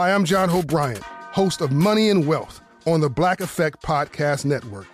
Hi, 0.00 0.14
I'm 0.14 0.24
John 0.24 0.48
Bryant, 0.62 1.02
host 1.04 1.60
of 1.60 1.72
Money 1.72 2.08
and 2.08 2.26
Wealth 2.26 2.62
on 2.86 3.02
the 3.02 3.10
Black 3.10 3.42
Effect 3.42 3.82
Podcast 3.82 4.46
Network. 4.46 4.86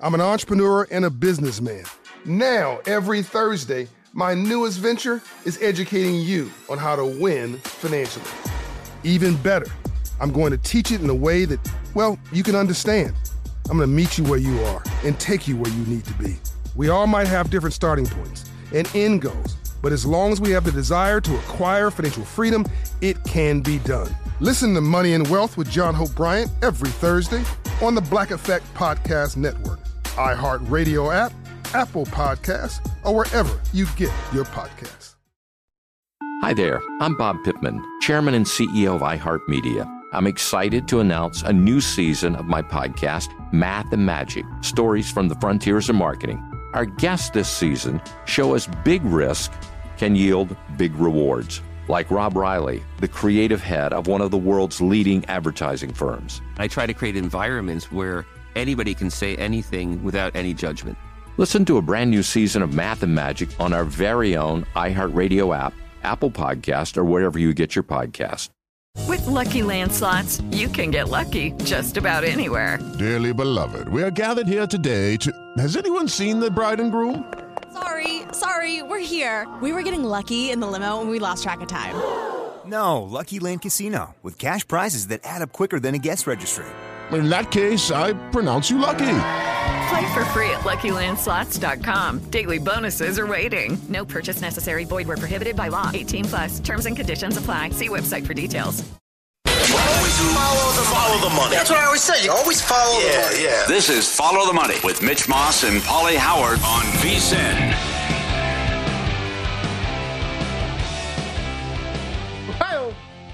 I'm 0.00 0.14
an 0.14 0.22
entrepreneur 0.22 0.88
and 0.90 1.04
a 1.04 1.10
businessman. 1.10 1.84
Now, 2.24 2.80
every 2.86 3.22
Thursday, 3.22 3.88
my 4.14 4.32
newest 4.32 4.78
venture 4.78 5.20
is 5.44 5.60
educating 5.60 6.14
you 6.14 6.50
on 6.70 6.78
how 6.78 6.96
to 6.96 7.04
win 7.04 7.58
financially. 7.58 8.24
Even 9.02 9.36
better, 9.36 9.66
I'm 10.18 10.32
going 10.32 10.52
to 10.52 10.56
teach 10.56 10.92
it 10.92 11.02
in 11.02 11.10
a 11.10 11.14
way 11.14 11.44
that, 11.44 11.60
well, 11.92 12.18
you 12.32 12.42
can 12.42 12.54
understand. 12.54 13.12
I'm 13.68 13.76
going 13.76 13.90
to 13.90 13.94
meet 13.94 14.16
you 14.16 14.24
where 14.24 14.38
you 14.38 14.58
are 14.62 14.82
and 15.04 15.20
take 15.20 15.46
you 15.46 15.58
where 15.58 15.70
you 15.70 15.84
need 15.84 16.06
to 16.06 16.14
be. 16.14 16.36
We 16.74 16.88
all 16.88 17.06
might 17.06 17.26
have 17.26 17.50
different 17.50 17.74
starting 17.74 18.06
points 18.06 18.48
and 18.72 18.90
end 18.96 19.20
goals, 19.20 19.58
but 19.84 19.92
as 19.92 20.06
long 20.06 20.32
as 20.32 20.40
we 20.40 20.50
have 20.50 20.64
the 20.64 20.72
desire 20.72 21.20
to 21.20 21.36
acquire 21.40 21.90
financial 21.90 22.24
freedom, 22.24 22.64
it 23.02 23.22
can 23.24 23.60
be 23.60 23.78
done. 23.80 24.08
Listen 24.40 24.72
to 24.72 24.80
Money 24.80 25.12
and 25.12 25.28
Wealth 25.28 25.58
with 25.58 25.70
John 25.70 25.94
Hope 25.94 26.14
Bryant 26.14 26.50
every 26.62 26.88
Thursday 26.88 27.44
on 27.82 27.94
the 27.94 28.00
Black 28.00 28.30
Effect 28.30 28.64
Podcast 28.72 29.36
Network, 29.36 29.78
iHeartRadio 30.16 31.14
app, 31.14 31.34
Apple 31.74 32.06
Podcasts, 32.06 32.80
or 33.04 33.14
wherever 33.14 33.60
you 33.74 33.84
get 33.94 34.10
your 34.32 34.46
podcasts. 34.46 35.16
Hi 36.40 36.54
there, 36.54 36.80
I'm 37.02 37.14
Bob 37.18 37.44
Pittman, 37.44 37.84
Chairman 38.00 38.32
and 38.32 38.46
CEO 38.46 38.94
of 38.94 39.02
iHeartMedia. 39.02 39.86
I'm 40.14 40.26
excited 40.26 40.88
to 40.88 41.00
announce 41.00 41.42
a 41.42 41.52
new 41.52 41.82
season 41.82 42.36
of 42.36 42.46
my 42.46 42.62
podcast, 42.62 43.28
Math 43.52 43.92
and 43.92 44.06
Magic 44.06 44.46
Stories 44.62 45.10
from 45.10 45.28
the 45.28 45.34
Frontiers 45.34 45.90
of 45.90 45.96
Marketing. 45.96 46.42
Our 46.72 46.86
guests 46.86 47.30
this 47.30 47.48
season 47.48 48.00
show 48.24 48.54
us 48.54 48.66
big 48.82 49.04
risk 49.04 49.52
can 49.96 50.16
yield 50.16 50.56
big 50.76 50.94
rewards 50.94 51.60
like 51.88 52.10
Rob 52.10 52.36
Reilly, 52.36 52.82
the 53.00 53.08
creative 53.08 53.62
head 53.62 53.92
of 53.92 54.06
one 54.06 54.20
of 54.20 54.30
the 54.30 54.38
world's 54.38 54.80
leading 54.80 55.24
advertising 55.26 55.92
firms. 55.92 56.40
I 56.56 56.68
try 56.68 56.86
to 56.86 56.94
create 56.94 57.16
environments 57.16 57.92
where 57.92 58.24
anybody 58.56 58.94
can 58.94 59.10
say 59.10 59.36
anything 59.36 60.02
without 60.02 60.34
any 60.34 60.54
judgment. 60.54 60.96
Listen 61.36 61.64
to 61.64 61.78
a 61.78 61.82
brand 61.82 62.10
new 62.10 62.22
season 62.22 62.62
of 62.62 62.72
Math 62.72 63.02
and 63.02 63.14
Magic 63.14 63.48
on 63.60 63.72
our 63.72 63.84
very 63.84 64.36
own 64.36 64.64
iHeartRadio 64.76 65.56
app, 65.56 65.74
Apple 66.04 66.30
Podcast, 66.30 66.96
or 66.96 67.04
wherever 67.04 67.38
you 67.38 67.52
get 67.52 67.74
your 67.74 67.82
podcast. 67.82 68.50
With 69.08 69.26
Lucky 69.26 69.64
Land 69.64 69.92
slots, 69.92 70.40
you 70.52 70.68
can 70.68 70.92
get 70.92 71.08
lucky 71.08 71.50
just 71.64 71.96
about 71.96 72.22
anywhere. 72.22 72.78
Dearly 72.98 73.32
beloved, 73.32 73.88
we 73.88 74.04
are 74.04 74.12
gathered 74.12 74.46
here 74.46 74.68
today 74.68 75.16
to. 75.18 75.32
Has 75.58 75.76
anyone 75.76 76.06
seen 76.06 76.38
the 76.38 76.50
bride 76.50 76.78
and 76.78 76.92
groom? 76.92 77.32
Sorry, 77.72 78.22
sorry, 78.34 78.82
we're 78.82 78.98
here. 78.98 79.48
We 79.62 79.72
were 79.72 79.82
getting 79.82 80.04
lucky 80.04 80.50
in 80.50 80.60
the 80.60 80.66
limo 80.66 81.00
and 81.00 81.10
we 81.10 81.18
lost 81.18 81.42
track 81.42 81.60
of 81.60 81.68
time. 81.68 81.94
No, 82.66 83.02
Lucky 83.02 83.40
Land 83.40 83.60
Casino, 83.60 84.14
with 84.22 84.38
cash 84.38 84.66
prizes 84.66 85.08
that 85.08 85.20
add 85.22 85.42
up 85.42 85.52
quicker 85.52 85.78
than 85.78 85.94
a 85.94 85.98
guest 85.98 86.26
registry. 86.26 86.64
In 87.12 87.28
that 87.28 87.50
case, 87.50 87.90
I 87.90 88.14
pronounce 88.30 88.70
you 88.70 88.78
lucky. 88.78 89.20
Play 89.88 90.14
for 90.14 90.24
free 90.32 90.48
at 90.48 90.60
LuckyLandSlots.com. 90.60 92.30
Daily 92.30 92.58
bonuses 92.58 93.18
are 93.18 93.26
waiting. 93.26 93.76
No 93.90 94.04
purchase 94.06 94.40
necessary. 94.40 94.84
Void 94.84 95.06
where 95.06 95.18
prohibited 95.18 95.56
by 95.56 95.68
law. 95.68 95.90
18 95.92 96.24
plus. 96.24 96.60
Terms 96.60 96.86
and 96.86 96.96
conditions 96.96 97.36
apply. 97.36 97.68
See 97.70 97.88
website 97.88 98.26
for 98.26 98.32
details. 98.32 98.82
Always 99.46 100.18
follow 100.34 100.72
the, 100.72 100.82
follow 100.88 101.28
the 101.28 101.34
money. 101.36 101.56
That's 101.56 101.68
what 101.70 101.80
I 101.80 101.84
always 101.84 102.02
say. 102.02 102.24
You 102.24 102.32
always 102.32 102.60
follow 102.62 102.98
yeah, 103.00 103.12
the 103.12 103.28
money. 103.28 103.44
Yeah. 103.44 103.64
This 103.68 103.90
is 103.90 104.08
Follow 104.08 104.46
the 104.46 104.52
Money 104.52 104.76
with 104.84 105.02
Mitch 105.02 105.28
Moss 105.28 105.64
and 105.64 105.80
Paulie 105.82 106.16
Howard 106.16 106.60
on 106.60 106.82
VSIN. 107.02 107.93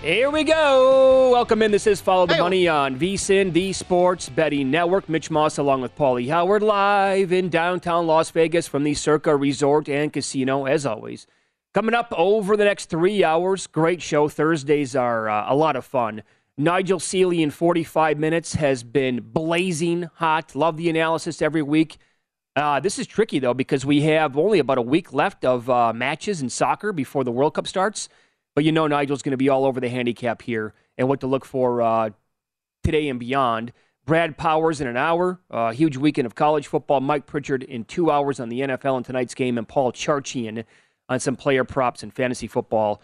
Here 0.02 0.30
we 0.30 0.44
go. 0.44 1.30
Welcome 1.30 1.60
in. 1.60 1.72
This 1.72 1.86
is 1.86 2.00
Follow 2.00 2.24
the 2.24 2.38
Money 2.38 2.66
on 2.66 2.98
VSIN, 2.98 3.52
the 3.52 3.74
Sports 3.74 4.30
Betting 4.30 4.70
Network. 4.70 5.10
Mitch 5.10 5.30
Moss 5.30 5.58
along 5.58 5.82
with 5.82 5.94
Paulie 5.94 6.30
Howard 6.30 6.62
live 6.62 7.32
in 7.32 7.50
downtown 7.50 8.06
Las 8.06 8.30
Vegas 8.30 8.66
from 8.66 8.82
the 8.82 8.94
Circa 8.94 9.36
Resort 9.36 9.90
and 9.90 10.10
Casino, 10.10 10.64
as 10.64 10.86
always. 10.86 11.26
Coming 11.74 11.94
up 11.94 12.14
over 12.16 12.56
the 12.56 12.64
next 12.64 12.86
three 12.86 13.22
hours, 13.22 13.66
great 13.66 14.00
show. 14.00 14.26
Thursdays 14.26 14.96
are 14.96 15.28
uh, 15.28 15.44
a 15.46 15.54
lot 15.54 15.76
of 15.76 15.84
fun. 15.84 16.22
Nigel 16.56 16.98
Seeley 16.98 17.42
in 17.42 17.50
45 17.50 18.18
minutes 18.18 18.54
has 18.54 18.82
been 18.82 19.20
blazing 19.20 20.08
hot. 20.14 20.54
Love 20.54 20.78
the 20.78 20.88
analysis 20.88 21.42
every 21.42 21.62
week. 21.62 21.98
Uh, 22.56 22.80
this 22.80 22.98
is 22.98 23.06
tricky, 23.06 23.38
though, 23.38 23.52
because 23.52 23.84
we 23.84 24.00
have 24.00 24.38
only 24.38 24.60
about 24.60 24.78
a 24.78 24.82
week 24.82 25.12
left 25.12 25.44
of 25.44 25.68
uh, 25.68 25.92
matches 25.92 26.40
in 26.40 26.48
soccer 26.48 26.90
before 26.90 27.22
the 27.22 27.30
World 27.30 27.52
Cup 27.52 27.66
starts. 27.66 28.08
But 28.60 28.66
you 28.66 28.72
know 28.72 28.86
Nigel's 28.86 29.22
going 29.22 29.30
to 29.30 29.38
be 29.38 29.48
all 29.48 29.64
over 29.64 29.80
the 29.80 29.88
handicap 29.88 30.42
here 30.42 30.74
and 30.98 31.08
what 31.08 31.20
to 31.20 31.26
look 31.26 31.46
for 31.46 31.80
uh, 31.80 32.10
today 32.84 33.08
and 33.08 33.18
beyond. 33.18 33.72
Brad 34.04 34.36
Powers 34.36 34.82
in 34.82 34.86
an 34.86 34.98
hour, 34.98 35.40
uh, 35.50 35.72
huge 35.72 35.96
weekend 35.96 36.26
of 36.26 36.34
college 36.34 36.66
football. 36.66 37.00
Mike 37.00 37.24
Pritchard 37.24 37.62
in 37.62 37.84
two 37.84 38.10
hours 38.10 38.38
on 38.38 38.50
the 38.50 38.60
NFL 38.60 38.98
and 38.98 39.06
tonight's 39.06 39.34
game, 39.34 39.56
and 39.56 39.66
Paul 39.66 39.92
Charchian 39.92 40.66
on 41.08 41.20
some 41.20 41.36
player 41.36 41.64
props 41.64 42.02
and 42.02 42.12
fantasy 42.12 42.46
football 42.46 43.00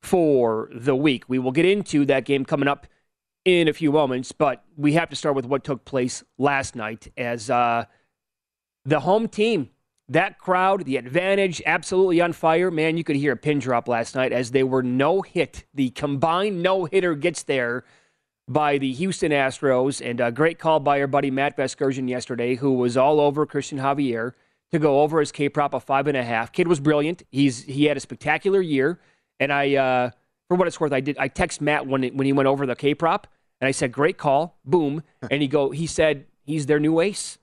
for 0.00 0.70
the 0.74 0.96
week. 0.96 1.24
We 1.28 1.38
will 1.38 1.52
get 1.52 1.66
into 1.66 2.06
that 2.06 2.24
game 2.24 2.46
coming 2.46 2.66
up 2.66 2.86
in 3.44 3.68
a 3.68 3.74
few 3.74 3.92
moments, 3.92 4.32
but 4.32 4.64
we 4.74 4.94
have 4.94 5.10
to 5.10 5.16
start 5.16 5.36
with 5.36 5.44
what 5.44 5.64
took 5.64 5.84
place 5.84 6.24
last 6.38 6.74
night 6.74 7.12
as 7.18 7.50
uh, 7.50 7.84
the 8.86 9.00
home 9.00 9.28
team 9.28 9.68
that 10.08 10.38
crowd, 10.38 10.84
the 10.84 10.96
advantage, 10.96 11.62
absolutely 11.64 12.20
on 12.20 12.32
fire. 12.32 12.70
Man, 12.70 12.96
you 12.96 13.04
could 13.04 13.16
hear 13.16 13.32
a 13.32 13.36
pin 13.36 13.58
drop 13.58 13.88
last 13.88 14.14
night 14.14 14.32
as 14.32 14.50
they 14.50 14.62
were 14.62 14.82
no 14.82 15.22
hit. 15.22 15.64
The 15.72 15.90
combined 15.90 16.62
no 16.62 16.84
hitter 16.84 17.14
gets 17.14 17.42
there 17.42 17.84
by 18.46 18.76
the 18.78 18.92
Houston 18.92 19.32
Astros, 19.32 20.04
and 20.04 20.20
a 20.20 20.30
great 20.30 20.58
call 20.58 20.80
by 20.80 21.00
our 21.00 21.06
buddy 21.06 21.30
Matt 21.30 21.56
Vasgersian 21.56 22.08
yesterday, 22.08 22.56
who 22.56 22.74
was 22.74 22.96
all 22.96 23.20
over 23.20 23.46
Christian 23.46 23.78
Javier 23.78 24.32
to 24.72 24.78
go 24.78 25.00
over 25.00 25.20
his 25.20 25.32
K 25.32 25.48
prop 25.48 25.72
of 25.72 25.84
five 25.84 26.06
and 26.06 26.16
a 26.16 26.24
half. 26.24 26.52
Kid 26.52 26.68
was 26.68 26.80
brilliant. 26.80 27.22
He's 27.30 27.62
he 27.62 27.84
had 27.84 27.96
a 27.96 28.00
spectacular 28.00 28.60
year, 28.60 29.00
and 29.40 29.52
I, 29.52 29.74
uh, 29.76 30.10
for 30.48 30.56
what 30.56 30.68
it's 30.68 30.78
worth, 30.78 30.92
I 30.92 31.00
did. 31.00 31.16
I 31.18 31.28
text 31.28 31.60
Matt 31.60 31.86
when 31.86 32.02
when 32.08 32.26
he 32.26 32.32
went 32.32 32.46
over 32.46 32.66
the 32.66 32.76
K 32.76 32.94
prop, 32.94 33.26
and 33.60 33.68
I 33.68 33.70
said, 33.70 33.92
"Great 33.92 34.18
call, 34.18 34.58
boom," 34.64 35.02
and 35.30 35.40
he 35.40 35.48
go, 35.48 35.70
he 35.70 35.86
said 35.86 36.26
he's 36.44 36.66
their 36.66 36.80
new 36.80 37.00
ace. 37.00 37.38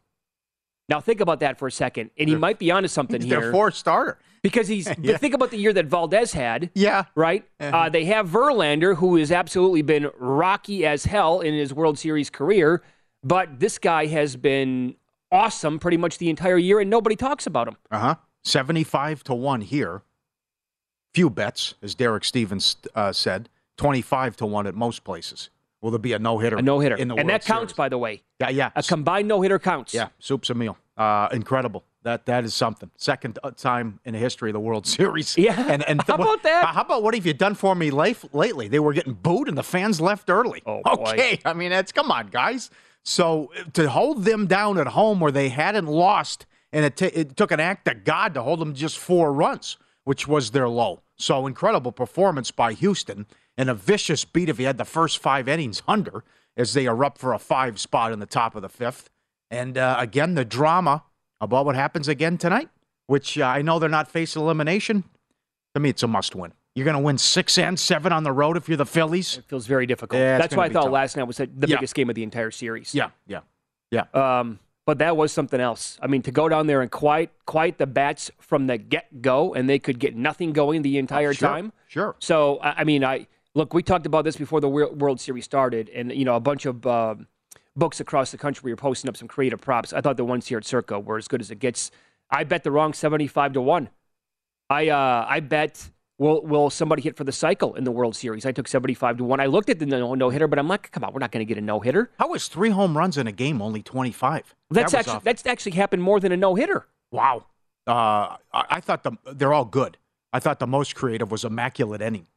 Now 0.92 1.00
think 1.00 1.22
about 1.22 1.40
that 1.40 1.58
for 1.58 1.70
a 1.70 1.72
second, 1.72 2.10
and 2.18 2.28
he 2.28 2.36
might 2.36 2.60
be 2.60 2.70
onto 2.70 2.90
something 2.90 3.22
he's 3.22 3.32
here. 3.32 3.40
Their 3.40 3.52
fourth 3.54 3.76
starter 3.76 4.20
because 4.42 4.68
he's. 4.68 4.90
yeah. 5.02 5.16
Think 5.16 5.34
about 5.34 5.50
the 5.50 5.58
year 5.58 5.72
that 5.72 5.86
Valdez 5.86 6.34
had. 6.34 6.70
Yeah. 6.76 7.06
Right. 7.16 7.48
Uh-huh. 7.62 7.78
Uh, 7.78 7.90
they 7.90 8.04
have 8.06 8.28
Verlander, 8.28 8.98
who 8.98 9.16
has 9.16 9.32
absolutely 9.32 9.84
been 9.84 10.10
rocky 10.20 10.86
as 10.86 11.06
hell 11.06 11.40
in 11.40 11.54
his 11.54 11.74
World 11.74 11.98
Series 11.98 12.30
career, 12.30 12.84
but 13.24 13.58
this 13.62 13.80
guy 13.80 14.08
has 14.08 14.36
been 14.36 14.96
awesome 15.32 15.80
pretty 15.80 15.96
much 15.96 16.18
the 16.18 16.30
entire 16.30 16.58
year, 16.58 16.82
and 16.82 16.90
nobody 16.90 17.16
talks 17.16 17.48
about 17.48 17.70
him. 17.70 17.78
Uh 17.90 18.00
huh. 18.00 18.16
Seventy-five 18.44 19.24
to 19.24 19.34
one 19.34 19.62
here. 19.62 20.02
Few 21.14 21.30
bets, 21.30 21.76
as 21.82 21.96
Derek 21.96 22.26
Stevens 22.26 22.76
uh, 22.96 23.14
said. 23.14 23.48
Twenty-five 23.78 24.36
to 24.36 24.46
one 24.46 24.68
at 24.68 24.76
most 24.76 25.06
places. 25.06 25.52
Will 25.82 25.92
there 25.92 26.00
be 26.00 26.12
a 26.12 26.20
no 26.20 26.38
hitter? 26.38 26.58
A 26.58 26.62
no 26.62 26.80
hitter, 26.80 26.96
in 26.96 27.08
the 27.08 27.16
and 27.16 27.28
World 27.28 27.42
that 27.42 27.46
counts, 27.46 27.72
Series? 27.72 27.78
by 27.78 27.88
the 27.88 27.98
way. 27.98 28.24
Yeah, 28.42 28.50
yeah. 28.50 28.72
A 28.76 28.84
combined 28.84 29.30
no 29.30 29.42
hitter 29.42 29.58
counts. 29.58 29.94
Yeah, 29.94 30.10
soup's 30.20 30.50
a 30.50 30.54
meal. 30.54 30.78
Uh, 30.98 31.30
incredible. 31.32 31.84
That 32.04 32.26
that 32.26 32.44
is 32.44 32.54
something. 32.54 32.90
Second 32.98 33.38
uh, 33.44 33.52
time 33.52 34.00
in 34.06 34.14
the 34.14 34.20
history 34.20 34.50
of 34.50 34.54
the 34.54 34.60
World 34.60 34.88
Series. 34.98 35.38
Yeah. 35.38 35.60
And 35.72 35.84
and 35.88 36.02
How 36.02 36.16
about 36.16 36.44
that? 36.44 36.66
How 36.66 36.82
about 36.82 37.04
what 37.04 37.14
have 37.14 37.26
you 37.26 37.34
done 37.34 37.56
for 37.56 37.76
me 37.76 37.92
life 37.92 38.26
lately? 38.34 38.68
They 38.68 38.80
were 38.80 38.94
getting 38.94 39.14
booed 39.14 39.48
and 39.48 39.58
the 39.58 39.64
fans 39.64 40.02
left 40.02 40.30
early. 40.30 40.64
Oh, 40.66 40.82
boy. 40.84 41.12
okay. 41.12 41.40
I 41.46 41.54
mean, 41.54 41.70
that's 41.70 41.92
come 41.92 42.12
on, 42.12 42.28
guys. 42.28 42.70
So 43.04 43.52
to 43.74 43.90
hold 43.90 44.26
them 44.26 44.48
down 44.48 44.78
at 44.78 44.88
home 44.88 45.20
where 45.20 45.32
they 45.32 45.50
hadn't 45.50 45.88
lost, 45.88 46.46
and 46.72 46.86
it, 46.86 46.98
t- 46.98 47.06
it 47.08 47.36
took 47.36 47.52
an 47.52 47.60
act 47.60 47.88
of 47.88 48.04
God 48.04 48.34
to 48.36 48.44
hold 48.44 48.60
them 48.60 48.74
just 48.76 48.98
four 48.98 49.34
runs, 49.34 49.78
which 50.04 50.28
was 50.28 50.52
their 50.52 50.70
low. 50.70 51.02
So 51.16 51.48
incredible 51.48 51.92
performance 51.92 52.52
by 52.52 52.74
Houston 52.74 53.26
and 53.58 53.70
a 53.70 53.74
vicious 53.74 54.24
beat 54.26 54.50
if 54.50 54.60
you 54.60 54.66
had 54.66 54.78
the 54.78 54.86
first 54.86 55.18
five 55.20 55.48
innings 55.48 55.82
under 55.88 56.24
as 56.58 56.74
they 56.74 56.88
are 56.88 57.04
up 57.04 57.18
for 57.18 57.34
a 57.34 57.40
five 57.40 57.80
spot 57.80 58.12
in 58.12 58.20
the 58.20 58.26
top 58.26 58.56
of 58.56 58.62
the 58.62 58.70
fifth. 58.70 59.10
And 59.52 59.78
uh, 59.78 59.98
again, 60.00 60.34
the 60.34 60.46
drama 60.46 61.04
about 61.40 61.66
what 61.66 61.76
happens 61.76 62.08
again 62.08 62.38
tonight, 62.38 62.70
which 63.08 63.38
uh, 63.38 63.46
I 63.46 63.62
know 63.62 63.78
they're 63.78 63.90
not 63.90 64.10
facing 64.10 64.42
elimination. 64.42 65.04
To 65.76 65.80
me, 65.82 65.90
it's 65.90 66.02
a 66.04 66.08
must 66.08 66.36
win. 66.36 66.54
You're 66.74 66.86
going 66.86 66.96
to 66.98 67.04
win 67.04 67.18
six 67.18 67.58
and 67.58 67.78
seven 67.78 68.14
on 68.14 68.24
the 68.24 68.32
road 68.32 68.56
if 68.56 68.70
you're 68.70 68.78
the 68.78 68.86
Phillies. 68.86 69.38
It 69.38 69.46
feels 69.46 69.68
very 69.68 69.86
difficult. 69.86 70.20
Yeah, 70.20 70.38
That's 70.38 70.56
why 70.56 70.66
I 70.66 70.70
thought 70.70 70.84
tough. 70.86 70.92
last 70.94 71.18
night 71.18 71.24
was 71.26 71.38
the 71.38 71.50
Yeah. 71.68 71.76
biggest 71.76 71.94
game 71.96 72.10
of 72.10 72.16
the 72.16 72.24
entire 72.24 72.50
series. 72.52 72.96
Yeah, 72.96 73.10
yeah, 73.28 73.42
yeah. 73.92 74.06
Um, 74.14 74.60
but 74.86 74.98
that 75.00 75.18
was 75.18 75.34
something 75.34 75.60
else. 75.60 75.98
I 76.02 76.08
mean, 76.08 76.22
to 76.24 76.32
go 76.32 76.48
down 76.48 76.68
there 76.68 76.82
and 76.82 76.90
quiet 76.90 77.30
quiet 77.46 77.78
the 77.78 77.88
bats 77.88 78.32
from 78.40 78.68
the 78.68 78.78
get 78.78 79.22
go, 79.22 79.54
and 79.54 79.70
they 79.70 79.80
could 79.80 80.00
get 80.00 80.16
nothing 80.16 80.54
going 80.54 80.82
the 80.82 80.98
entire 80.98 81.30
Oh, 81.30 81.34
sure, 81.34 81.50
time. 81.50 81.74
Sure. 81.88 82.16
So 82.20 82.58
I 82.60 82.72
I 82.80 82.84
mean, 82.86 83.04
I 83.04 83.28
look. 83.54 83.74
We 83.74 83.84
talked 83.84 84.06
about 84.06 84.24
this 84.24 84.38
before 84.38 84.62
the 84.62 84.70
World 84.70 85.20
Series 85.20 85.44
started, 85.44 85.90
and 85.90 86.12
you 86.14 86.24
know, 86.24 86.36
a 86.36 86.40
bunch 86.40 86.66
of 86.66 86.88
um 86.88 87.28
books 87.76 88.00
across 88.00 88.32
the 88.32 88.38
country 88.38 88.62
where 88.64 88.70
you're 88.70 88.78
posting 88.78 89.10
up 89.10 89.18
some 89.18 89.28
creative 89.28 89.62
props. 89.62 89.94
I 89.94 90.02
thought 90.02 90.18
the 90.18 90.26
ones 90.26 90.48
here 90.48 90.58
at 90.58 90.66
Circa 90.66 91.00
were 91.00 91.18
as 91.18 91.28
good 91.28 91.42
as 91.42 91.52
it 91.52 91.60
gets. 91.60 91.92
I 92.30 92.44
bet 92.44 92.64
the 92.64 92.72
wrong 92.72 92.94
seventy-five 92.94 93.54
to 93.54 93.62
one. 93.62 93.90
I 94.70 94.90
uh, 94.90 95.26
I 95.28 95.40
bet 95.42 95.90
will 96.18 96.42
will 96.46 96.70
somebody 96.70 97.02
hit 97.02 97.18
for 97.18 97.24
the 97.24 97.32
cycle 97.32 97.76
in 97.76 97.84
the 97.84 97.92
World 97.92 98.16
Series? 98.16 98.46
I 98.46 98.52
took 98.52 98.68
seventy-five 98.68 99.18
to 99.18 99.24
one. 99.24 99.40
I 99.40 99.48
looked 99.48 99.70
at 99.70 99.80
the 99.80 99.86
no 99.86 100.14
no 100.14 100.30
hitter, 100.30 100.48
but 100.48 100.60
I'm 100.60 100.68
like, 100.68 100.92
come 100.92 101.04
on, 101.04 101.14
we're 101.14 101.20
not 101.20 101.32
going 101.32 101.46
to 101.46 101.50
get 101.50 101.58
a 101.58 101.66
no 101.66 101.80
hitter. 101.80 102.12
How 102.20 102.34
is 102.34 102.48
three 102.48 102.70
home 102.70 102.98
runs 102.98 103.18
in 103.18 103.28
a 103.28 103.32
game 103.32 103.62
only 103.62 103.82
25? 103.82 104.56
That's 104.70 104.92
That 104.92 105.00
actually 105.00 105.22
that's 105.24 105.46
actually 105.46 105.74
happened 105.74 106.04
more 106.04 106.20
than 106.20 106.32
a 106.32 106.38
no 106.38 106.56
hitter. 106.56 106.88
Wow. 107.12 107.46
Uh, 107.88 108.38
I, 108.54 108.66
I 108.70 108.80
thought 108.80 109.04
the, 109.04 109.14
they're 109.34 109.54
all 109.54 109.66
good. 109.66 109.98
I 110.32 110.40
thought 110.40 110.60
the 110.60 110.68
most 110.68 110.96
creative 110.96 111.32
was 111.32 111.44
immaculate 111.44 112.02
inning. 112.02 112.28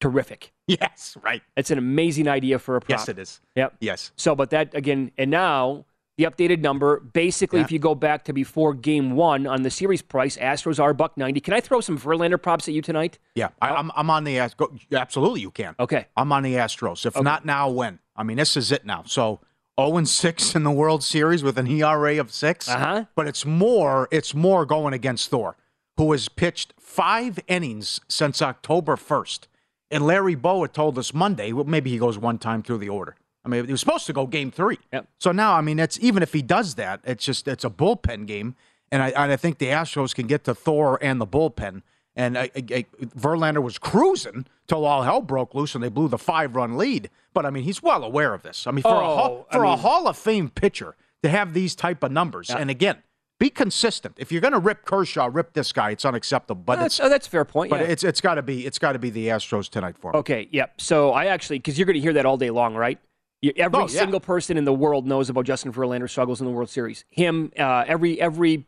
Terrific. 0.00 0.52
Yes, 0.66 1.16
right. 1.22 1.42
It's 1.56 1.70
an 1.70 1.78
amazing 1.78 2.28
idea 2.28 2.58
for 2.58 2.76
a 2.76 2.80
prop. 2.80 2.90
Yes, 2.98 3.08
it 3.08 3.18
is. 3.18 3.40
Yep. 3.54 3.76
Yes. 3.80 4.12
So, 4.16 4.34
but 4.34 4.50
that 4.50 4.74
again, 4.74 5.10
and 5.16 5.30
now 5.30 5.86
the 6.18 6.24
updated 6.24 6.60
number. 6.60 7.00
Basically, 7.00 7.60
Yeah. 7.60 7.64
if 7.66 7.72
you 7.72 7.78
go 7.78 7.94
back 7.94 8.24
to 8.24 8.32
before 8.32 8.74
Game 8.74 9.12
One 9.16 9.46
on 9.46 9.62
the 9.62 9.70
series 9.70 10.02
price, 10.02 10.36
Astros 10.36 10.82
are 10.82 10.92
buck 10.92 11.16
ninety. 11.16 11.40
Can 11.40 11.54
I 11.54 11.60
throw 11.60 11.80
some 11.80 11.98
Verlander 11.98 12.40
props 12.40 12.68
at 12.68 12.74
you 12.74 12.82
tonight? 12.82 13.18
Yeah, 13.34 13.48
I, 13.62 13.70
I'm, 13.70 13.90
I'm 13.96 14.10
on 14.10 14.24
the 14.24 14.38
Ast- 14.38 14.56
go, 14.56 14.70
Absolutely, 14.92 15.40
you 15.40 15.50
can. 15.50 15.74
Okay. 15.80 16.06
I'm 16.16 16.30
on 16.32 16.42
the 16.42 16.54
Astros. 16.54 17.06
If 17.06 17.16
Okay. 17.16 17.22
not 17.24 17.44
now, 17.46 17.70
when? 17.70 17.98
I 18.16 18.22
mean, 18.22 18.36
this 18.38 18.56
is 18.56 18.72
it 18.72 18.84
now. 18.84 19.02
So 19.06 19.40
0 19.80 19.96
and 19.98 20.08
6 20.08 20.54
in 20.54 20.64
the 20.64 20.70
World 20.70 21.04
Series 21.04 21.42
with 21.42 21.58
an 21.58 21.66
ERA 21.66 22.18
of 22.18 22.32
6 22.32 22.68
Uh-huh. 22.68 23.04
But 23.14 23.28
it's 23.28 23.44
more. 23.46 24.08
It's 24.10 24.34
more 24.34 24.64
going 24.66 24.94
against 24.94 25.28
Thor, 25.30 25.56
who 25.96 26.12
has 26.12 26.28
pitched 26.28 26.72
five 26.80 27.38
innings 27.46 28.00
since 28.08 28.40
October 28.42 28.96
1st. 28.96 29.46
And 29.90 30.04
Larry 30.06 30.34
Bow 30.34 30.62
had 30.62 30.74
told 30.74 30.98
us 30.98 31.14
Monday. 31.14 31.52
Well, 31.52 31.64
maybe 31.64 31.90
he 31.90 31.98
goes 31.98 32.18
one 32.18 32.38
time 32.38 32.62
through 32.62 32.78
the 32.78 32.88
order. 32.88 33.14
I 33.44 33.48
mean, 33.48 33.64
he 33.66 33.70
was 33.72 33.80
supposed 33.80 34.06
to 34.06 34.12
go 34.12 34.26
Game 34.26 34.50
Three. 34.50 34.78
Yep. 34.92 35.08
So 35.18 35.30
now, 35.32 35.54
I 35.54 35.60
mean, 35.60 35.78
it's 35.78 35.98
even 36.00 36.22
if 36.22 36.32
he 36.32 36.42
does 36.42 36.74
that, 36.74 37.00
it's 37.04 37.24
just 37.24 37.46
it's 37.46 37.64
a 37.64 37.70
bullpen 37.70 38.26
game, 38.26 38.56
and 38.90 39.02
I, 39.02 39.10
and 39.10 39.30
I 39.30 39.36
think 39.36 39.58
the 39.58 39.66
Astros 39.66 40.14
can 40.14 40.26
get 40.26 40.42
to 40.44 40.54
Thor 40.54 40.98
and 41.00 41.20
the 41.20 41.26
bullpen. 41.26 41.82
And 42.16 42.36
I, 42.36 42.50
I, 42.56 42.62
I- 42.74 42.86
Verlander 43.16 43.62
was 43.62 43.78
cruising 43.78 44.46
till 44.66 44.84
all 44.84 45.02
hell 45.02 45.20
broke 45.20 45.54
loose, 45.54 45.74
and 45.76 45.84
they 45.84 45.88
blew 45.90 46.08
the 46.08 46.18
five-run 46.18 46.76
lead. 46.76 47.10
But 47.34 47.46
I 47.46 47.50
mean, 47.50 47.62
he's 47.62 47.80
well 47.82 48.02
aware 48.02 48.34
of 48.34 48.42
this. 48.42 48.66
I 48.66 48.72
mean, 48.72 48.82
for 48.82 48.88
a 49.00 49.04
hall, 49.04 49.46
Oh, 49.52 49.52
for 49.52 49.64
a 49.64 49.76
Hall 49.76 50.08
of 50.08 50.16
Fame 50.16 50.48
pitcher 50.48 50.96
to 51.22 51.28
have 51.28 51.52
these 51.54 51.74
type 51.76 52.02
of 52.02 52.10
numbers, 52.10 52.50
and 52.50 52.70
again, 52.70 52.96
be 53.38 53.50
consistent. 53.50 54.14
If 54.18 54.32
you're 54.32 54.40
going 54.40 54.54
to 54.54 54.58
rip 54.58 54.84
Kershaw, 54.84 55.28
rip 55.30 55.52
this 55.52 55.72
guy. 55.72 55.90
It's 55.90 56.04
unacceptable. 56.04 56.62
But 56.62 56.76
that's, 56.78 56.98
it's 56.98 57.06
oh, 57.06 57.08
that's 57.08 57.26
a 57.26 57.30
fair 57.30 57.44
point. 57.44 57.70
but 57.70 57.80
yeah. 57.80 57.86
it's 57.86 58.02
it's 58.04 58.20
got 58.20 58.34
to 58.36 58.42
be 58.42 58.66
it's 58.66 58.78
got 58.78 58.92
to 58.92 58.98
be 58.98 59.10
the 59.10 59.28
Astros 59.28 59.68
tonight 59.68 59.96
for 59.98 60.12
me. 60.12 60.18
Okay, 60.20 60.48
yep. 60.52 60.80
So 60.80 61.12
I 61.12 61.26
actually, 61.26 61.58
because 61.58 61.78
you're 61.78 61.86
going 61.86 61.94
to 61.94 62.00
hear 62.00 62.14
that 62.14 62.24
all 62.26 62.36
day 62.38 62.50
long, 62.50 62.74
right? 62.74 62.98
You, 63.42 63.52
every 63.56 63.78
Oh, 63.78 63.82
yeah. 63.82 63.86
single 63.88 64.20
person 64.20 64.56
in 64.56 64.64
the 64.64 64.72
world 64.72 65.06
knows 65.06 65.28
about 65.28 65.44
Justin 65.44 65.70
Verlander's 65.72 66.10
struggles 66.10 66.40
in 66.40 66.46
the 66.46 66.52
World 66.52 66.70
Series. 66.70 67.04
Him, 67.10 67.52
uh, 67.58 67.84
every 67.86 68.18
every 68.20 68.64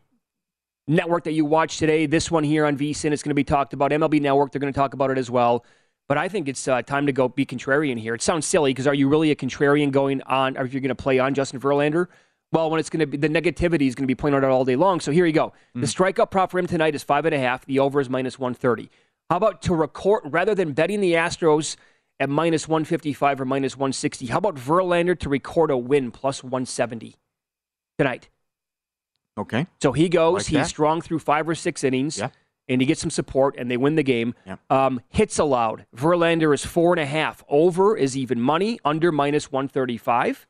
network 0.87 1.23
that 1.23 1.33
you 1.33 1.45
watch 1.45 1.77
today, 1.77 2.05
this 2.05 2.29
one 2.29 2.43
here 2.43 2.65
on 2.65 2.77
VSIN, 2.77 3.11
it's 3.11 3.23
going 3.23 3.31
to 3.31 3.35
be 3.35 3.43
talked 3.43 3.73
about. 3.73 3.91
MLB 3.91 4.21
Network, 4.21 4.51
they're 4.51 4.59
going 4.59 4.73
to 4.73 4.77
talk 4.77 4.93
about 4.93 5.09
it 5.11 5.17
as 5.17 5.29
well. 5.31 5.65
But 6.07 6.17
I 6.17 6.27
think 6.27 6.47
it's 6.47 6.67
uh, 6.67 6.81
time 6.81 7.05
to 7.05 7.11
go 7.11 7.27
be 7.27 7.45
contrarian 7.45 7.99
here. 7.99 8.15
It 8.15 8.21
sounds 8.23 8.45
silly 8.47 8.71
because 8.71 8.87
are 8.87 8.95
you 8.95 9.07
really 9.07 9.29
a 9.31 9.35
contrarian 9.35 9.91
going 9.91 10.21
on, 10.23 10.57
or 10.57 10.65
if 10.65 10.73
you're 10.73 10.81
going 10.81 10.89
to 10.89 10.95
play 10.95 11.19
on 11.19 11.33
Justin 11.33 11.59
Verlander? 11.59 12.07
Well, 12.51 12.71
when 12.71 12.79
it's 12.79 12.89
going 12.89 13.01
to 13.01 13.05
be 13.05 13.17
the 13.17 13.29
negativity 13.29 13.87
is 13.87 13.95
going 13.95 14.05
to 14.05 14.07
be 14.07 14.15
pointed 14.15 14.43
out 14.43 14.51
all 14.51 14.65
day 14.65 14.75
long. 14.75 14.99
So 14.99 15.11
here 15.11 15.25
you 15.25 15.33
go. 15.33 15.53
The 15.75 15.85
strikeout 15.85 16.31
prop 16.31 16.51
for 16.51 16.59
him 16.59 16.67
tonight 16.67 16.95
is 16.95 17.03
five 17.03 17.25
and 17.25 17.35
a 17.35 17.39
half. 17.39 17.65
The 17.65 17.79
over 17.79 18.01
is 18.01 18.09
minus 18.09 18.39
one 18.39 18.53
thirty. 18.53 18.89
How 19.29 19.37
about 19.37 19.61
to 19.63 19.75
record 19.75 20.23
rather 20.25 20.55
than 20.55 20.73
betting 20.73 21.01
the 21.01 21.13
Astros 21.13 21.75
at 22.19 22.29
minus 22.29 22.67
one 22.67 22.85
fifty 22.85 23.13
five 23.13 23.39
or 23.39 23.45
minus 23.45 23.77
one 23.77 23.93
sixty? 23.93 24.25
How 24.25 24.39
about 24.39 24.55
Verlander 24.55 25.17
to 25.19 25.29
record 25.29 25.69
a 25.69 25.77
win 25.77 26.09
plus 26.09 26.43
one 26.43 26.65
seventy 26.65 27.17
tonight? 27.99 28.29
Okay. 29.37 29.67
So 29.81 29.91
he 29.91 30.09
goes. 30.09 30.33
Like 30.33 30.45
he's 30.47 30.53
that. 30.53 30.67
strong 30.67 31.01
through 31.01 31.19
five 31.19 31.47
or 31.47 31.55
six 31.55 31.83
innings. 31.83 32.17
Yeah. 32.17 32.29
And 32.67 32.81
he 32.81 32.85
gets 32.85 33.01
some 33.01 33.09
support, 33.09 33.55
and 33.57 33.69
they 33.71 33.77
win 33.77 33.95
the 33.95 34.03
game. 34.03 34.35
Yeah. 34.45 34.57
Um, 34.69 35.01
hits 35.09 35.39
allowed. 35.39 35.87
Verlander 35.95 36.53
is 36.53 36.63
four 36.63 36.93
and 36.93 36.99
a 36.99 37.05
half. 37.05 37.43
Over 37.49 37.97
is 37.97 38.15
even 38.15 38.39
money. 38.39 38.79
Under 38.83 39.11
minus 39.11 39.51
one 39.51 39.67
thirty 39.67 39.97
five. 39.97 40.47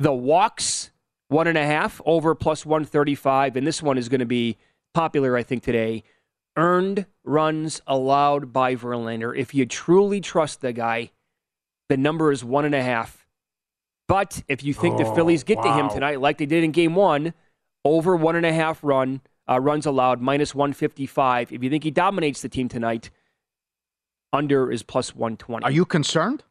The 0.00 0.12
walks 0.12 0.90
one 1.28 1.46
and 1.46 1.56
a 1.56 1.64
half. 1.64 2.00
Over 2.04 2.34
plus 2.34 2.66
one 2.66 2.84
thirty 2.84 3.14
five. 3.14 3.54
And 3.54 3.64
this 3.64 3.80
one 3.80 3.96
is 3.96 4.08
going 4.08 4.18
to 4.18 4.26
be 4.26 4.56
popular, 4.92 5.36
I 5.36 5.44
think, 5.44 5.62
today. 5.62 6.02
Earned 6.56 7.06
runs 7.22 7.80
allowed 7.86 8.52
by 8.52 8.74
Verlander. 8.74 9.36
If 9.36 9.54
you 9.54 9.64
truly 9.66 10.20
trust 10.20 10.62
the 10.62 10.72
guy, 10.72 11.12
the 11.88 11.96
number 11.96 12.32
is 12.32 12.42
one 12.42 12.64
and 12.64 12.74
a 12.74 12.82
half. 12.82 13.24
But 14.08 14.42
if 14.48 14.64
you 14.64 14.74
think 14.74 14.98
the 14.98 15.06
Oh, 15.06 15.14
Phillies 15.14 15.44
get 15.44 15.62
to 15.62 15.72
him 15.72 15.88
tonight, 15.88 16.20
like 16.20 16.38
they 16.38 16.46
did 16.46 16.64
in 16.64 16.72
Game 16.72 16.96
One, 16.96 17.32
over 17.84 18.16
one 18.16 18.34
and 18.34 18.44
a 18.44 18.52
half 18.52 18.82
run 18.82 19.20
uh, 19.48 19.60
runs 19.60 19.86
allowed 19.86 20.20
minus 20.20 20.52
one 20.52 20.72
fifty 20.72 21.06
five. 21.06 21.52
If 21.52 21.62
you 21.62 21.70
think 21.70 21.84
he 21.84 21.92
dominates 21.92 22.42
the 22.42 22.48
team 22.48 22.68
tonight, 22.68 23.10
under 24.32 24.72
is 24.72 24.82
plus 24.82 25.14
one 25.14 25.36
twenty. 25.36 25.64
Are 25.64 25.70
you 25.70 25.84
concerned? 25.84 26.42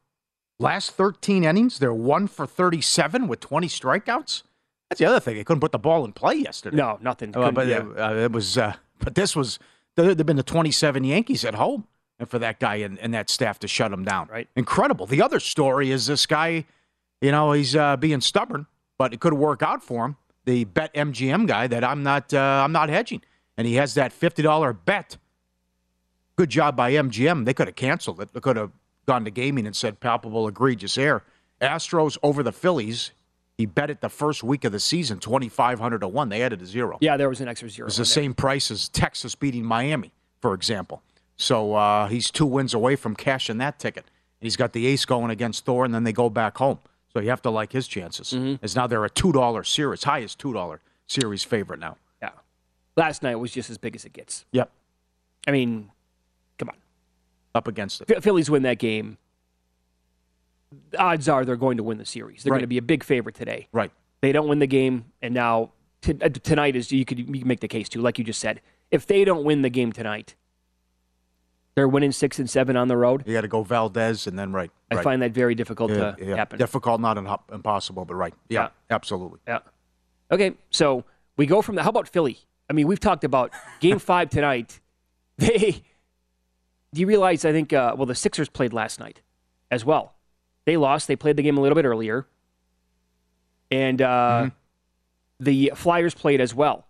Last 0.60 0.90
13 0.92 1.42
innings, 1.44 1.78
they're 1.78 1.92
one 1.94 2.26
for 2.26 2.46
37 2.46 3.26
with 3.28 3.40
20 3.40 3.66
strikeouts. 3.66 4.42
That's 4.90 4.98
the 4.98 5.06
other 5.06 5.18
thing. 5.20 5.36
They 5.36 5.44
couldn't 5.44 5.60
put 5.60 5.72
the 5.72 5.78
ball 5.78 6.04
in 6.04 6.12
play 6.12 6.34
yesterday. 6.34 6.76
No, 6.76 6.98
nothing. 7.00 7.34
Uh, 7.34 7.50
but 7.50 7.66
Couldn't- 7.66 7.98
uh, 7.98 8.14
it 8.14 8.32
was. 8.32 8.58
Uh, 8.58 8.74
but 8.98 9.14
this 9.14 9.34
was. 9.34 9.58
There 9.96 10.04
have 10.06 10.16
been 10.26 10.36
the 10.36 10.42
27 10.42 11.02
Yankees 11.04 11.44
at 11.44 11.54
home, 11.54 11.86
and 12.18 12.28
for 12.28 12.38
that 12.38 12.60
guy 12.60 12.76
and, 12.76 12.98
and 12.98 13.12
that 13.14 13.28
staff 13.30 13.58
to 13.60 13.68
shut 13.68 13.92
him 13.92 14.04
down, 14.04 14.28
Right. 14.30 14.48
Incredible. 14.54 15.06
The 15.06 15.20
other 15.22 15.40
story 15.40 15.90
is 15.90 16.06
this 16.06 16.26
guy. 16.26 16.64
You 17.20 17.32
know, 17.32 17.52
he's 17.52 17.74
uh, 17.74 17.96
being 17.96 18.20
stubborn, 18.20 18.66
but 18.98 19.12
it 19.12 19.20
could 19.20 19.34
work 19.34 19.62
out 19.62 19.82
for 19.82 20.04
him. 20.04 20.16
The 20.44 20.64
bet 20.64 20.92
MGM 20.94 21.46
guy 21.46 21.66
that 21.68 21.84
I'm 21.84 22.02
not. 22.02 22.34
Uh, 22.34 22.62
I'm 22.64 22.72
not 22.72 22.88
hedging, 22.90 23.22
and 23.56 23.66
he 23.66 23.74
has 23.76 23.94
that 23.94 24.12
fifty 24.12 24.42
dollar 24.42 24.72
bet. 24.72 25.16
Good 26.36 26.50
job 26.50 26.76
by 26.76 26.92
MGM. 26.92 27.44
They 27.44 27.54
could 27.54 27.68
have 27.68 27.76
canceled 27.76 28.20
it. 28.20 28.32
They 28.32 28.40
could 28.40 28.56
have 28.56 28.70
gone 29.10 29.24
to 29.24 29.30
gaming 29.32 29.66
and 29.66 29.74
said 29.74 29.98
palpable 29.98 30.46
egregious 30.46 30.96
error. 30.96 31.24
Astros 31.60 32.16
over 32.22 32.44
the 32.44 32.52
Phillies. 32.52 33.10
He 33.58 33.66
bet 33.66 33.90
it 33.90 34.00
the 34.00 34.08
first 34.08 34.44
week 34.44 34.64
of 34.64 34.70
the 34.70 34.78
season, 34.78 35.18
twenty 35.18 35.48
five 35.48 35.80
hundred 35.80 36.02
to 36.02 36.08
one. 36.08 36.28
They 36.28 36.42
added 36.42 36.62
a 36.62 36.66
zero. 36.66 36.96
yeah, 37.00 37.16
there 37.16 37.28
was 37.28 37.40
an 37.40 37.48
extra 37.48 37.68
zero. 37.68 37.88
It's 37.88 37.96
the 37.96 38.02
there. 38.02 38.06
same 38.06 38.34
price 38.34 38.70
as 38.70 38.88
Texas 38.88 39.34
beating 39.34 39.64
Miami, 39.64 40.12
for 40.40 40.54
example. 40.54 41.02
So 41.36 41.74
uh, 41.74 42.06
he's 42.06 42.30
two 42.30 42.46
wins 42.46 42.72
away 42.72 42.94
from 42.96 43.16
cashing 43.16 43.58
that 43.58 43.78
ticket. 43.80 44.04
He's 44.40 44.56
got 44.56 44.72
the 44.72 44.86
ace 44.86 45.04
going 45.04 45.30
against 45.30 45.64
Thor, 45.64 45.84
and 45.84 45.92
then 45.92 46.04
they 46.04 46.12
go 46.12 46.30
back 46.30 46.56
home. 46.56 46.78
So 47.12 47.18
you 47.20 47.30
have 47.30 47.42
to 47.42 47.50
like 47.50 47.72
his 47.72 47.88
chances. 47.88 48.28
Mm-hmm. 48.32 48.64
As 48.64 48.76
now 48.76 48.86
they're 48.86 49.04
a 49.04 49.10
two 49.10 49.32
dollar 49.32 49.64
series, 49.64 50.04
highest 50.04 50.38
two 50.38 50.52
dollar 50.52 50.80
series 51.08 51.42
favorite 51.42 51.80
now. 51.80 51.96
Yeah. 52.22 52.30
Last 52.96 53.22
night 53.22 53.34
was 53.34 53.50
just 53.50 53.68
as 53.68 53.76
big 53.76 53.96
as 53.96 54.04
it 54.04 54.12
gets. 54.12 54.46
Yep, 54.52 54.70
I 55.48 55.50
mean. 55.50 55.90
Up 57.54 57.66
against 57.68 58.00
it. 58.00 58.08
Ph- 58.08 58.22
Phillies 58.22 58.50
win 58.50 58.62
that 58.62 58.78
game. 58.78 59.18
Odds 60.98 61.28
are 61.28 61.44
they're 61.44 61.56
going 61.56 61.76
to 61.78 61.82
win 61.82 61.98
the 61.98 62.06
series. 62.06 62.42
They're 62.44 62.52
Right. 62.52 62.58
going 62.58 62.62
to 62.64 62.68
be 62.68 62.78
a 62.78 62.82
big 62.82 63.02
favorite 63.02 63.34
today. 63.34 63.68
Right. 63.72 63.90
They 64.20 64.32
don't 64.32 64.48
win 64.48 64.58
the 64.60 64.66
game, 64.66 65.06
and 65.22 65.34
now 65.34 65.72
t- 66.02 66.16
uh, 66.20 66.28
tonight 66.28 66.76
is 66.76 66.92
you 66.92 67.04
could 67.04 67.18
you 67.18 67.24
can 67.40 67.48
make 67.48 67.60
the 67.60 67.68
case 67.68 67.88
too, 67.88 68.00
like 68.00 68.18
you 68.18 68.24
just 68.24 68.40
said. 68.40 68.60
If 68.90 69.06
they 69.06 69.24
don't 69.24 69.44
win 69.44 69.62
the 69.62 69.70
game 69.70 69.92
tonight, 69.92 70.34
they're 71.74 71.88
winning 71.88 72.12
six 72.12 72.38
and 72.38 72.48
seven 72.48 72.76
on 72.76 72.88
the 72.88 72.96
road. 72.96 73.24
You 73.26 73.32
got 73.32 73.40
to 73.40 73.48
go 73.48 73.62
Valdez, 73.62 74.26
and 74.26 74.38
then 74.38 74.52
right. 74.52 74.70
I 74.90 74.96
right. 74.96 75.04
find 75.04 75.22
that 75.22 75.32
very 75.32 75.54
difficult 75.54 75.90
Yeah, 75.90 76.12
to 76.12 76.16
yeah. 76.24 76.36
happen. 76.36 76.58
difficult, 76.58 77.00
not 77.00 77.16
impossible, 77.52 78.04
but 78.04 78.14
right. 78.14 78.34
Yeah, 78.48 78.68
absolutely. 78.90 79.40
Yeah. 79.48 79.60
Okay, 80.30 80.52
so 80.70 81.04
We 81.36 81.46
go 81.46 81.62
from 81.62 81.74
the. 81.76 81.82
How 81.82 81.88
about 81.90 82.06
Philly? 82.08 82.38
I 82.68 82.74
mean, 82.74 82.86
we've 82.86 83.00
talked 83.00 83.24
about 83.24 83.50
Game 83.80 83.98
Five 83.98 84.30
tonight. 84.30 84.78
They. 85.38 85.82
Do 86.92 87.00
you 87.00 87.06
realize? 87.06 87.44
I 87.44 87.52
think. 87.52 87.72
Uh, 87.72 87.94
well, 87.96 88.06
the 88.06 88.14
Sixers 88.14 88.48
played 88.48 88.72
last 88.72 88.98
night, 88.98 89.22
as 89.70 89.84
well. 89.84 90.14
They 90.66 90.76
lost. 90.76 91.08
They 91.08 91.16
played 91.16 91.36
the 91.36 91.42
game 91.42 91.56
a 91.56 91.60
little 91.60 91.76
bit 91.76 91.84
earlier, 91.84 92.26
and 93.70 94.02
uh, 94.02 94.06
mm-hmm. 94.06 95.44
the 95.44 95.72
Flyers 95.74 96.14
played 96.14 96.40
as 96.40 96.54
well. 96.54 96.86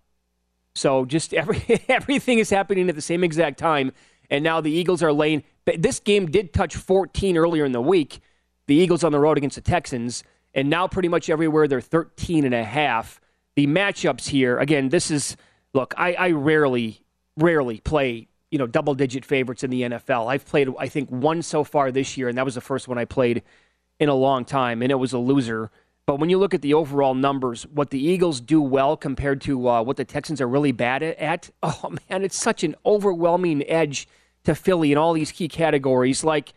So 0.75 1.05
just 1.05 1.35
every 1.35 1.63
everything 1.89 2.39
is 2.39 2.51
happening 2.51 2.89
at 2.89 2.95
the 2.95 3.03
same 3.03 3.23
exact 3.25 3.59
time, 3.59 3.93
and 4.31 4.43
now 4.43 4.61
the 4.61 4.71
Eagles 4.71 5.03
are 5.03 5.13
laying. 5.13 5.45
This 5.79 6.01
game 6.01 6.31
did 6.31 6.53
touch 6.53 6.75
14 6.75 7.37
earlier 7.37 7.65
in 7.65 7.73
the 7.73 7.81
week. 7.81 8.21
The 8.67 8.77
Eagles 8.77 9.05
on 9.05 9.13
the 9.13 9.21
road 9.21 9.37
against 9.37 9.57
the 9.57 9.63
Texans, 9.63 10.25
and 10.55 10.71
now 10.71 10.89
pretty 10.89 11.09
much 11.09 11.29
everywhere 11.29 11.69
they're 11.69 11.81
13 11.81 12.45
and 12.45 12.55
a 12.55 12.65
half. 12.65 13.21
The 13.57 13.67
matchups 13.67 14.29
here, 14.29 14.59
again, 14.59 14.89
this 14.89 15.11
is 15.11 15.37
look. 15.75 15.93
I, 15.99 16.15
I 16.15 16.31
rarely, 16.31 17.03
rarely 17.37 17.81
play 17.81 18.29
you 18.51 18.59
know 18.59 18.67
double 18.67 18.95
digit 18.95 19.25
favorites 19.25 19.63
in 19.63 19.71
the 19.71 19.83
NFL. 19.83 20.27
I've 20.27 20.45
played 20.45 20.69
I 20.79 20.89
think 20.89 21.09
one 21.11 21.43
so 21.43 21.65
far 21.65 21.91
this 21.91 22.17
year, 22.17 22.29
and 22.29 22.37
that 22.39 22.45
was 22.45 22.55
the 22.55 22.61
first 22.61 22.89
one 22.89 22.99
I 22.99 23.05
played 23.05 23.43
in 23.99 24.09
a 24.09 24.15
long 24.15 24.45
time, 24.45 24.83
and 24.83 24.91
it 24.91 24.97
was 24.97 25.13
a 25.13 25.19
loser. 25.19 25.71
But 26.07 26.19
when 26.19 26.31
you 26.31 26.39
look 26.39 26.55
at 26.55 26.63
the 26.63 26.75
overall 26.75 27.15
numbers, 27.15 27.67
what 27.69 27.91
the 27.91 28.03
Eagles 28.03 28.41
do 28.41 28.61
well 28.61 28.97
compared 28.97 29.41
to 29.43 29.69
uh, 29.69 29.83
what 29.83 29.97
the 29.97 30.05
Texans 30.05 30.41
are 30.41 30.49
really 30.49 30.73
bad 30.73 31.03
at, 31.03 31.51
oh 31.63 31.95
man, 32.11 32.25
it's 32.25 32.41
such 32.41 32.65
an 32.65 32.75
overwhelming 32.85 33.69
edge 33.69 34.09
to 34.45 34.55
Philly 34.55 34.91
in 34.93 34.99
all 34.99 35.13
these 35.13 35.31
key 35.31 35.49
categories. 35.49 36.25
Like 36.25 36.53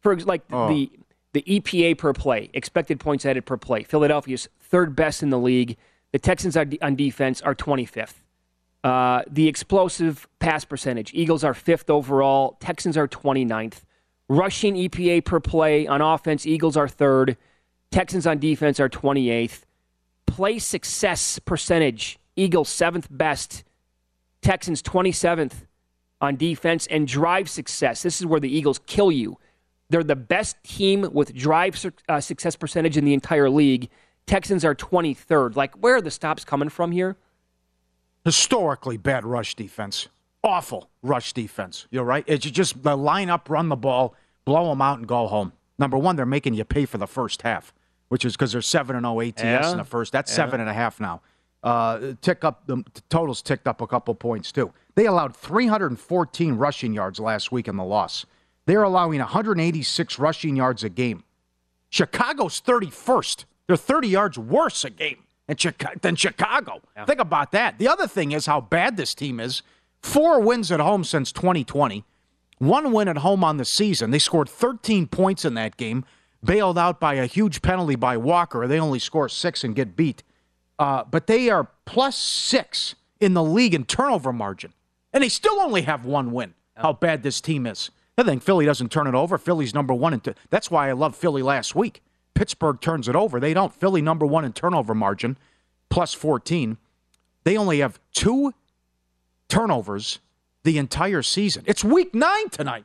for 0.00 0.16
like 0.16 0.42
oh. 0.50 0.68
the 0.68 0.90
the 1.32 1.42
EPA 1.42 1.98
per 1.98 2.12
play, 2.14 2.50
expected 2.54 2.98
points 2.98 3.26
added 3.26 3.44
per 3.44 3.56
play. 3.56 3.82
Philadelphia's 3.82 4.48
third 4.58 4.96
best 4.96 5.22
in 5.22 5.30
the 5.30 5.38
league. 5.38 5.76
The 6.12 6.18
Texans 6.18 6.56
on 6.56 6.96
defense 6.96 7.42
are 7.42 7.54
25th. 7.54 8.14
Uh, 8.86 9.24
the 9.28 9.48
explosive 9.48 10.28
pass 10.38 10.64
percentage, 10.64 11.10
Eagles 11.12 11.42
are 11.42 11.54
fifth 11.54 11.90
overall. 11.90 12.56
Texans 12.60 12.96
are 12.96 13.08
29th. 13.08 13.82
Rushing 14.28 14.76
EPA 14.76 15.24
per 15.24 15.40
play 15.40 15.88
on 15.88 16.00
offense, 16.00 16.46
Eagles 16.46 16.76
are 16.76 16.86
third. 16.86 17.36
Texans 17.90 18.28
on 18.28 18.38
defense 18.38 18.78
are 18.78 18.88
28th. 18.88 19.62
Play 20.26 20.60
success 20.60 21.40
percentage, 21.40 22.20
Eagles 22.36 22.68
seventh 22.68 23.08
best. 23.10 23.64
Texans 24.40 24.82
27th 24.82 25.66
on 26.20 26.36
defense. 26.36 26.86
And 26.86 27.08
drive 27.08 27.50
success, 27.50 28.04
this 28.04 28.20
is 28.20 28.26
where 28.26 28.38
the 28.38 28.56
Eagles 28.56 28.78
kill 28.86 29.10
you. 29.10 29.36
They're 29.90 30.04
the 30.04 30.14
best 30.14 30.62
team 30.62 31.08
with 31.12 31.34
drive 31.34 31.84
uh, 32.08 32.20
success 32.20 32.54
percentage 32.54 32.96
in 32.96 33.04
the 33.04 33.14
entire 33.14 33.50
league. 33.50 33.90
Texans 34.28 34.64
are 34.64 34.76
23rd. 34.76 35.56
Like, 35.56 35.74
where 35.74 35.96
are 35.96 36.00
the 36.00 36.12
stops 36.12 36.44
coming 36.44 36.68
from 36.68 36.92
here? 36.92 37.16
Historically 38.26 38.96
bad 38.96 39.24
rush 39.24 39.54
defense. 39.54 40.08
Awful 40.42 40.90
rush 41.00 41.32
defense. 41.32 41.86
You're 41.92 42.02
right. 42.02 42.24
It's 42.26 42.44
just 42.44 42.82
the 42.82 42.96
line 42.96 43.30
up, 43.30 43.48
run 43.48 43.68
the 43.68 43.76
ball, 43.76 44.16
blow 44.44 44.70
them 44.70 44.82
out, 44.82 44.98
and 44.98 45.06
go 45.06 45.28
home. 45.28 45.52
Number 45.78 45.96
one, 45.96 46.16
they're 46.16 46.26
making 46.26 46.54
you 46.54 46.64
pay 46.64 46.86
for 46.86 46.98
the 46.98 47.06
first 47.06 47.42
half, 47.42 47.72
which 48.08 48.24
is 48.24 48.32
because 48.32 48.50
they're 48.50 48.62
seven 48.62 48.96
and 48.96 49.04
zero 49.04 49.14
oh 49.14 49.20
ATS 49.20 49.40
yeah. 49.40 49.70
in 49.70 49.76
the 49.76 49.84
first. 49.84 50.10
That's 50.10 50.32
yeah. 50.32 50.36
seven 50.38 50.60
and 50.60 50.68
a 50.68 50.72
half 50.72 50.98
now. 50.98 51.22
Uh, 51.62 52.14
tick 52.20 52.42
up 52.42 52.66
the 52.66 52.82
totals 53.08 53.42
ticked 53.42 53.68
up 53.68 53.80
a 53.80 53.86
couple 53.86 54.12
points 54.16 54.50
too. 54.50 54.72
They 54.96 55.06
allowed 55.06 55.36
314 55.36 56.54
rushing 56.56 56.92
yards 56.92 57.20
last 57.20 57.52
week 57.52 57.68
in 57.68 57.76
the 57.76 57.84
loss. 57.84 58.26
They're 58.64 58.82
allowing 58.82 59.20
186 59.20 60.18
rushing 60.18 60.56
yards 60.56 60.82
a 60.82 60.88
game. 60.88 61.22
Chicago's 61.90 62.60
31st. 62.60 63.44
They're 63.68 63.76
30 63.76 64.08
yards 64.08 64.36
worse 64.36 64.84
a 64.84 64.90
game 64.90 65.18
than 65.46 66.16
Chicago. 66.16 66.80
Yeah. 66.96 67.04
Think 67.04 67.20
about 67.20 67.52
that. 67.52 67.78
The 67.78 67.88
other 67.88 68.06
thing 68.06 68.32
is 68.32 68.46
how 68.46 68.60
bad 68.60 68.96
this 68.96 69.14
team 69.14 69.40
is. 69.40 69.62
Four 70.02 70.40
wins 70.40 70.70
at 70.70 70.80
home 70.80 71.04
since 71.04 71.32
2020. 71.32 72.04
One 72.58 72.92
win 72.92 73.08
at 73.08 73.18
home 73.18 73.44
on 73.44 73.56
the 73.58 73.64
season. 73.64 74.10
They 74.10 74.18
scored 74.18 74.48
13 74.48 75.06
points 75.08 75.44
in 75.44 75.54
that 75.54 75.76
game, 75.76 76.04
bailed 76.42 76.78
out 76.78 77.00
by 77.00 77.14
a 77.14 77.26
huge 77.26 77.60
penalty 77.62 77.96
by 77.96 78.16
Walker. 78.16 78.66
They 78.66 78.80
only 78.80 78.98
score 78.98 79.28
six 79.28 79.62
and 79.62 79.74
get 79.74 79.96
beat. 79.96 80.22
Uh, 80.78 81.04
but 81.04 81.26
they 81.26 81.50
are 81.50 81.68
plus 81.84 82.16
six 82.16 82.94
in 83.20 83.34
the 83.34 83.42
league 83.42 83.74
in 83.74 83.84
turnover 83.84 84.32
margin. 84.32 84.72
And 85.12 85.22
they 85.22 85.28
still 85.28 85.60
only 85.60 85.82
have 85.82 86.04
one 86.04 86.32
win. 86.32 86.54
How 86.76 86.92
bad 86.92 87.22
this 87.22 87.40
team 87.40 87.66
is. 87.66 87.90
I 88.18 88.22
think 88.22 88.42
Philly 88.42 88.66
doesn't 88.66 88.92
turn 88.92 89.06
it 89.06 89.14
over. 89.14 89.38
Philly's 89.38 89.74
number 89.74 89.94
one. 89.94 90.12
And 90.12 90.34
that's 90.50 90.70
why 90.70 90.88
I 90.88 90.92
love 90.92 91.16
Philly 91.16 91.42
last 91.42 91.74
week. 91.74 92.02
Pittsburgh 92.36 92.80
turns 92.80 93.08
it 93.08 93.16
over. 93.16 93.40
They 93.40 93.54
don't. 93.54 93.72
Philly 93.74 94.02
number 94.02 94.26
one 94.26 94.44
in 94.44 94.52
turnover 94.52 94.94
margin, 94.94 95.36
plus 95.88 96.14
14. 96.14 96.76
They 97.44 97.56
only 97.56 97.80
have 97.80 97.98
two 98.12 98.52
turnovers 99.48 100.20
the 100.62 100.78
entire 100.78 101.22
season. 101.22 101.64
It's 101.66 101.82
week 101.82 102.14
nine 102.14 102.50
tonight. 102.50 102.84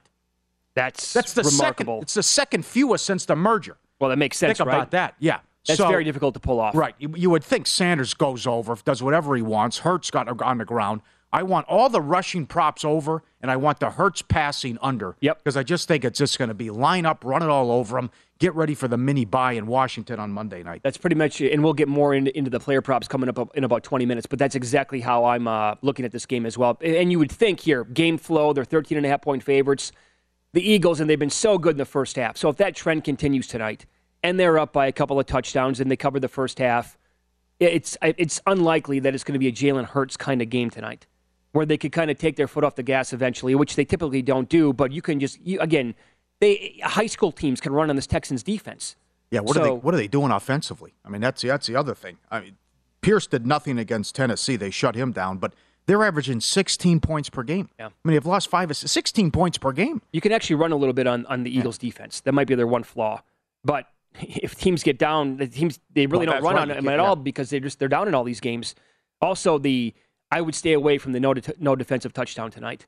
That's 0.73 1.11
that's 1.13 1.33
the 1.33 1.43
remarkable. 1.43 1.95
Second, 1.95 2.03
it's 2.03 2.13
the 2.13 2.23
second 2.23 2.65
fewest 2.65 3.05
since 3.05 3.25
the 3.25 3.35
merger. 3.35 3.77
Well, 3.99 4.09
that 4.09 4.17
makes 4.17 4.37
sense. 4.37 4.57
Think 4.57 4.67
right? 4.67 4.75
about 4.75 4.91
that. 4.91 5.15
Yeah. 5.19 5.39
That's 5.67 5.77
so, 5.77 5.87
very 5.87 6.03
difficult 6.03 6.33
to 6.33 6.39
pull 6.39 6.59
off. 6.59 6.73
Right. 6.73 6.95
You, 6.97 7.13
you, 7.15 7.29
would 7.29 7.43
think 7.43 7.67
Sanders 7.67 8.15
goes 8.15 8.47
over, 8.47 8.75
does 8.83 9.03
whatever 9.03 9.35
he 9.35 9.43
wants. 9.43 9.79
Hurts 9.79 10.09
got 10.09 10.41
on 10.41 10.57
the 10.57 10.65
ground. 10.65 11.01
I 11.31 11.43
want 11.43 11.67
all 11.67 11.87
the 11.87 12.01
rushing 12.01 12.47
props 12.47 12.83
over, 12.83 13.23
and 13.41 13.51
I 13.51 13.57
want 13.57 13.79
the 13.79 13.91
Hurts 13.91 14.23
passing 14.23 14.79
under. 14.81 15.15
Yep. 15.21 15.37
Because 15.37 15.55
I 15.55 15.63
just 15.63 15.87
think 15.87 16.03
it's 16.03 16.17
just 16.17 16.39
going 16.39 16.49
to 16.49 16.55
be 16.55 16.71
line 16.71 17.05
up, 17.05 17.23
run 17.23 17.43
it 17.43 17.49
all 17.49 17.71
over 17.71 17.95
them, 17.95 18.09
get 18.41 18.55
ready 18.55 18.73
for 18.73 18.87
the 18.87 18.97
mini 18.97 19.23
buy 19.23 19.53
in 19.53 19.67
Washington 19.67 20.19
on 20.19 20.31
Monday 20.31 20.63
night. 20.63 20.81
That's 20.83 20.97
pretty 20.97 21.15
much 21.15 21.39
it. 21.41 21.53
And 21.53 21.63
we'll 21.63 21.73
get 21.73 21.87
more 21.87 22.15
into, 22.15 22.35
into 22.35 22.49
the 22.49 22.59
player 22.59 22.81
props 22.81 23.07
coming 23.07 23.29
up 23.29 23.55
in 23.55 23.63
about 23.63 23.83
20 23.83 24.07
minutes. 24.07 24.25
But 24.25 24.39
that's 24.39 24.55
exactly 24.55 24.99
how 24.99 25.25
I'm 25.25 25.47
uh, 25.47 25.75
looking 25.83 26.05
at 26.05 26.11
this 26.11 26.25
game 26.25 26.47
as 26.47 26.57
well. 26.57 26.75
And 26.81 27.11
you 27.11 27.19
would 27.19 27.31
think 27.31 27.59
here, 27.59 27.83
game 27.83 28.17
flow, 28.17 28.51
they're 28.51 28.65
13 28.65 28.97
and 28.97 29.05
a 29.05 29.09
half 29.09 29.21
point 29.21 29.43
favorites. 29.43 29.91
The 30.53 30.67
Eagles, 30.67 30.99
and 30.99 31.07
they've 31.07 31.19
been 31.19 31.29
so 31.29 31.59
good 31.59 31.73
in 31.73 31.77
the 31.77 31.85
first 31.85 32.15
half. 32.15 32.35
So 32.35 32.49
if 32.49 32.57
that 32.57 32.75
trend 32.75 33.03
continues 33.03 33.45
tonight, 33.45 33.85
and 34.23 34.39
they're 34.39 34.57
up 34.57 34.73
by 34.73 34.87
a 34.87 34.91
couple 34.91 35.19
of 35.19 35.27
touchdowns, 35.27 35.79
and 35.79 35.89
they 35.89 35.95
cover 35.95 36.19
the 36.19 36.27
first 36.27 36.57
half, 36.57 36.97
it's 37.59 37.95
it's 38.01 38.41
unlikely 38.47 38.99
that 38.99 39.13
it's 39.13 39.23
going 39.23 39.33
to 39.33 39.39
be 39.39 39.47
a 39.47 39.51
Jalen 39.51 39.85
Hurts 39.85 40.17
kind 40.17 40.41
of 40.41 40.49
game 40.49 40.69
tonight, 40.71 41.05
where 41.51 41.65
they 41.65 41.77
could 41.77 41.91
kind 41.91 42.11
of 42.11 42.17
take 42.17 42.35
their 42.35 42.47
foot 42.47 42.63
off 42.63 42.75
the 42.75 42.83
gas 42.83 43.13
eventually, 43.13 43.55
which 43.55 43.75
they 43.75 43.85
typically 43.85 44.21
don't 44.21 44.49
do. 44.49 44.73
But 44.73 44.91
you 44.91 45.01
can 45.01 45.19
just 45.19 45.39
you, 45.41 45.59
again 45.59 45.95
they 46.41 46.79
high 46.83 47.07
school 47.07 47.31
teams 47.31 47.61
can 47.61 47.71
run 47.71 47.89
on 47.89 47.95
this 47.95 48.07
Texans 48.07 48.43
defense. 48.43 48.97
Yeah, 49.29 49.39
what 49.39 49.55
so, 49.55 49.61
are 49.61 49.63
they 49.63 49.71
what 49.71 49.93
are 49.93 49.97
they 49.97 50.09
doing 50.09 50.31
offensively? 50.31 50.93
I 51.05 51.09
mean, 51.09 51.21
that's 51.21 51.41
that's 51.41 51.67
the 51.67 51.77
other 51.77 51.95
thing. 51.95 52.17
I 52.29 52.41
mean, 52.41 52.57
Pierce 52.99 53.27
did 53.27 53.47
nothing 53.47 53.79
against 53.79 54.13
Tennessee. 54.15 54.57
They 54.57 54.71
shut 54.71 54.95
him 54.95 55.13
down, 55.13 55.37
but 55.37 55.53
they're 55.85 56.03
averaging 56.03 56.41
16 56.41 56.99
points 56.99 57.29
per 57.29 57.43
game. 57.43 57.69
Yeah. 57.79 57.87
I 57.87 57.89
mean, 58.03 58.13
they've 58.13 58.25
lost 58.25 58.49
five, 58.49 58.75
16 58.75 59.31
points 59.31 59.57
per 59.57 59.71
game. 59.71 60.01
You 60.11 60.21
can 60.21 60.31
actually 60.31 60.57
run 60.57 60.71
a 60.71 60.75
little 60.75 60.93
bit 60.93 61.07
on, 61.07 61.25
on 61.25 61.43
the 61.43 61.55
Eagles' 61.55 61.79
yeah. 61.81 61.89
defense. 61.89 62.21
That 62.21 62.33
might 62.33 62.47
be 62.47 62.55
their 62.55 62.67
one 62.67 62.83
flaw. 62.83 63.23
But 63.63 63.87
if 64.19 64.55
teams 64.55 64.83
get 64.83 64.97
down, 64.97 65.37
the 65.37 65.47
teams 65.47 65.79
they 65.93 66.05
really 66.07 66.27
well, 66.27 66.35
don't 66.35 66.43
run 66.43 66.55
right. 66.55 66.61
on 66.63 66.67
them 66.69 66.87
at 66.87 66.97
yeah. 66.97 67.05
all 67.05 67.15
because 67.15 67.49
they 67.49 67.59
just 67.59 67.79
they're 67.79 67.87
down 67.87 68.07
in 68.07 68.15
all 68.15 68.23
these 68.23 68.41
games. 68.41 68.75
Also, 69.21 69.57
the 69.57 69.93
I 70.31 70.41
would 70.41 70.55
stay 70.55 70.73
away 70.73 70.97
from 70.97 71.11
the 71.11 71.19
no 71.19 71.33
no 71.59 71.75
defensive 71.75 72.13
touchdown 72.13 72.51
tonight 72.51 72.85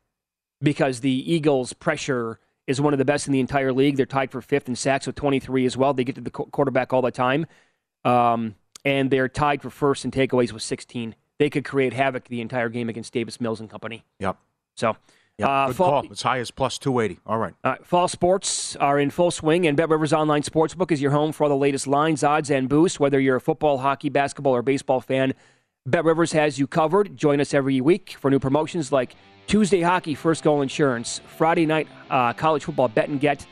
because 0.61 1.01
the 1.01 1.31
Eagles' 1.31 1.73
pressure 1.73 2.39
is 2.67 2.79
one 2.79 2.93
of 2.93 2.99
the 2.99 3.05
best 3.05 3.27
in 3.27 3.33
the 3.33 3.39
entire 3.39 3.73
league. 3.73 3.97
They're 3.97 4.05
tied 4.05 4.31
for 4.31 4.41
fifth 4.41 4.69
in 4.69 4.75
sacks 4.75 5.05
with 5.05 5.15
23 5.15 5.65
as 5.65 5.75
well. 5.75 5.93
They 5.93 6.03
get 6.03 6.15
to 6.15 6.21
the 6.21 6.31
quarterback 6.31 6.93
all 6.93 7.01
the 7.01 7.11
time. 7.11 7.45
Um, 8.05 8.55
and 8.85 9.09
they're 9.09 9.29
tied 9.29 9.61
for 9.61 9.69
first 9.69 10.05
in 10.05 10.11
takeaways 10.11 10.51
with 10.51 10.63
16. 10.63 11.15
They 11.39 11.49
could 11.49 11.65
create 11.65 11.93
havoc 11.93 12.27
the 12.27 12.41
entire 12.41 12.69
game 12.69 12.89
against 12.89 13.13
Davis 13.13 13.41
Mills 13.41 13.59
and 13.59 13.69
company. 13.69 14.03
Yep. 14.19 14.37
So, 14.75 14.95
yep. 15.37 15.49
Uh, 15.49 15.67
Good 15.67 15.75
fall, 15.75 16.01
call. 16.01 16.11
As 16.11 16.21
high 16.21 16.39
as 16.39 16.51
plus 16.51 16.77
280. 16.77 17.19
All 17.25 17.37
right. 17.37 17.53
Uh, 17.63 17.75
fall 17.83 18.07
sports 18.07 18.75
are 18.77 18.99
in 18.99 19.09
full 19.09 19.31
swing, 19.31 19.65
and 19.67 19.75
Bet 19.75 19.89
Rivers 19.89 20.13
Online 20.13 20.43
Sportsbook 20.43 20.91
is 20.91 21.01
your 21.01 21.11
home 21.11 21.31
for 21.31 21.45
all 21.45 21.49
the 21.49 21.55
latest 21.55 21.87
lines, 21.87 22.23
odds, 22.23 22.49
and 22.51 22.69
boosts. 22.69 22.99
Whether 22.99 23.19
you're 23.19 23.37
a 23.37 23.41
football, 23.41 23.79
hockey, 23.79 24.09
basketball, 24.09 24.55
or 24.55 24.61
baseball 24.61 25.01
fan, 25.01 25.33
Bet 25.85 26.05
Rivers 26.05 26.31
has 26.33 26.59
you 26.59 26.67
covered. 26.67 27.17
Join 27.17 27.41
us 27.41 27.53
every 27.53 27.81
week 27.81 28.15
for 28.19 28.29
new 28.29 28.39
promotions 28.39 28.91
like 28.91 29.15
Tuesday 29.47 29.81
hockey, 29.81 30.15
first 30.15 30.43
goal 30.43 30.61
insurance. 30.61 31.21
Friday 31.37 31.65
night 31.65 31.87
uh, 32.09 32.33
college 32.33 32.63
football 32.63 32.87
bet 32.87 33.09
and 33.09 33.19
get. 33.19 33.45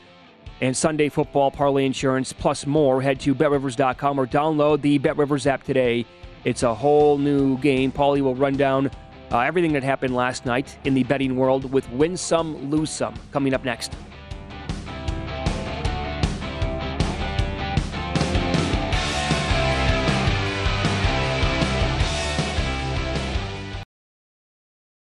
And 0.60 0.76
Sunday 0.76 1.08
football 1.08 1.50
parlay 1.50 1.84
insurance 1.84 2.32
plus 2.32 2.66
more. 2.66 3.02
Head 3.02 3.20
to 3.20 3.34
betrivers.com 3.34 4.18
or 4.18 4.26
download 4.26 4.80
the 4.80 4.98
BetRivers 4.98 5.46
app 5.46 5.64
today. 5.64 6.06
It's 6.44 6.62
a 6.62 6.74
whole 6.74 7.18
new 7.18 7.58
game. 7.58 7.92
Paulie 7.92 8.20
will 8.20 8.34
run 8.34 8.54
down 8.54 8.90
uh, 9.30 9.38
everything 9.40 9.72
that 9.72 9.82
happened 9.82 10.14
last 10.14 10.44
night 10.44 10.76
in 10.84 10.94
the 10.94 11.04
betting 11.04 11.36
world 11.36 11.70
with 11.72 11.88
win 11.90 12.16
some, 12.16 12.70
lose 12.70 12.90
some 12.90 13.14
coming 13.32 13.54
up 13.54 13.64
next. 13.64 13.94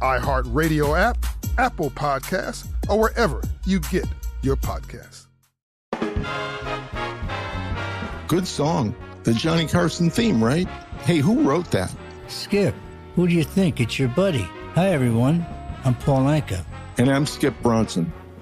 iHeartRadio 0.00 0.98
app, 0.98 1.18
Apple 1.58 1.90
Podcasts, 1.90 2.66
or 2.88 2.98
wherever 2.98 3.42
you 3.64 3.80
get 3.80 4.06
your 4.42 4.56
podcasts. 4.56 5.26
Good 8.28 8.46
song. 8.46 8.94
The 9.22 9.34
Johnny 9.34 9.66
Carson 9.66 10.10
theme, 10.10 10.42
right? 10.42 10.68
Hey, 11.04 11.18
who 11.18 11.42
wrote 11.42 11.70
that? 11.70 11.94
Skip, 12.28 12.74
who 13.14 13.26
do 13.28 13.34
you 13.34 13.44
think? 13.44 13.80
It's 13.80 13.98
your 13.98 14.08
buddy. 14.08 14.46
Hi, 14.74 14.88
everyone. 14.88 15.46
I'm 15.84 15.94
Paul 15.94 16.24
Anka. 16.24 16.64
And 16.98 17.10
I'm 17.10 17.26
Skip 17.26 17.54
Bronson. 17.62 18.12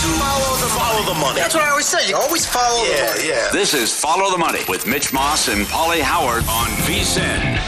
Follow 0.00 0.56
the, 0.56 0.66
follow 0.72 1.12
the 1.12 1.20
money. 1.20 1.40
That's 1.40 1.54
what 1.54 1.62
I 1.62 1.68
always 1.68 1.84
say. 1.84 2.08
You 2.08 2.16
always 2.16 2.46
follow 2.46 2.84
yeah, 2.84 3.12
the 3.12 3.18
money. 3.18 3.28
Yeah. 3.28 3.50
This 3.52 3.74
is 3.74 3.94
Follow 3.94 4.30
the 4.30 4.38
Money 4.38 4.60
with 4.66 4.86
Mitch 4.86 5.12
Moss 5.12 5.48
and 5.48 5.66
Paulie 5.66 6.00
Howard 6.00 6.42
on 6.48 6.68
VSIN. 6.86 7.58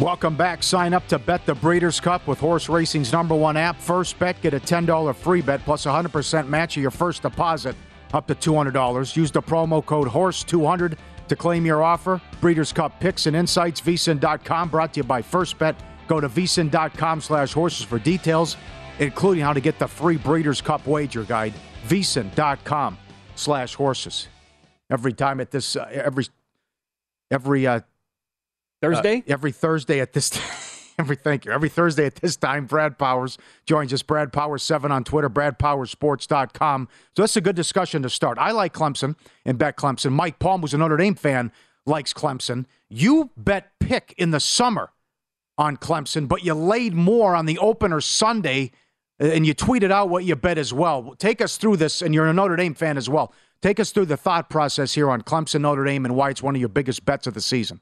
Welcome 0.00 0.34
back. 0.34 0.62
Sign 0.62 0.94
up 0.94 1.06
to 1.08 1.18
Bet 1.18 1.44
the 1.44 1.54
Breeders' 1.54 2.00
Cup 2.00 2.26
with 2.26 2.40
horse 2.40 2.70
racing's 2.70 3.12
number 3.12 3.34
one 3.34 3.58
app. 3.58 3.78
First 3.78 4.18
bet, 4.18 4.40
get 4.40 4.54
a 4.54 4.60
$10 4.60 5.14
free 5.14 5.42
bet 5.42 5.62
plus 5.66 5.84
100% 5.84 6.48
match 6.48 6.74
of 6.78 6.80
your 6.80 6.90
first 6.90 7.20
deposit 7.20 7.76
up 8.14 8.26
to 8.28 8.34
$200. 8.34 9.14
Use 9.14 9.30
the 9.30 9.42
promo 9.42 9.84
code 9.84 10.08
HORSE200 10.08 10.96
to 11.28 11.36
claim 11.36 11.66
your 11.66 11.82
offer. 11.82 12.20
Breeders' 12.40 12.72
Cup 12.72 12.98
picks 13.00 13.26
and 13.26 13.36
insights, 13.36 13.80
vsin.com, 13.80 14.68
brought 14.68 14.94
to 14.94 15.00
you 15.00 15.04
by 15.04 15.22
First 15.22 15.58
Bet. 15.58 15.76
Go 16.08 16.20
to 16.20 16.28
vsin.com 16.28 17.20
slash 17.20 17.52
horses 17.52 17.84
for 17.84 17.98
details, 17.98 18.56
including 18.98 19.42
how 19.42 19.52
to 19.52 19.60
get 19.60 19.78
the 19.78 19.86
free 19.86 20.16
Breeders' 20.16 20.60
Cup 20.60 20.86
wager 20.86 21.24
guide, 21.24 21.54
vsin.com 21.86 22.98
slash 23.34 23.74
horses. 23.74 24.28
Every 24.90 25.12
time 25.12 25.40
at 25.40 25.50
this, 25.50 25.76
uh, 25.76 25.88
every, 25.90 26.26
every, 27.30 27.66
uh, 27.66 27.80
Thursday? 28.82 29.18
uh, 29.18 29.22
every 29.32 29.52
Thursday 29.52 30.00
at 30.00 30.12
this 30.12 30.30
every 31.02 31.16
thank 31.16 31.44
you. 31.44 31.52
Every 31.52 31.68
Thursday 31.68 32.06
at 32.06 32.16
this 32.16 32.36
time, 32.36 32.66
Brad 32.66 32.98
Powers 32.98 33.36
joins 33.66 33.92
us. 33.92 34.02
Brad 34.02 34.32
Powers 34.32 34.62
seven 34.62 34.90
on 34.90 35.04
Twitter, 35.04 35.28
BradPowerSports.com. 35.28 36.88
So 37.16 37.22
that's 37.22 37.36
a 37.36 37.40
good 37.40 37.56
discussion 37.56 38.02
to 38.02 38.10
start. 38.10 38.38
I 38.38 38.52
like 38.52 38.72
Clemson 38.72 39.16
and 39.44 39.58
bet 39.58 39.76
Clemson. 39.76 40.12
Mike 40.12 40.38
Palm, 40.38 40.60
who's 40.60 40.74
a 40.74 40.78
Notre 40.78 40.96
Dame 40.96 41.14
fan, 41.14 41.52
likes 41.84 42.12
Clemson. 42.12 42.66
You 42.88 43.30
bet 43.36 43.72
pick 43.80 44.14
in 44.16 44.30
the 44.30 44.40
summer 44.40 44.90
on 45.58 45.76
Clemson, 45.76 46.28
but 46.28 46.44
you 46.44 46.54
laid 46.54 46.94
more 46.94 47.34
on 47.34 47.46
the 47.46 47.58
opener 47.58 48.00
Sunday, 48.00 48.70
uh, 49.20 49.26
and 49.26 49.46
you 49.46 49.54
tweeted 49.54 49.90
out 49.90 50.08
what 50.08 50.24
you 50.24 50.36
bet 50.36 50.58
as 50.58 50.72
well. 50.72 51.14
Take 51.18 51.40
us 51.40 51.56
through 51.56 51.76
this, 51.76 52.00
and 52.00 52.14
you're 52.14 52.26
a 52.26 52.32
Notre 52.32 52.56
Dame 52.56 52.74
fan 52.74 52.96
as 52.96 53.08
well. 53.08 53.34
Take 53.60 53.78
us 53.78 53.90
through 53.92 54.06
the 54.06 54.16
thought 54.16 54.48
process 54.48 54.94
here 54.94 55.10
on 55.10 55.22
Clemson, 55.22 55.60
Notre 55.60 55.84
Dame, 55.84 56.04
and 56.04 56.16
why 56.16 56.30
it's 56.30 56.42
one 56.42 56.54
of 56.54 56.60
your 56.60 56.68
biggest 56.68 57.04
bets 57.04 57.26
of 57.26 57.34
the 57.34 57.40
season. 57.40 57.80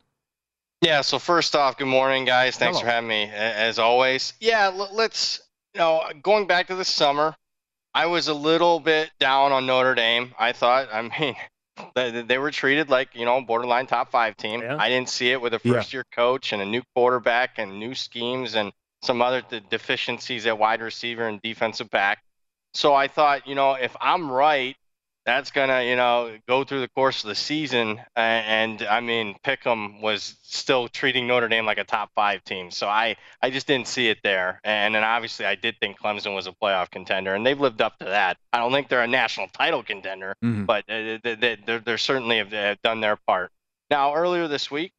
Yeah. 0.81 1.03
So 1.03 1.19
first 1.19 1.55
off, 1.55 1.77
good 1.77 1.87
morning, 1.89 2.25
guys. 2.25 2.57
Thanks 2.57 2.79
Hello. 2.79 2.89
for 2.89 2.93
having 2.95 3.09
me, 3.09 3.25
as 3.25 3.79
always. 3.79 4.33
Yeah. 4.41 4.69
Let's. 4.69 5.41
You 5.75 5.79
know, 5.79 6.03
going 6.21 6.49
back 6.49 6.67
to 6.67 6.75
the 6.75 6.85
summer, 6.85 7.37
I 7.95 8.07
was 8.07 8.27
a 8.27 8.35
little 8.35 8.81
bit 8.81 9.11
down 9.21 9.53
on 9.53 9.67
Notre 9.67 9.95
Dame. 9.95 10.35
I 10.37 10.51
thought, 10.51 10.89
I 10.93 11.03
mean, 11.21 11.37
they, 11.95 12.23
they 12.23 12.39
were 12.39 12.51
treated 12.51 12.89
like 12.91 13.15
you 13.15 13.25
know 13.25 13.41
borderline 13.41 13.87
top 13.87 14.11
five 14.11 14.37
team. 14.37 14.63
Yeah. 14.63 14.77
I 14.79 14.89
didn't 14.89 15.09
see 15.09 15.31
it 15.31 15.41
with 15.41 15.55
a 15.55 15.61
Yeah. 15.63 15.75
first 15.75 15.93
year 15.93 16.05
coach 16.13 16.53
and 16.53 16.61
a 16.61 16.67
new 16.67 16.83
quarterback 16.97 17.59
and 17.59 17.79
new 17.79 17.95
schemes 17.95 18.57
and 18.57 18.73
some 19.03 19.23
other 19.23 19.43
de- 19.43 19.61
deficiencies 19.61 20.47
at 20.47 20.59
wide 20.59 20.81
receiver 20.83 21.29
and 21.29 21.41
defensive 21.41 21.89
back. 21.91 22.19
So 22.75 22.95
I 22.95 23.07
thought, 23.09 23.47
you 23.47 23.55
know, 23.55 23.75
if 23.75 23.97
I'm 24.01 24.31
right, 24.31 24.77
that's 25.37 25.51
gonna, 25.51 25.83
you 25.83 25.97
know, 25.97 26.37
go 26.49 26.65
through 26.65 26.81
the 26.81 26.89
course 26.89 27.23
of 27.25 27.29
the 27.29 27.35
season. 27.35 28.01
a- 28.17 28.21
And, 28.21 28.83
I 28.83 29.01
mean, 29.01 29.37
pickham 29.45 30.01
was 30.03 30.37
still 30.43 30.89
treating 30.89 31.27
Notre 31.27 31.49
Dame 31.49 31.65
like 31.67 31.79
a 31.79 31.85
top 31.85 32.11
five 32.15 32.43
team. 32.45 32.71
So 32.71 32.89
I, 32.89 33.17
I 33.43 33.51
just 33.51 33.67
didn't 33.67 33.87
see 33.89 34.09
it 34.09 34.19
there. 34.23 34.61
And 34.65 34.95
then 34.95 35.05
obviously, 35.05 35.47
I 35.47 35.55
did 35.55 35.77
think 35.81 35.99
Clemson 35.99 36.35
was 36.35 36.47
a 36.47 36.53
playoff 36.53 36.91
contender, 36.91 37.35
and 37.35 37.47
they've 37.47 37.61
lived 37.61 37.81
up 37.81 37.99
to 37.99 38.07
that. 38.07 38.37
I 38.53 38.59
don't 38.59 38.73
think 38.73 38.89
they're 38.89 39.03
a 39.03 39.07
national 39.07 39.49
title 39.49 39.83
contender, 39.83 40.35
Mhm. 40.45 40.67
but 40.67 40.85
uh, 40.89 41.19
they, 41.23 41.37
they, 41.41 41.57
they're, 41.67 41.79
they're 41.81 41.99
certainly 41.99 42.39
have, 42.39 42.51
have 42.53 42.83
done 42.83 43.01
their 43.01 43.17
part. 43.17 43.51
Now, 43.91 44.15
earlier 44.15 44.49
this 44.49 44.71
week, 44.71 44.93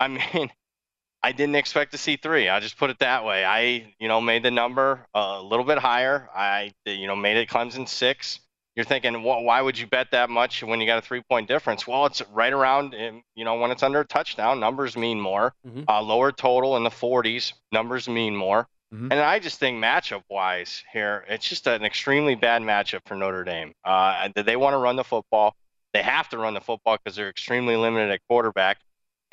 I 0.00 0.08
mean, 0.08 0.50
I 1.22 1.32
didn't 1.32 1.56
expect 1.56 1.92
to 1.92 1.98
see 1.98 2.16
three. 2.16 2.48
I'll 2.48 2.60
just 2.60 2.78
put 2.78 2.90
it 2.90 2.98
that 3.00 3.24
way. 3.24 3.44
I, 3.44 3.92
you 3.98 4.06
know, 4.08 4.20
made 4.20 4.42
the 4.44 4.50
number 4.52 5.06
a 5.14 5.42
little 5.42 5.64
bit 5.64 5.78
higher. 5.78 6.28
I, 6.34 6.72
you 6.84 7.06
know, 7.08 7.16
made 7.16 7.36
it 7.36 7.48
Clemson 7.48 7.88
six. 7.88 8.38
You're 8.78 8.84
thinking, 8.84 9.14
wh- 9.14 9.42
why 9.42 9.60
would 9.60 9.76
you 9.76 9.88
bet 9.88 10.12
that 10.12 10.30
much 10.30 10.62
when 10.62 10.80
you 10.80 10.86
got 10.86 10.98
a 10.98 11.02
three 11.02 11.20
point 11.28 11.48
difference? 11.48 11.84
Well, 11.84 12.06
it's 12.06 12.22
right 12.32 12.52
around, 12.52 12.94
um, 12.94 13.24
you 13.34 13.44
know, 13.44 13.56
when 13.56 13.72
it's 13.72 13.82
under 13.82 13.98
a 13.98 14.04
touchdown, 14.06 14.60
numbers 14.60 14.96
mean 14.96 15.20
more. 15.20 15.52
Uh, 15.88 16.00
lower 16.00 16.30
total 16.30 16.76
in 16.76 16.84
the 16.84 16.90
40s, 16.90 17.54
numbers 17.72 18.08
mean 18.08 18.36
more. 18.36 18.68
And 19.10 19.20
I 19.20 19.40
just 19.40 19.58
think 19.58 19.82
matchup 19.82 20.22
wise 20.30 20.84
here, 20.92 21.24
it's 21.28 21.48
just 21.48 21.66
an 21.66 21.84
extremely 21.84 22.36
bad 22.36 22.62
matchup 22.62 23.00
for 23.04 23.16
Notre 23.16 23.42
Dame. 23.42 23.72
Uh, 23.84 24.28
they 24.36 24.54
want 24.54 24.74
to 24.74 24.78
run 24.78 24.94
the 24.94 25.02
football. 25.02 25.56
They 25.92 26.02
have 26.02 26.28
to 26.28 26.38
run 26.38 26.54
the 26.54 26.60
football 26.60 26.98
because 27.02 27.16
they're 27.16 27.28
extremely 27.28 27.74
limited 27.74 28.12
at 28.12 28.20
quarterback. 28.28 28.78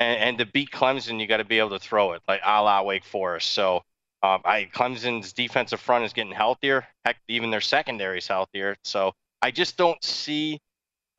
And, 0.00 0.18
and 0.18 0.38
to 0.38 0.46
beat 0.46 0.72
Clemson, 0.72 1.20
you 1.20 1.28
got 1.28 1.36
to 1.36 1.44
be 1.44 1.60
able 1.60 1.70
to 1.70 1.78
throw 1.78 2.14
it, 2.14 2.22
like 2.26 2.40
a 2.44 2.62
la 2.64 2.82
Wake 2.82 3.04
Forest. 3.04 3.52
So 3.52 3.84
um, 4.24 4.40
I, 4.44 4.68
Clemson's 4.74 5.32
defensive 5.32 5.78
front 5.78 6.04
is 6.04 6.12
getting 6.12 6.32
healthier. 6.32 6.88
Heck, 7.04 7.18
even 7.28 7.52
their 7.52 7.60
secondary 7.60 8.18
is 8.18 8.26
healthier. 8.26 8.74
So 8.82 9.12
I 9.42 9.50
just 9.50 9.76
don't 9.76 10.02
see 10.02 10.60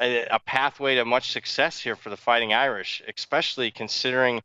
a, 0.01 0.25
a 0.25 0.39
pathway 0.39 0.95
to 0.95 1.06
much 1.06 1.32
success 1.32 1.80
here 1.80 1.95
for 1.95 2.10
the 2.10 2.17
Fighting 2.17 2.53
Irish, 2.53 3.01
especially 3.15 3.71
considering 3.71 4.41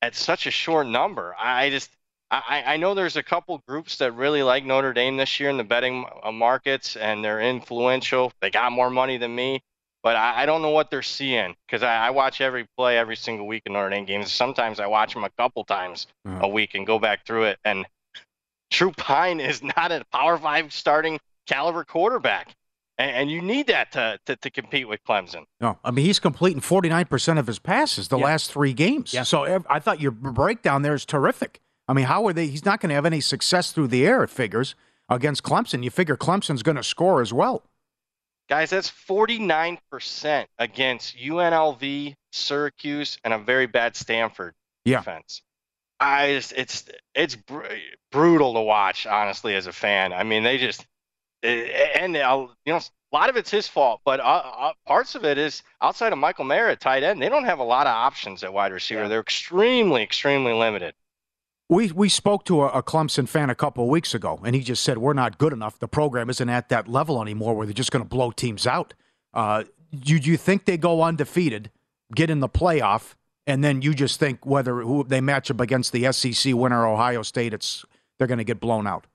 at 0.00 0.14
such 0.14 0.46
a 0.46 0.50
short 0.50 0.86
number. 0.86 1.34
I 1.38 1.70
just 1.70 1.90
I, 2.30 2.62
I 2.66 2.76
know 2.78 2.94
there's 2.94 3.16
a 3.16 3.22
couple 3.22 3.62
groups 3.68 3.98
that 3.98 4.12
really 4.12 4.42
like 4.42 4.64
Notre 4.64 4.94
Dame 4.94 5.18
this 5.18 5.38
year 5.38 5.50
in 5.50 5.58
the 5.58 5.64
betting 5.64 6.06
uh, 6.22 6.32
markets, 6.32 6.96
and 6.96 7.22
they're 7.22 7.42
influential. 7.42 8.32
They 8.40 8.50
got 8.50 8.72
more 8.72 8.88
money 8.88 9.18
than 9.18 9.34
me, 9.34 9.62
but 10.02 10.16
I, 10.16 10.42
I 10.42 10.46
don't 10.46 10.62
know 10.62 10.70
what 10.70 10.90
they're 10.90 11.02
seeing 11.02 11.54
because 11.66 11.82
I, 11.82 12.06
I 12.06 12.10
watch 12.10 12.40
every 12.40 12.66
play 12.78 12.96
every 12.96 13.16
single 13.16 13.46
week 13.46 13.64
in 13.66 13.74
Notre 13.74 13.90
Dame 13.90 14.06
games. 14.06 14.32
Sometimes 14.32 14.80
I 14.80 14.86
watch 14.86 15.12
them 15.12 15.24
a 15.24 15.30
couple 15.30 15.62
times 15.64 16.06
a 16.40 16.48
week 16.48 16.74
and 16.74 16.86
go 16.86 16.98
back 16.98 17.26
through 17.26 17.44
it. 17.44 17.58
And 17.66 17.84
Drew 18.70 18.92
Pyne 18.92 19.38
is 19.38 19.62
not 19.62 19.92
a 19.92 20.02
Power 20.10 20.38
Five 20.38 20.72
starting 20.72 21.20
caliber 21.46 21.84
quarterback, 21.84 22.54
and, 23.02 23.10
and 23.16 23.30
you 23.30 23.42
need 23.42 23.66
that 23.68 23.92
to, 23.92 24.18
to 24.26 24.36
to 24.36 24.50
compete 24.50 24.88
with 24.88 25.00
Clemson. 25.04 25.44
No, 25.60 25.78
I 25.84 25.90
mean 25.90 26.04
he's 26.04 26.18
completing 26.20 26.60
49% 26.60 27.38
of 27.38 27.46
his 27.46 27.58
passes 27.58 28.08
the 28.08 28.18
Yeah. 28.18 28.24
last 28.24 28.52
three 28.52 28.72
games. 28.72 29.12
Yeah. 29.12 29.22
So 29.24 29.62
I 29.68 29.78
thought 29.78 30.00
your 30.00 30.10
breakdown 30.12 30.82
there 30.82 30.94
is 30.94 31.04
terrific. 31.04 31.60
I 31.88 31.92
mean, 31.94 32.04
how 32.06 32.26
are 32.26 32.32
they? 32.32 32.46
He's 32.46 32.64
not 32.64 32.80
going 32.80 32.90
to 32.90 32.94
have 32.94 33.04
any 33.06 33.20
success 33.20 33.72
through 33.72 33.88
the 33.88 34.06
air. 34.06 34.22
It 34.22 34.30
figures 34.30 34.74
against 35.08 35.42
Clemson. 35.42 35.82
You 35.82 35.90
figure 35.90 36.16
Clemson's 36.16 36.62
going 36.62 36.76
to 36.76 36.82
score 36.84 37.20
as 37.20 37.32
well. 37.32 37.64
Guys, 38.48 38.70
that's 38.70 38.90
49% 38.90 40.46
against 40.58 41.16
UNLV, 41.16 42.14
Syracuse, 42.32 43.18
and 43.24 43.32
a 43.34 43.38
very 43.38 43.66
bad 43.66 43.96
Stanford 43.96 44.54
Yeah. 44.84 44.98
defense. 44.98 45.42
I 46.00 46.32
just, 46.34 46.52
it's 46.56 46.84
it's 47.14 47.36
br- 47.36 47.66
brutal 48.10 48.54
to 48.54 48.60
watch, 48.60 49.06
honestly, 49.06 49.54
as 49.54 49.66
a 49.66 49.72
fan. 49.72 50.12
I 50.12 50.24
mean, 50.24 50.42
they 50.42 50.58
just 50.58 50.84
and 51.42 52.16
uh, 52.16 52.46
you 52.64 52.72
know 52.72 52.80
a 53.12 53.16
lot 53.16 53.28
of 53.28 53.36
it's 53.36 53.50
his 53.50 53.68
fault, 53.68 54.00
but 54.04 54.20
uh, 54.20 54.22
uh, 54.22 54.72
parts 54.86 55.14
of 55.14 55.24
it 55.24 55.36
is 55.36 55.62
outside 55.82 56.12
of 56.12 56.18
Michael 56.18 56.44
Mayer 56.44 56.68
at 56.68 56.80
tight 56.80 57.02
end. 57.02 57.20
They 57.20 57.28
don't 57.28 57.44
have 57.44 57.58
a 57.58 57.64
lot 57.64 57.86
of 57.86 57.94
options 57.94 58.42
at 58.42 58.52
wide 58.52 58.72
receiver. 58.72 59.06
They're 59.08 59.20
extremely, 59.20 60.02
extremely 60.02 60.52
limited. 60.52 60.94
We 61.68 61.92
we 61.92 62.08
spoke 62.08 62.44
to 62.46 62.62
a, 62.62 62.68
a 62.68 62.82
Clemson 62.82 63.28
fan 63.28 63.50
a 63.50 63.54
couple 63.54 63.84
of 63.84 63.90
weeks 63.90 64.14
ago, 64.14 64.40
and 64.44 64.54
he 64.54 64.62
just 64.62 64.82
said 64.82 64.98
we're 64.98 65.12
not 65.12 65.38
good 65.38 65.52
enough. 65.52 65.78
The 65.78 65.88
program 65.88 66.30
isn't 66.30 66.48
at 66.48 66.68
that 66.70 66.88
level 66.88 67.20
anymore 67.20 67.54
where 67.54 67.66
they're 67.66 67.74
just 67.74 67.92
going 67.92 68.04
to 68.04 68.08
blow 68.08 68.30
teams 68.30 68.66
out. 68.66 68.94
Uh, 69.34 69.64
do, 69.98 70.18
do 70.18 70.30
you 70.30 70.36
think 70.36 70.64
they 70.64 70.78
go 70.78 71.02
undefeated, 71.02 71.70
get 72.14 72.30
in 72.30 72.40
the 72.40 72.48
playoff, 72.48 73.14
and 73.46 73.62
then 73.62 73.82
you 73.82 73.94
just 73.94 74.18
think 74.18 74.46
whether 74.46 74.80
who 74.80 75.04
they 75.04 75.20
match 75.20 75.50
up 75.50 75.60
against 75.60 75.92
the 75.92 76.10
SEC 76.12 76.54
winner 76.54 76.86
Ohio 76.86 77.22
State, 77.22 77.52
it's 77.52 77.84
they're 78.18 78.26
going 78.26 78.38
to 78.38 78.44
get 78.44 78.60
blown 78.60 78.86
out? 78.86 79.06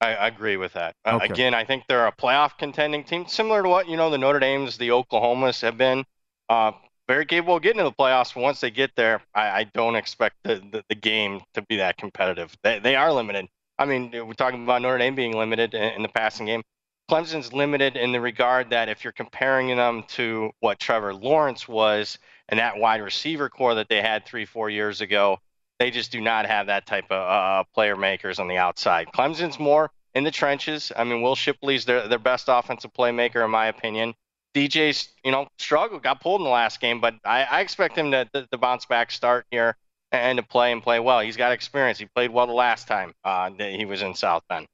I, 0.00 0.14
I 0.14 0.26
agree 0.28 0.56
with 0.56 0.74
that. 0.74 0.94
Uh, 1.04 1.18
Again, 1.22 1.54
I 1.54 1.64
think 1.64 1.84
they're 1.88 2.06
a 2.06 2.12
playoff 2.12 2.56
contending 2.58 3.04
team, 3.04 3.26
similar 3.26 3.62
to 3.62 3.68
what 3.68 3.88
you 3.88 3.96
know 3.96 4.10
the 4.10 4.18
Notre 4.18 4.38
Dames, 4.38 4.78
the 4.78 4.88
Oklahomas 4.88 5.60
have 5.62 5.76
been. 5.76 6.04
Uh, 6.48 6.72
very 7.08 7.24
capable 7.24 7.56
of 7.56 7.62
getting 7.62 7.78
to 7.78 7.84
the 7.84 7.92
playoffs. 7.92 8.36
Once 8.36 8.60
they 8.60 8.70
get 8.70 8.94
there, 8.94 9.22
I, 9.34 9.60
I 9.60 9.64
don't 9.64 9.96
expect 9.96 10.36
the, 10.44 10.56
the, 10.56 10.84
the 10.88 10.94
game 10.94 11.40
to 11.54 11.62
be 11.62 11.76
that 11.78 11.96
competitive. 11.96 12.54
They, 12.62 12.78
they 12.78 12.96
are 12.96 13.12
limited. 13.12 13.46
I 13.78 13.86
mean, 13.86 14.10
we're 14.12 14.34
talking 14.34 14.62
about 14.62 14.82
Notre 14.82 14.98
Dame 14.98 15.14
being 15.14 15.36
limited 15.36 15.74
in, 15.74 15.94
in 15.94 16.02
the 16.02 16.08
passing 16.08 16.46
game. 16.46 16.62
Clemson's 17.10 17.54
limited 17.54 17.96
in 17.96 18.12
the 18.12 18.20
regard 18.20 18.70
that 18.70 18.90
if 18.90 19.02
you're 19.02 19.14
comparing 19.14 19.74
them 19.74 20.04
to 20.08 20.50
what 20.60 20.78
Trevor 20.78 21.14
Lawrence 21.14 21.66
was 21.66 22.18
and 22.50 22.60
that 22.60 22.76
wide 22.76 23.00
receiver 23.00 23.48
core 23.48 23.74
that 23.76 23.88
they 23.88 24.02
had 24.02 24.26
three, 24.26 24.44
four 24.44 24.68
years 24.68 25.00
ago, 25.00 25.38
they 25.78 25.90
just 25.90 26.12
do 26.12 26.20
not 26.20 26.46
have 26.46 26.66
that 26.66 26.86
type 26.86 27.06
of 27.10 27.12
uh, 27.12 27.64
player 27.74 27.96
makers 27.96 28.38
on 28.38 28.48
the 28.48 28.56
outside. 28.56 29.08
Clemson's 29.14 29.58
more 29.58 29.90
in 30.14 30.24
the 30.24 30.30
trenches. 30.30 30.92
I 30.96 31.04
mean, 31.04 31.22
Will 31.22 31.36
Shipley's 31.36 31.84
their 31.84 32.08
their 32.08 32.18
best 32.18 32.46
offensive 32.48 32.92
playmaker 32.92 33.44
in 33.44 33.50
my 33.50 33.66
opinion. 33.66 34.14
DJ's, 34.54 35.08
you 35.24 35.30
know, 35.30 35.46
struggled, 35.58 36.02
got 36.02 36.20
pulled 36.20 36.40
in 36.40 36.44
the 36.44 36.50
last 36.50 36.80
game, 36.80 37.00
but 37.00 37.14
I, 37.24 37.44
I 37.44 37.60
expect 37.60 37.96
him 37.96 38.10
to, 38.10 38.24
to, 38.32 38.46
to 38.50 38.58
bounce 38.58 38.86
back, 38.86 39.10
start 39.10 39.46
here, 39.50 39.76
and 40.10 40.38
to 40.38 40.42
play 40.42 40.72
and 40.72 40.82
play 40.82 40.98
well. 41.00 41.20
He's 41.20 41.36
got 41.36 41.52
experience. 41.52 41.98
He 41.98 42.06
played 42.06 42.30
well 42.30 42.46
the 42.46 42.54
last 42.54 42.88
time 42.88 43.12
uh, 43.24 43.50
that 43.58 43.72
he 43.72 43.84
was 43.84 44.02
in 44.02 44.14
South 44.14 44.42
Bend. 44.48 44.66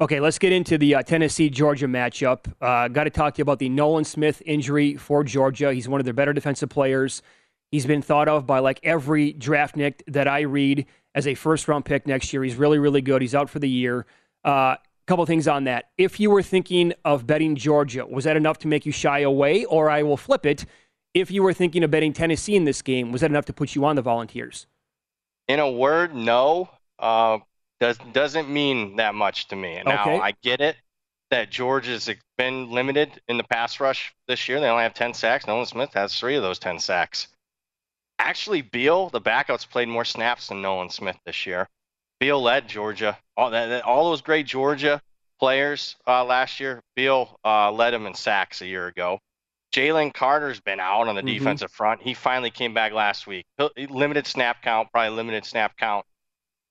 Okay, 0.00 0.18
let's 0.18 0.38
get 0.38 0.52
into 0.52 0.76
the 0.76 0.96
uh, 0.96 1.02
Tennessee 1.02 1.48
Georgia 1.48 1.86
matchup. 1.86 2.52
Uh, 2.60 2.88
Got 2.88 3.04
to 3.04 3.10
talk 3.10 3.34
to 3.34 3.38
you 3.38 3.42
about 3.42 3.60
the 3.60 3.68
Nolan 3.68 4.04
Smith 4.04 4.42
injury 4.44 4.96
for 4.96 5.22
Georgia. 5.22 5.72
He's 5.72 5.88
one 5.88 6.00
of 6.00 6.04
their 6.04 6.14
better 6.14 6.32
defensive 6.32 6.68
players. 6.68 7.22
He's 7.70 7.86
been 7.86 8.02
thought 8.02 8.28
of 8.28 8.46
by 8.46 8.60
like 8.60 8.80
every 8.82 9.32
draft 9.32 9.76
nick 9.76 10.02
that 10.06 10.28
I 10.28 10.42
read 10.42 10.86
as 11.14 11.26
a 11.26 11.34
first 11.34 11.68
round 11.68 11.84
pick 11.84 12.06
next 12.06 12.32
year. 12.32 12.42
He's 12.44 12.56
really, 12.56 12.78
really 12.78 13.00
good. 13.00 13.22
He's 13.22 13.34
out 13.34 13.50
for 13.50 13.58
the 13.58 13.68
year. 13.68 14.06
A 14.44 14.48
uh, 14.48 14.76
couple 15.06 15.24
things 15.26 15.48
on 15.48 15.64
that. 15.64 15.90
If 15.98 16.20
you 16.20 16.30
were 16.30 16.42
thinking 16.42 16.92
of 17.04 17.26
betting 17.26 17.56
Georgia, 17.56 18.06
was 18.06 18.24
that 18.24 18.36
enough 18.36 18.58
to 18.58 18.68
make 18.68 18.86
you 18.86 18.92
shy 18.92 19.20
away? 19.20 19.64
Or 19.64 19.90
I 19.90 20.02
will 20.02 20.16
flip 20.16 20.46
it. 20.46 20.64
If 21.14 21.30
you 21.30 21.42
were 21.42 21.52
thinking 21.52 21.84
of 21.84 21.90
betting 21.90 22.12
Tennessee 22.12 22.56
in 22.56 22.64
this 22.64 22.82
game, 22.82 23.12
was 23.12 23.20
that 23.20 23.30
enough 23.30 23.44
to 23.46 23.52
put 23.52 23.74
you 23.74 23.84
on 23.84 23.96
the 23.96 24.02
Volunteers? 24.02 24.66
In 25.46 25.60
a 25.60 25.70
word, 25.70 26.14
no. 26.14 26.70
Uh, 26.98 27.38
does 27.80 27.98
doesn't 28.12 28.48
mean 28.48 28.96
that 28.96 29.14
much 29.14 29.48
to 29.48 29.56
me. 29.56 29.80
Now 29.84 30.02
Okay. 30.02 30.18
I 30.18 30.32
get 30.42 30.60
it 30.60 30.76
that 31.30 31.50
Georgia's 31.50 32.08
been 32.38 32.70
limited 32.70 33.20
in 33.28 33.36
the 33.36 33.44
pass 33.44 33.80
rush 33.80 34.14
this 34.28 34.48
year. 34.48 34.60
They 34.60 34.68
only 34.68 34.84
have 34.84 34.94
10 34.94 35.14
sacks. 35.14 35.46
Nolan 35.46 35.66
Smith 35.66 35.92
has 35.94 36.18
three 36.18 36.36
of 36.36 36.42
those 36.42 36.58
10 36.58 36.78
sacks. 36.78 37.28
Actually, 38.18 38.62
Beal, 38.62 39.10
the 39.10 39.20
backups, 39.20 39.68
played 39.68 39.88
more 39.88 40.04
snaps 40.04 40.48
than 40.48 40.62
Nolan 40.62 40.88
Smith 40.90 41.18
this 41.26 41.46
year. 41.46 41.68
Beal 42.20 42.40
led 42.40 42.68
Georgia. 42.68 43.18
All 43.36 43.50
that, 43.50 43.82
all 43.84 44.10
those 44.10 44.22
great 44.22 44.46
Georgia 44.46 45.00
players 45.40 45.96
uh, 46.06 46.24
last 46.24 46.60
year. 46.60 46.80
Beal 46.96 47.38
uh, 47.44 47.70
led 47.72 47.90
them 47.90 48.06
in 48.06 48.14
sacks 48.14 48.62
a 48.62 48.66
year 48.66 48.86
ago. 48.86 49.18
Jalen 49.74 50.14
Carter's 50.14 50.60
been 50.60 50.78
out 50.78 51.08
on 51.08 51.16
the 51.16 51.22
Mhm. 51.22 51.38
defensive 51.38 51.72
front. 51.72 52.00
He 52.02 52.14
finally 52.14 52.50
came 52.50 52.72
back 52.74 52.92
last 52.92 53.26
week. 53.26 53.44
Limited 53.76 54.26
snap 54.26 54.62
count, 54.62 54.88
probably 54.92 55.10
limited 55.16 55.44
snap 55.44 55.76
count 55.76 56.06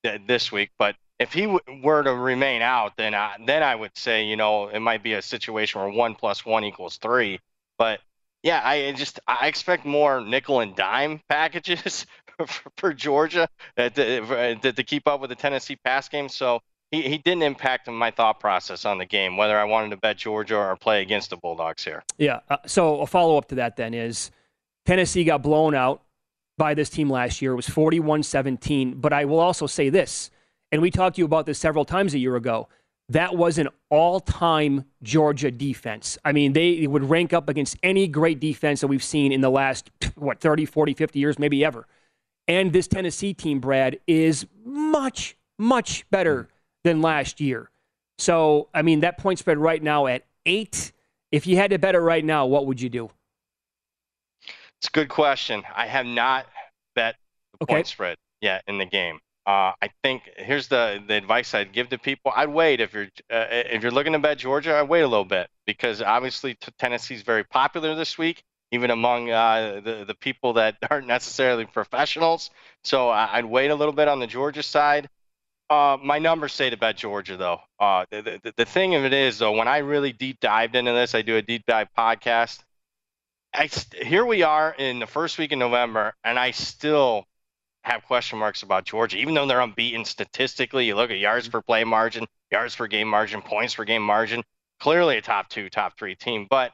th- 0.06 0.22
this 0.26 0.52
week. 0.54 0.72
But 0.80 0.96
if 1.20 1.34
he 1.34 1.42
w- 1.42 1.60
were 1.84 2.02
to 2.04 2.14
remain 2.16 2.62
out, 2.62 2.94
then 2.96 3.14
I, 3.14 3.36
then 3.46 3.62
I 3.62 3.76
would 3.76 3.96
say 3.98 4.24
you 4.24 4.38
know 4.38 4.70
it 4.70 4.80
might 4.80 5.04
be 5.04 5.14
a 5.14 5.22
situation 5.22 5.82
where 5.82 5.90
one 5.90 6.16
plus 6.16 6.46
one 6.46 6.64
equals 6.64 6.96
three. 6.98 7.42
But 7.78 8.00
yeah, 8.44 8.62
I 8.64 8.92
just 8.92 9.20
I 9.28 9.48
expect 9.48 9.86
more 9.86 10.22
nickel 10.22 10.60
and 10.60 10.76
dime 10.76 11.22
packages 11.30 12.06
for, 12.38 12.48
for 12.78 12.94
Georgia 12.94 13.48
uh, 13.78 13.90
to, 13.90 14.56
to 14.56 14.84
keep 14.84 15.08
up 15.08 15.22
with 15.22 15.30
the 15.30 15.36
Tennessee 15.36 15.78
pass 15.78 16.10
game. 16.10 16.30
So 16.30 16.60
he, 16.92 17.02
he 17.02 17.18
didn't 17.18 17.44
impact 17.44 17.90
my 17.90 18.12
thought 18.12 18.40
process 18.40 18.86
on 18.86 18.98
the 18.98 19.06
game, 19.06 19.38
whether 19.38 19.58
I 19.58 19.64
wanted 19.64 19.90
to 19.92 19.98
bet 19.98 20.18
Georgia 20.18 20.58
or 20.58 20.76
play 20.76 21.02
against 21.02 21.32
the 21.32 21.38
Bulldogs 21.38 21.84
here. 21.84 22.04
Yeah. 22.18 22.42
Uh, 22.50 22.58
so 22.68 23.02
a 23.02 23.08
follow 23.08 23.38
up 23.38 23.48
to 23.48 23.56
that 23.56 23.78
then 23.78 23.94
is 23.94 24.30
Tennessee 24.86 25.24
got 25.24 25.42
blown 25.42 25.74
out 25.74 26.04
by 26.58 26.74
this 26.74 26.90
team 26.90 27.10
last 27.10 27.42
year. 27.42 27.54
It 27.54 27.56
was 27.56 27.70
41 27.70 28.24
17. 28.24 28.96
But 28.96 29.14
I 29.14 29.26
will 29.26 29.40
also 29.40 29.68
say 29.68 29.90
this, 29.90 30.30
and 30.72 30.82
we 30.82 30.92
talked 30.92 31.16
to 31.16 31.22
you 31.22 31.26
about 31.26 31.46
this 31.46 31.60
several 31.60 31.86
times 31.86 32.14
a 32.14 32.20
year 32.20 32.36
ago. 32.36 32.68
That 33.10 33.36
was 33.36 33.58
an 33.58 33.68
all 33.90 34.20
time 34.20 34.86
Georgia 35.04 35.52
defense. 35.52 36.18
I 36.24 36.32
mean, 36.32 36.54
they 36.54 36.88
would 36.88 37.10
rank 37.10 37.34
up 37.34 37.50
against 37.50 37.78
any 37.84 38.08
great 38.08 38.40
defense 38.40 38.82
that 38.82 38.88
we've 38.88 39.04
seen 39.04 39.32
in 39.32 39.42
the 39.42 39.52
last, 39.52 39.92
what, 40.16 40.40
30, 40.40 40.66
40, 40.66 40.94
50 40.94 41.20
years, 41.20 41.38
maybe 41.38 41.64
ever. 41.66 41.86
And 42.48 42.74
this 42.74 42.88
Tennessee 42.88 43.34
team, 43.34 43.60
Brad, 43.60 44.00
is 44.08 44.46
much, 44.66 45.38
much 45.60 46.10
better 46.12 46.48
than 46.84 47.02
last 47.02 47.40
year. 47.40 47.70
So, 48.18 48.70
I 48.74 48.82
mean, 48.82 49.02
that 49.02 49.18
point 49.18 49.40
spread 49.40 49.58
right 49.58 49.82
now 49.82 50.08
at 50.08 50.26
eight. 50.46 50.92
If 51.32 51.48
you 51.48 51.56
had 51.58 51.72
to 51.72 51.80
bet 51.80 51.96
it 51.96 52.00
right 52.00 52.24
now, 52.24 52.46
what 52.46 52.68
would 52.68 52.80
you 52.80 52.90
do? 52.90 53.10
It's 54.80 54.88
a 54.88 54.92
good 54.92 55.10
question. 55.10 55.64
I 55.76 55.88
have 55.88 56.06
not 56.06 56.46
bet 56.96 57.16
the 57.54 57.64
Okay. 57.64 57.74
point 57.76 57.88
spread 57.88 58.18
yet 58.42 58.64
in 58.68 58.78
the 58.78 58.86
game. 58.86 59.20
Uh, 59.46 59.74
I 59.82 59.90
think 60.04 60.30
here's 60.38 60.70
the 60.70 61.04
the 61.06 61.16
advice 61.16 61.54
I'd 61.54 61.74
give 61.74 61.90
to 61.90 61.98
people. 61.98 62.32
I'd 62.34 62.50
wait 62.50 62.80
if 62.80 62.94
you're 62.94 63.10
uh, 63.30 63.46
if 63.52 63.84
you're 63.84 63.92
looking 63.92 64.14
to 64.14 64.20
bet 64.20 64.38
Georgia. 64.38 64.76
I'd 64.78 64.88
wait 64.88 65.02
a 65.02 65.08
little 65.08 65.26
bit 65.26 65.50
because 65.66 66.02
obviously 66.02 66.54
t- 66.56 66.72
Tennessee's 66.80 67.24
very 67.24 67.44
popular 67.44 67.94
this 67.94 68.18
week, 68.18 68.44
even 68.72 68.90
among 68.90 69.32
uh, 69.32 69.82
the 69.84 70.06
the 70.06 70.16
people 70.16 70.54
that 70.54 70.78
aren't 70.90 71.08
necessarily 71.08 71.66
professionals. 71.66 72.52
So 72.86 73.10
I- 73.10 73.38
I'd 73.38 73.46
wait 73.46 73.70
a 73.70 73.76
little 73.76 73.94
bit 73.94 74.08
on 74.08 74.20
the 74.20 74.28
Georgia 74.28 74.64
side. 74.64 75.10
Uh, 75.70 75.98
my 76.04 76.20
numbers 76.20 76.54
say 76.54 76.70
to 76.70 76.78
bet 76.78 76.98
Georgia, 76.98 77.38
though. 77.38 77.60
Uh, 77.80 78.06
the, 78.12 78.40
the, 78.44 78.54
the 78.58 78.66
thing 78.66 78.96
of 78.96 79.06
it 79.06 79.14
is, 79.14 79.40
though, 79.40 79.54
when 79.54 79.68
I 79.68 79.80
really 79.80 80.14
deep 80.14 80.40
dived 80.40 80.76
into 80.76 80.92
this, 80.94 81.16
I 81.16 81.22
do 81.24 81.38
a 81.38 81.42
deep 81.42 81.66
dive 81.66 81.90
podcast. 81.98 82.60
I 83.54 83.68
st- 83.68 84.04
here 84.04 84.26
we 84.26 84.44
are 84.44 84.74
in 84.78 85.00
the 85.00 85.08
first 85.08 85.38
week 85.38 85.52
in 85.52 85.60
November, 85.60 86.14
and 86.24 86.40
I 86.40 86.52
still 86.52 87.26
have 87.84 88.04
question 88.06 88.40
marks 88.40 88.64
about 88.64 88.86
Georgia, 88.86 89.18
even 89.18 89.34
though 89.34 89.46
they're 89.46 89.62
unbeaten 89.62 90.06
statistically. 90.06 90.88
You 90.88 90.96
look 90.96 91.12
at 91.12 91.18
yards 91.18 91.48
per 91.48 91.62
play 91.62 91.84
margin, 91.84 92.26
yards 92.52 92.76
per 92.76 92.88
game 92.88 93.08
margin, 93.08 93.42
points 93.42 93.76
per 93.76 93.84
game 93.84 94.04
margin. 94.04 94.44
Clearly 94.80 95.18
a 95.18 95.22
top 95.22 95.50
two, 95.50 95.70
top 95.70 95.98
three 95.98 96.16
team, 96.16 96.48
but 96.50 96.72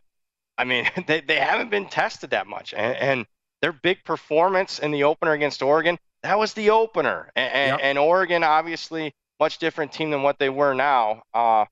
I 0.58 0.64
mean 0.64 0.90
they, 1.08 1.22
they 1.22 1.40
haven't 1.40 1.70
been 1.70 1.88
tested 1.88 2.32
that 2.32 2.48
much, 2.48 2.74
and, 2.74 2.96
and 2.96 3.26
their 3.62 3.74
big 3.74 4.04
performance 4.04 4.80
in 4.80 4.92
the 4.92 5.04
opener 5.04 5.34
against 5.34 5.62
Oregon 5.62 6.00
that 6.24 6.38
was 6.38 6.54
the 6.54 6.72
opener, 6.72 7.32
and, 7.36 7.54
and, 7.54 7.82
and 7.82 7.98
Oregon 7.98 8.44
obviously 8.44 9.14
much 9.40 9.58
different 9.58 9.94
team 9.94 10.12
than 10.12 10.22
what 10.22 10.38
they 10.38 10.50
were 10.50 10.74
now. 10.74 11.24
Uh, 11.34 11.66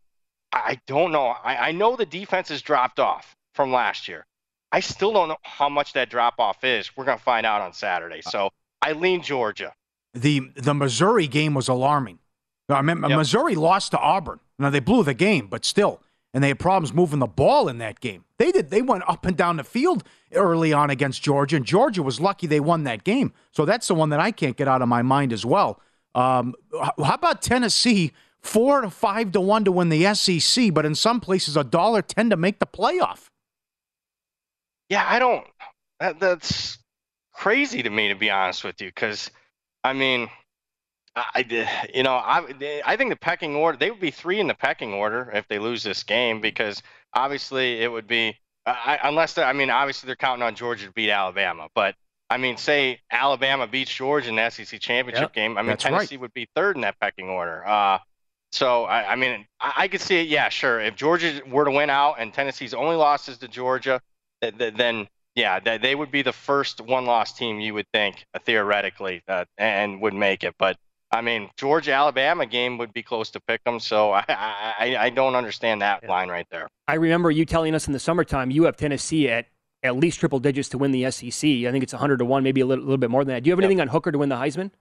I 0.53 0.79
don't 0.87 1.11
know. 1.11 1.27
I, 1.27 1.69
I 1.69 1.71
know 1.73 1.95
the 1.95 2.05
defense 2.05 2.49
has 2.49 2.61
dropped 2.61 2.99
off 2.99 3.35
from 3.53 3.73
last 3.73 4.07
year. 4.07 4.25
I 4.71 4.79
still 4.79 5.11
don't 5.11 5.27
know 5.27 5.37
how 5.43 5.67
much 5.69 5.93
that 5.93 6.09
drop 6.09 6.35
off 6.39 6.63
is. 6.63 6.95
We're 6.95 7.05
going 7.05 7.17
to 7.17 7.23
find 7.23 7.45
out 7.45 7.61
on 7.61 7.73
Saturday. 7.73 8.21
So 8.21 8.49
I 8.87 8.93
lean 8.93 9.21
Georgia. 9.21 9.73
The 10.13 10.49
the 10.55 10.73
Missouri 10.73 11.27
game 11.27 11.53
was 11.53 11.67
alarming. 11.67 12.19
I 12.69 12.81
mean, 12.81 13.01
Missouri 13.01 13.55
lost 13.55 13.91
to 13.91 13.99
Auburn. 13.99 14.39
Now 14.57 14.69
they 14.69 14.79
blew 14.79 15.03
the 15.03 15.13
game, 15.13 15.47
but 15.47 15.65
still, 15.65 16.01
and 16.33 16.41
they 16.41 16.47
had 16.47 16.59
problems 16.59 16.93
moving 16.93 17.19
the 17.19 17.27
ball 17.27 17.67
in 17.67 17.79
that 17.79 17.99
game. 17.99 18.23
They 18.39 18.53
did. 18.53 18.69
They 18.69 18.81
went 18.81 19.03
up 19.05 19.25
and 19.25 19.35
down 19.35 19.57
the 19.57 19.65
field 19.65 20.05
early 20.33 20.71
on 20.71 20.89
against 20.89 21.21
Georgia, 21.21 21.57
and 21.57 21.65
Georgia 21.65 22.01
was 22.01 22.21
lucky 22.21 22.47
they 22.47 22.61
won 22.61 22.85
that 22.85 23.03
game. 23.03 23.33
So 23.51 23.65
that's 23.65 23.89
the 23.89 23.93
one 23.93 24.09
that 24.09 24.21
I 24.21 24.31
can't 24.31 24.55
get 24.55 24.69
out 24.69 24.81
of 24.81 24.87
my 24.87 25.01
mind 25.01 25.33
as 25.33 25.45
well. 25.45 25.81
Um, 26.15 26.55
how 26.73 27.13
about 27.13 27.41
Tennessee? 27.41 28.13
Four 28.39 28.81
to 28.81 28.89
five 28.89 29.33
to 29.33 29.41
one 29.41 29.65
to 29.65 29.71
win 29.73 29.89
the 29.89 30.13
SEC, 30.13 30.73
but 30.73 30.85
in 30.85 30.95
some 30.95 31.19
places 31.19 31.57
a 31.57 31.65
dollar 31.65 32.01
ten 32.01 32.29
to 32.29 32.37
make 32.37 32.59
the 32.59 32.65
playoff. 32.65 33.27
Yeah, 34.87 35.05
I 35.05 35.19
don't. 35.19 35.45
That, 35.99 36.19
that's 36.21 36.77
crazy 37.37 37.83
to 37.83 37.89
me, 37.89 38.09
to 38.09 38.15
be 38.15 38.29
honest 38.31 38.63
with 38.63 38.81
you, 38.81 38.87
because 38.87 39.29
I 39.83 39.93
mean, 39.93 40.29
I, 41.15 41.45
you 41.93 42.03
know, 42.03 42.13
I, 42.15 42.81
I 42.85 42.95
think 42.97 43.09
the 43.09 43.15
pecking 43.15 43.55
order 43.55 43.77
they 43.77 43.91
would 43.91 43.99
be 43.99 44.11
three 44.11 44.39
in 44.39 44.47
the 44.47 44.53
pecking 44.53 44.93
order 44.93 45.31
if 45.33 45.47
they 45.47 45.59
lose 45.59 45.83
this 45.83 46.03
game 46.03 46.41
because 46.41 46.81
obviously 47.13 47.81
it 47.81 47.91
would 47.91 48.07
be 48.07 48.37
I, 48.65 48.99
unless 49.03 49.37
I 49.37 49.53
mean, 49.53 49.69
obviously 49.69 50.07
they're 50.07 50.15
counting 50.15 50.43
on 50.43 50.55
Georgia 50.55 50.87
to 50.87 50.91
beat 50.93 51.09
Alabama, 51.11 51.69
but 51.75 51.95
I 52.29 52.37
mean, 52.37 52.57
say 52.57 52.99
Alabama 53.11 53.67
beats 53.67 53.93
Georgia 53.93 54.29
in 54.29 54.35
the 54.35 54.49
SEC 54.49 54.79
championship 54.81 55.31
Yep, 55.31 55.33
game. 55.33 55.57
I 55.57 55.61
mean, 55.63 55.69
that's 55.69 55.89
right. 55.89 56.09
Tennessee 56.09 56.17
would 56.17 56.33
be 56.33 56.47
third 56.55 56.75
in 56.75 56.81
that 56.81 56.99
pecking 56.99 57.29
order. 57.29 57.65
Uh, 57.65 57.99
so 58.51 58.83
I, 58.85 59.13
I 59.13 59.15
mean, 59.15 59.45
I, 59.61 59.73
I 59.77 59.87
could 59.87 60.01
see 60.01 60.17
it. 60.17 60.27
Yeah, 60.27 60.49
sure. 60.49 60.81
If 60.81 60.95
Georgia 60.95 61.41
were 61.47 61.65
to 61.65 61.71
win 61.71 61.89
out 61.89 62.15
and 62.19 62.33
Tennessee's 62.33 62.73
only 62.73 62.95
loss 62.97 63.29
is 63.29 63.37
to 63.39 63.47
Georgia, 63.47 64.01
th- 64.41 64.57
th- 64.57 64.73
then 64.75 65.07
yeah, 65.37 65.59
th- 65.59 65.81
they 65.81 65.95
would 65.95 66.11
be 66.11 66.23
the 66.23 66.33
first 66.33 66.81
one-loss 66.81 67.31
team 67.31 67.59
you 67.61 67.73
would 67.75 67.85
think 67.93 68.25
uh, 68.33 68.39
theoretically 68.39 69.21
uh, 69.29 69.45
and 69.57 70.01
would 70.01 70.13
make 70.13 70.43
it. 70.43 70.55
But 70.57 70.77
I 71.11 71.21
mean, 71.21 71.49
Georgia 71.55 71.93
Alabama 71.93 72.45
game 72.45 72.77
would 72.79 72.91
be 72.91 73.03
close 73.03 73.29
to 73.31 73.39
pick 73.47 73.63
them. 73.63 73.79
So 73.79 74.11
I 74.19 74.25
I, 74.27 74.73
I- 74.79 74.97
I 75.05 75.09
don't 75.11 75.35
understand 75.35 75.81
that 75.83 76.03
line 76.09 76.27
right 76.29 76.47
there. 76.51 76.67
I 76.87 76.95
remember 76.95 77.31
you 77.31 77.45
telling 77.45 77.75
us 77.75 77.87
in 77.87 77.93
the 77.93 77.99
summertime 77.99 78.51
you 78.51 78.63
have 78.63 78.75
Tennessee 78.75 79.29
at 79.29 79.45
at 79.83 79.95
least 79.95 80.19
triple 80.19 80.39
digits 80.39 80.69
to 80.69 80.77
win 80.79 80.91
the 80.91 81.09
SEC. 81.11 81.47
I 81.47 81.71
think 81.71 81.83
it's 81.83 81.93
100 81.93 82.17
to 82.17 82.25
1, 82.25 82.41
maybe 82.43 82.61
a 82.61 82.65
little, 82.65 82.83
little 82.83 82.97
bit 82.97 83.11
more 83.11 83.23
than 83.23 83.35
that. 83.35 83.43
Do 83.43 83.47
you 83.47 83.51
have 83.53 83.59
anything 83.59 83.79
on 83.79 83.87
Hooker 83.89 84.11
to 84.11 84.17
win 84.17 84.27
the 84.29 84.35
Heisman? 84.35 84.71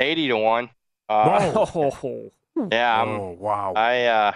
Eighty 0.00 0.28
to 0.28 0.36
one. 0.36 0.68
Uh, 1.08 1.50
Whoa. 1.52 2.30
Yeah. 2.70 3.02
I'm, 3.02 3.08
oh 3.08 3.36
wow. 3.40 3.72
I 3.74 4.04
uh, 4.06 4.32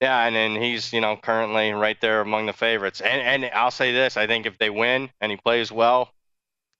yeah, 0.00 0.24
and 0.26 0.34
then 0.34 0.60
he's 0.60 0.92
you 0.92 1.00
know 1.00 1.16
currently 1.16 1.72
right 1.72 2.00
there 2.00 2.20
among 2.20 2.46
the 2.46 2.52
favorites. 2.52 3.00
And 3.00 3.20
and 3.44 3.52
I'll 3.54 3.70
say 3.70 3.92
this: 3.92 4.16
I 4.16 4.26
think 4.26 4.46
if 4.46 4.58
they 4.58 4.70
win 4.70 5.10
and 5.20 5.30
he 5.30 5.36
plays 5.36 5.70
well, 5.70 6.10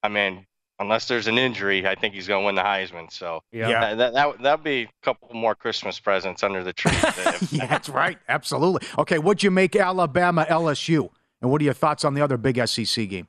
I 0.03 0.09
mean, 0.09 0.47
unless 0.79 1.07
there's 1.09 1.27
an 1.27 1.37
injury, 1.39 1.87
I 1.87 1.95
think 1.95 2.15
he's 2.15 2.27
going 2.27 2.43
to 2.43 2.47
win 2.47 2.55
the 2.55 2.63
Heisman. 2.63 3.13
So 3.13 3.41
Yeah. 3.53 3.69
that 3.81 3.99
that 3.99 4.13
that 4.15 4.43
that'd 4.43 4.65
be 4.65 4.83
a 4.83 4.89
couple 5.03 5.29
more 5.35 5.55
Christmas 5.55 6.01
presents 6.01 6.43
under 6.43 6.65
the 6.65 6.73
tree. 6.73 6.93
yeah, 7.51 7.67
that's 7.67 7.89
right. 7.89 8.19
Absolutely. 8.29 8.87
Okay, 8.99 9.19
what'd 9.19 9.43
you 9.43 9.51
make 9.51 9.77
Alabama 9.77 10.47
LSU? 10.49 11.11
And 11.43 11.51
what 11.51 11.61
are 11.63 11.65
your 11.65 11.75
thoughts 11.75 12.05
on 12.05 12.15
the 12.15 12.21
other 12.23 12.37
big 12.37 12.67
SEC 12.69 13.09
game? 13.09 13.27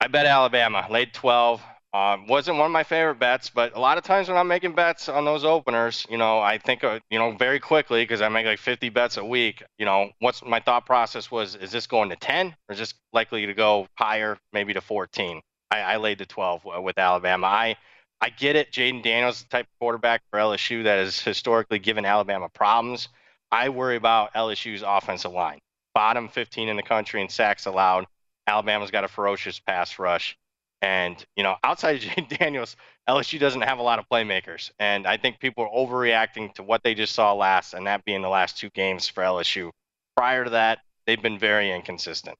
I 0.00 0.08
bet 0.08 0.26
Alabama 0.26 0.86
laid 0.90 1.12
12. 1.14 1.62
Um, 1.96 2.26
wasn't 2.26 2.58
one 2.58 2.66
of 2.66 2.72
my 2.72 2.84
favorite 2.84 3.18
bets, 3.18 3.48
but 3.48 3.74
a 3.74 3.80
lot 3.80 3.96
of 3.96 4.04
times 4.04 4.28
when 4.28 4.36
I'm 4.36 4.48
making 4.48 4.74
bets 4.74 5.08
on 5.08 5.24
those 5.24 5.44
openers, 5.44 6.06
you 6.10 6.18
know, 6.18 6.40
I 6.40 6.58
think, 6.58 6.84
uh, 6.84 7.00
you 7.10 7.18
know, 7.18 7.32
very 7.32 7.58
quickly 7.58 8.02
because 8.02 8.20
I 8.20 8.28
make 8.28 8.44
like 8.44 8.58
50 8.58 8.90
bets 8.90 9.16
a 9.16 9.24
week. 9.24 9.62
You 9.78 9.86
know, 9.86 10.10
what's 10.18 10.44
my 10.44 10.60
thought 10.60 10.84
process 10.84 11.30
was: 11.30 11.54
is 11.54 11.70
this 11.70 11.86
going 11.86 12.10
to 12.10 12.16
10 12.16 12.54
or 12.68 12.72
is 12.74 12.78
this 12.78 12.92
likely 13.14 13.46
to 13.46 13.54
go 13.54 13.88
higher, 13.94 14.36
maybe 14.52 14.74
to 14.74 14.82
14? 14.82 15.40
I, 15.70 15.80
I 15.80 15.96
laid 15.96 16.18
the 16.18 16.26
12 16.26 16.66
with 16.82 16.98
Alabama. 16.98 17.46
I 17.46 17.76
I 18.20 18.28
get 18.28 18.56
it. 18.56 18.72
Jayden 18.72 19.02
Daniels, 19.02 19.42
the 19.42 19.48
type 19.48 19.64
of 19.64 19.78
quarterback 19.78 20.20
for 20.30 20.38
LSU 20.38 20.84
that 20.84 20.98
has 20.98 21.20
historically 21.20 21.78
given 21.78 22.04
Alabama 22.04 22.50
problems. 22.50 23.08
I 23.50 23.70
worry 23.70 23.96
about 23.96 24.34
LSU's 24.34 24.82
offensive 24.86 25.32
line. 25.32 25.60
Bottom 25.94 26.28
15 26.28 26.68
in 26.68 26.76
the 26.76 26.82
country 26.82 27.22
in 27.22 27.30
sacks 27.30 27.64
allowed. 27.64 28.06
Alabama's 28.46 28.90
got 28.90 29.04
a 29.04 29.08
ferocious 29.08 29.58
pass 29.60 29.98
rush. 29.98 30.36
And, 30.86 31.26
you 31.34 31.42
know, 31.42 31.56
outside 31.64 31.96
of 31.96 32.28
Daniels, 32.38 32.76
LSU 33.08 33.40
doesn't 33.40 33.62
have 33.62 33.80
a 33.80 33.82
lot 33.82 33.98
of 33.98 34.08
playmakers. 34.08 34.70
And 34.78 35.04
I 35.04 35.16
think 35.16 35.40
people 35.40 35.64
are 35.64 35.70
overreacting 35.70 36.54
to 36.54 36.62
what 36.62 36.84
they 36.84 36.94
just 36.94 37.12
saw 37.12 37.32
last, 37.32 37.74
and 37.74 37.88
that 37.88 38.04
being 38.04 38.22
the 38.22 38.28
last 38.28 38.56
two 38.56 38.70
games 38.70 39.08
for 39.08 39.24
LSU. 39.24 39.72
Prior 40.16 40.44
to 40.44 40.50
that, 40.50 40.78
they've 41.04 41.20
been 41.20 41.40
very 41.40 41.72
inconsistent. 41.72 42.38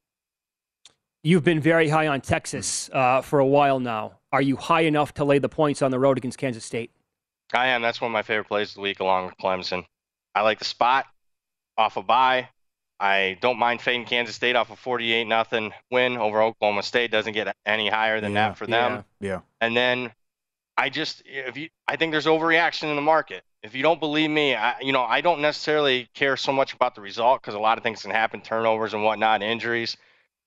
You've 1.24 1.42
been 1.42 1.58
very 1.58 1.88
high 1.88 2.06
on 2.06 2.20
Texas 2.20 2.88
uh, 2.92 3.20
for 3.20 3.40
a 3.40 3.46
while 3.46 3.80
now. 3.80 4.20
Are 4.30 4.42
you 4.42 4.54
high 4.54 4.82
enough 4.82 5.12
to 5.14 5.24
lay 5.24 5.40
the 5.40 5.48
points 5.48 5.82
on 5.82 5.90
the 5.90 5.98
road 5.98 6.16
against 6.16 6.38
Kansas 6.38 6.64
State? 6.64 6.92
I 7.52 7.66
am. 7.66 7.82
That's 7.82 8.00
one 8.00 8.12
of 8.12 8.12
my 8.12 8.22
favorite 8.22 8.46
plays 8.46 8.68
of 8.70 8.74
the 8.76 8.80
week, 8.82 9.00
along 9.00 9.26
with 9.26 9.34
Clemson. 9.38 9.84
I 10.36 10.42
like 10.42 10.60
the 10.60 10.64
spot 10.64 11.06
off 11.76 11.96
a 11.96 12.02
bye. 12.02 12.50
I 12.98 13.36
don't 13.40 13.58
mind 13.58 13.80
fading 13.80 14.06
Kansas 14.06 14.34
State 14.34 14.56
off 14.56 14.70
a 14.70 14.76
48 14.76 15.24
nothing 15.24 15.72
win 15.90 16.16
over 16.16 16.42
Oklahoma 16.42 16.82
State. 16.82 17.10
Doesn't 17.10 17.34
get 17.34 17.54
any 17.66 17.88
higher 17.88 18.20
than 18.20 18.32
Yeah, 18.32 18.48
that 18.48 18.58
for 18.58 18.66
them. 18.66 19.04
Yeah. 19.20 19.40
And 19.60 19.76
then 19.76 20.12
I 20.76 20.88
just 20.88 21.22
if 21.24 21.56
you 21.56 21.68
I 21.86 21.96
think 21.96 22.12
there's 22.12 22.26
overreaction 22.26 22.84
in 22.84 22.96
the 22.96 23.02
market. 23.02 23.42
If 23.62 23.74
you 23.74 23.82
don't 23.82 24.00
believe 24.00 24.30
me, 24.30 24.54
I 24.54 24.80
you 24.80 24.92
know, 24.92 25.02
I 25.02 25.20
don't 25.20 25.40
necessarily 25.40 26.08
care 26.14 26.36
so 26.36 26.52
much 26.52 26.72
about 26.72 26.94
the 26.94 27.00
result 27.00 27.42
because 27.42 27.54
a 27.54 27.58
lot 27.58 27.78
of 27.78 27.84
things 27.84 28.02
can 28.02 28.10
happen, 28.10 28.40
turnovers 28.40 28.94
and 28.94 29.02
whatnot, 29.02 29.42
injuries. 29.42 29.96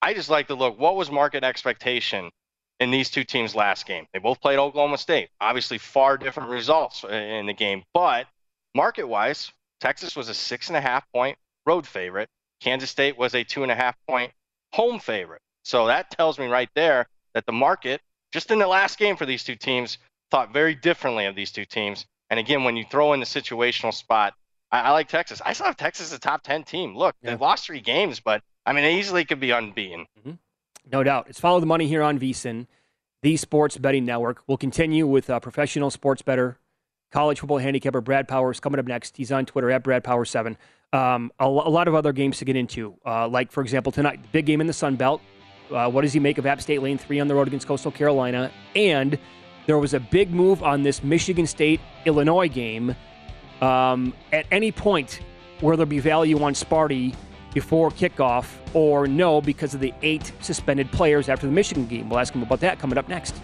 I 0.02 0.14
just 0.14 0.30
like 0.30 0.48
to 0.48 0.56
look 0.56 0.80
what 0.80 0.96
was 0.96 1.12
market 1.12 1.44
expectation 1.44 2.32
in 2.80 2.92
these 2.92 3.10
two 3.10 3.24
teams 3.24 3.54
last 3.54 3.86
game. 3.86 4.08
They 4.14 4.20
both 4.20 4.40
played 4.40 4.58
Oklahoma 4.58 4.98
State. 4.98 5.30
Obviously 5.42 5.78
far 5.78 6.18
different 6.18 6.50
results 6.50 7.04
in 7.04 7.46
the 7.46 7.54
game, 7.54 7.84
but 7.94 8.28
market 8.74 9.08
wise, 9.08 9.52
Texas 9.82 10.16
was 10.16 10.30
a 10.30 10.34
six 10.34 10.70
and 10.70 10.78
a 10.78 10.82
half 10.82 11.06
point 11.12 11.38
road 11.66 11.86
favorite. 11.86 12.30
Kansas 12.60 12.90
State 12.90 13.18
was 13.18 13.36
a 13.36 13.44
two 13.44 13.64
and 13.64 13.72
a 13.72 13.76
half 13.76 13.96
point 14.08 14.32
home 14.74 15.00
favorite. 15.00 15.42
So 15.64 15.88
that 15.88 16.12
tells 16.12 16.40
me 16.40 16.48
right 16.48 16.70
there 16.76 17.08
that 17.34 17.46
the 17.46 17.52
market, 17.52 18.02
just 18.32 18.52
in 18.52 18.60
the 18.60 18.68
last 18.68 18.98
game 18.98 19.16
for 19.16 19.26
these 19.26 19.44
two 19.44 19.56
teams, 19.56 19.98
thought 20.32 20.54
very 20.54 20.76
differently 20.76 21.26
of 21.26 21.36
these 21.36 21.52
two 21.52 21.66
teams. 21.66 22.06
And 22.30 22.40
again, 22.40 22.64
when 22.64 22.76
you 22.76 22.86
throw 22.86 23.14
in 23.14 23.20
the 23.20 23.26
situational 23.26 23.94
spot, 23.94 24.34
I, 24.72 24.82
I 24.82 24.92
like 24.92 25.08
Texas. 25.08 25.42
I 25.46 25.54
still 25.54 25.66
have 25.66 25.78
Texas 25.78 26.08
as 26.08 26.14
a 26.14 26.20
top 26.20 26.44
10 26.44 26.64
team. 26.64 26.96
Look, 26.96 27.16
yeah. 27.22 27.32
they've 27.32 27.42
lost 27.42 27.66
three 27.66 27.82
games, 27.82 28.20
but 28.20 28.44
I 28.66 28.74
mean, 28.74 28.84
they 28.84 29.00
easily 29.00 29.26
could 29.26 29.40
be 29.40 29.52
unbeaten. 29.52 30.06
Mm-hmm. 30.20 30.32
No 30.92 31.04
doubt. 31.04 31.28
It's 31.30 31.40
Follow 31.40 31.60
the 31.60 31.66
Money 31.66 31.88
here 31.88 32.02
on 32.02 32.20
VSIN, 32.20 32.68
the 33.22 33.38
sports 33.38 33.78
betting 33.78 34.06
network. 34.06 34.44
We'll 34.48 34.58
continue 34.58 35.08
with 35.08 35.30
uh, 35.30 35.40
professional 35.40 35.92
sports 35.92 36.22
better, 36.22 36.58
college 37.12 37.40
football 37.40 37.58
handicapper 37.58 38.02
Brad 38.02 38.28
Powers 38.28 38.60
coming 38.60 38.80
up 38.80 38.86
next. 38.86 39.18
He's 39.18 39.32
on 39.32 39.46
Twitter 39.46 39.72
at 39.72 39.84
Brad 39.84 40.04
Powers 40.04 40.30
7 40.30 40.58
um, 40.94 41.32
a, 41.40 41.48
lot 41.48 41.88
of 41.88 41.96
other 41.96 42.12
games 42.12 42.38
to 42.40 42.46
get 42.46 42.56
into, 42.56 42.96
uh, 43.06 43.28
like, 43.28 43.52
for 43.52 43.62
example, 43.62 43.92
tonight, 43.92 44.20
big 44.32 44.46
game 44.46 44.62
in 44.62 44.68
the 44.68 44.74
Sun 44.74 44.96
Belt. 44.96 45.22
Uh, 45.72 45.90
what 45.90 46.02
does 46.02 46.14
he 46.14 46.20
make 46.20 46.38
of 46.38 46.46
App 46.46 46.62
State 46.62 46.82
Lane 46.82 46.98
3 46.98 47.20
on 47.20 47.28
the 47.28 47.36
road 47.36 47.48
against 47.48 47.68
Coastal 47.68 47.92
Carolina? 47.92 48.52
And 48.76 49.20
there 49.68 49.78
was 49.78 49.94
a 49.94 50.00
big 50.00 50.32
move 50.32 50.64
on 50.64 50.82
this 50.82 51.04
Michigan 51.04 51.46
State 51.46 51.80
Illinois 52.06 52.50
game. 52.50 52.96
Um, 53.62 54.14
at 54.34 54.48
any 54.52 54.72
point, 54.72 55.20
will 55.62 55.78
there 55.78 55.86
be 55.86 56.00
value 56.00 56.42
on 56.42 56.54
Sparty 56.54 57.14
before 57.54 57.92
kickoff, 57.92 58.48
or 58.74 59.06
no, 59.06 59.42
because 59.42 59.74
of 59.74 59.80
the 59.80 59.94
eight 60.02 60.32
suspended 60.40 60.92
players 60.92 61.30
after 61.30 61.46
the 61.46 61.52
Michigan 61.52 61.86
game? 61.86 62.10
We'll 62.10 62.20
ask 62.20 62.34
him 62.34 62.42
about 62.42 62.62
that 62.62 62.80
coming 62.80 62.98
up 62.98 63.08
next. 63.08 63.36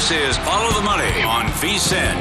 This 0.00 0.12
is 0.12 0.38
Follow 0.38 0.72
the 0.72 0.80
Money 0.80 1.22
on 1.24 1.44
VSIN. 1.60 2.16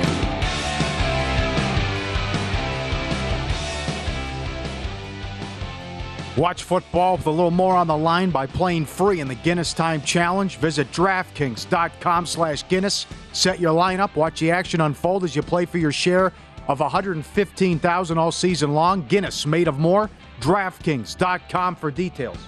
Watch 6.35 6.63
football 6.63 7.15
with 7.15 7.25
a 7.27 7.31
little 7.31 7.51
more 7.51 7.77
on 7.77 7.87
the 7.87 7.95
line 7.95 8.31
by 8.31 8.47
playing 8.47 8.85
free 8.85 9.21
in 9.21 9.29
the 9.29 9.35
Guinness 9.35 9.71
Time 9.71 10.01
Challenge. 10.01 10.57
Visit 10.57 10.91
DraftKings.com 10.91 12.25
slash 12.25 12.67
Guinness. 12.67 13.07
Set 13.31 13.61
your 13.61 13.73
lineup. 13.73 14.13
Watch 14.13 14.41
the 14.41 14.51
action 14.51 14.81
unfold 14.81 15.23
as 15.23 15.33
you 15.33 15.41
play 15.41 15.63
for 15.63 15.77
your 15.77 15.93
share 15.93 16.33
of 16.67 16.81
115000 16.81 18.17
all 18.17 18.31
season 18.33 18.73
long. 18.73 19.07
Guinness, 19.07 19.45
made 19.45 19.69
of 19.69 19.79
more. 19.79 20.09
DraftKings.com 20.41 21.77
for 21.77 21.91
details. 21.91 22.39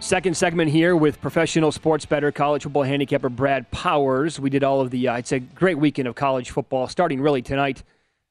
Second 0.00 0.34
segment 0.34 0.70
here 0.70 0.96
with 0.96 1.20
professional 1.20 1.70
sports 1.70 2.06
bettor 2.06 2.32
college 2.32 2.62
football 2.62 2.84
handicapper 2.84 3.28
Brad 3.28 3.70
Powers. 3.70 4.40
We 4.40 4.48
did 4.48 4.64
all 4.64 4.80
of 4.80 4.90
the, 4.90 5.08
uh, 5.08 5.18
it's 5.18 5.30
a 5.30 5.40
great 5.40 5.76
weekend 5.76 6.08
of 6.08 6.14
college 6.14 6.50
football 6.50 6.88
starting 6.88 7.20
really 7.20 7.42
tonight 7.42 7.82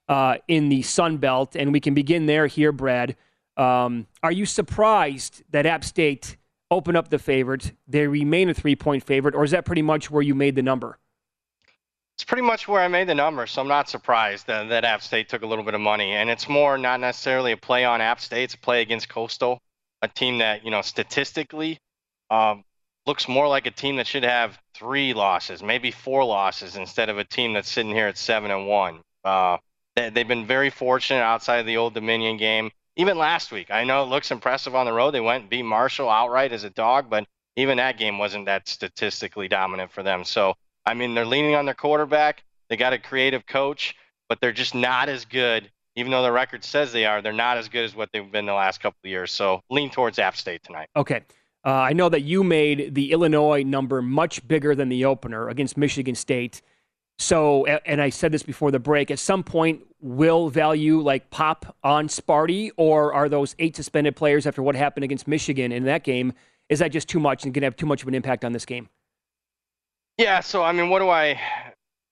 uh, 0.09 0.37
in 0.47 0.69
the 0.69 0.81
Sun 0.81 1.17
Belt. 1.17 1.55
And 1.55 1.71
we 1.71 1.79
can 1.79 1.93
begin 1.93 2.25
there 2.25 2.47
here, 2.47 2.71
Brad. 2.71 3.15
Um, 3.55 4.07
are 4.23 4.31
you 4.31 4.47
surprised 4.47 5.43
that 5.51 5.67
App 5.67 5.83
State 5.83 6.37
opened 6.71 6.97
up 6.97 7.09
the 7.09 7.19
favorite? 7.19 7.71
They 7.87 8.07
remain 8.07 8.49
a 8.49 8.53
three 8.55 8.75
point 8.75 9.03
favorite, 9.03 9.35
or 9.35 9.43
is 9.43 9.51
that 9.51 9.63
pretty 9.63 9.83
much 9.83 10.09
where 10.09 10.23
you 10.23 10.33
made 10.33 10.55
the 10.55 10.63
number? 10.63 10.97
It's 12.15 12.23
pretty 12.23 12.43
much 12.43 12.67
where 12.67 12.81
I 12.81 12.87
made 12.87 13.07
the 13.07 13.15
number, 13.15 13.45
so 13.45 13.61
I'm 13.61 13.67
not 13.67 13.87
surprised 13.87 14.47
that, 14.47 14.69
that 14.69 14.85
App 14.85 15.03
State 15.03 15.29
took 15.29 15.43
a 15.43 15.47
little 15.47 15.63
bit 15.63 15.75
of 15.75 15.81
money. 15.81 16.13
And 16.13 16.31
it's 16.31 16.49
more 16.49 16.79
not 16.79 16.99
necessarily 16.99 17.51
a 17.51 17.57
play 17.57 17.85
on 17.85 18.01
App 18.01 18.19
State, 18.19 18.45
it's 18.45 18.55
a 18.55 18.57
play 18.57 18.81
against 18.81 19.07
Coastal, 19.07 19.61
a 20.01 20.07
team 20.07 20.39
that, 20.39 20.63
you 20.63 20.71
know, 20.71 20.81
statistically 20.81 21.79
um, 22.29 22.63
looks 23.05 23.27
more 23.27 23.47
like 23.47 23.65
a 23.65 23.71
team 23.71 23.97
that 23.97 24.07
should 24.07 24.23
have 24.23 24.57
three 24.73 25.13
losses, 25.13 25.61
maybe 25.61 25.91
four 25.91 26.23
losses, 26.23 26.75
instead 26.75 27.09
of 27.09 27.17
a 27.17 27.23
team 27.23 27.53
that's 27.53 27.69
sitting 27.69 27.93
here 27.93 28.07
at 28.07 28.17
seven 28.17 28.51
and 28.51 28.67
one. 28.67 29.01
Uh, 29.23 29.57
they, 29.95 30.09
they've 30.09 30.27
been 30.27 30.45
very 30.45 30.69
fortunate 30.69 31.21
outside 31.21 31.57
of 31.57 31.65
the 31.65 31.77
Old 31.77 31.93
Dominion 31.93 32.37
game 32.37 32.71
even 32.99 33.17
last 33.17 33.53
week, 33.53 33.71
I 33.71 33.85
know 33.85 34.03
it 34.03 34.07
looks 34.07 34.29
impressive 34.29 34.75
on 34.75 34.85
the 34.85 34.91
road. 34.91 35.11
They 35.11 35.21
went 35.21 35.43
and 35.43 35.49
beat 35.49 35.63
Marshall 35.63 36.09
outright 36.09 36.51
as 36.51 36.65
a 36.65 36.69
dog, 36.69 37.09
but 37.09 37.25
even 37.55 37.77
that 37.77 37.97
game 37.97 38.17
wasn't 38.17 38.47
that 38.47 38.67
statistically 38.67 39.47
dominant 39.47 39.93
for 39.93 40.03
them. 40.03 40.25
So, 40.25 40.55
I 40.85 40.95
mean, 40.95 41.15
they're 41.15 41.25
leaning 41.25 41.55
on 41.55 41.63
their 41.63 41.73
quarterback. 41.73 42.43
They 42.67 42.75
got 42.75 42.91
a 42.91 42.99
creative 42.99 43.45
coach, 43.45 43.95
but 44.27 44.41
they're 44.41 44.51
just 44.51 44.75
not 44.75 45.07
as 45.07 45.23
good. 45.23 45.71
Even 45.95 46.11
though 46.11 46.23
the 46.23 46.31
record 46.31 46.63
says 46.63 46.91
they 46.91 47.05
are, 47.05 47.21
they're 47.21 47.33
not 47.33 47.57
as 47.57 47.67
good 47.67 47.83
as 47.83 47.95
what 47.95 48.09
they've 48.13 48.31
been 48.31 48.45
the 48.45 48.53
last 48.53 48.79
couple 48.81 48.99
of 49.03 49.09
years. 49.09 49.31
So, 49.31 49.61
lean 49.69 49.89
towards 49.89 50.19
App 50.19 50.35
State 50.35 50.63
tonight. 50.63 50.89
Okay. 50.95 51.21
Uh, 51.65 51.71
I 51.71 51.93
know 51.93 52.07
that 52.09 52.21
you 52.21 52.43
made 52.43 52.95
the 52.95 53.11
Illinois 53.11 53.63
number 53.63 54.01
much 54.01 54.47
bigger 54.47 54.75
than 54.75 54.87
the 54.87 55.05
opener 55.05 55.49
against 55.49 55.75
Michigan 55.75 56.15
State. 56.15 56.61
So, 57.17 57.65
and 57.65 58.01
I 58.01 58.09
said 58.09 58.31
this 58.31 58.43
before 58.43 58.71
the 58.71 58.79
break, 58.79 59.11
at 59.11 59.19
some 59.19 59.43
point, 59.43 59.81
will 59.99 60.47
value 60.47 61.01
like 61.01 61.29
pop 61.31 61.75
on 61.83 62.07
Sparty, 62.07 62.71
or 62.77 63.13
are 63.13 63.27
those 63.27 63.55
eight 63.59 63.75
suspended 63.75 64.15
players 64.15 64.47
after 64.47 64.63
what 64.63 64.75
happened 64.75 65.03
against 65.03 65.27
Michigan 65.27 65.73
in 65.73 65.83
that 65.83 66.05
game, 66.05 66.31
is 66.69 66.79
that 66.79 66.93
just 66.93 67.09
too 67.09 67.19
much 67.19 67.43
and 67.43 67.53
going 67.53 67.61
to 67.61 67.65
have 67.65 67.75
too 67.75 67.85
much 67.85 68.03
of 68.03 68.07
an 68.07 68.15
impact 68.15 68.45
on 68.45 68.53
this 68.53 68.65
game? 68.65 68.87
Yeah, 70.17 70.39
so 70.39 70.63
I 70.63 70.71
mean, 70.71 70.89
what 70.89 70.99
do 70.99 71.09
I, 71.09 71.41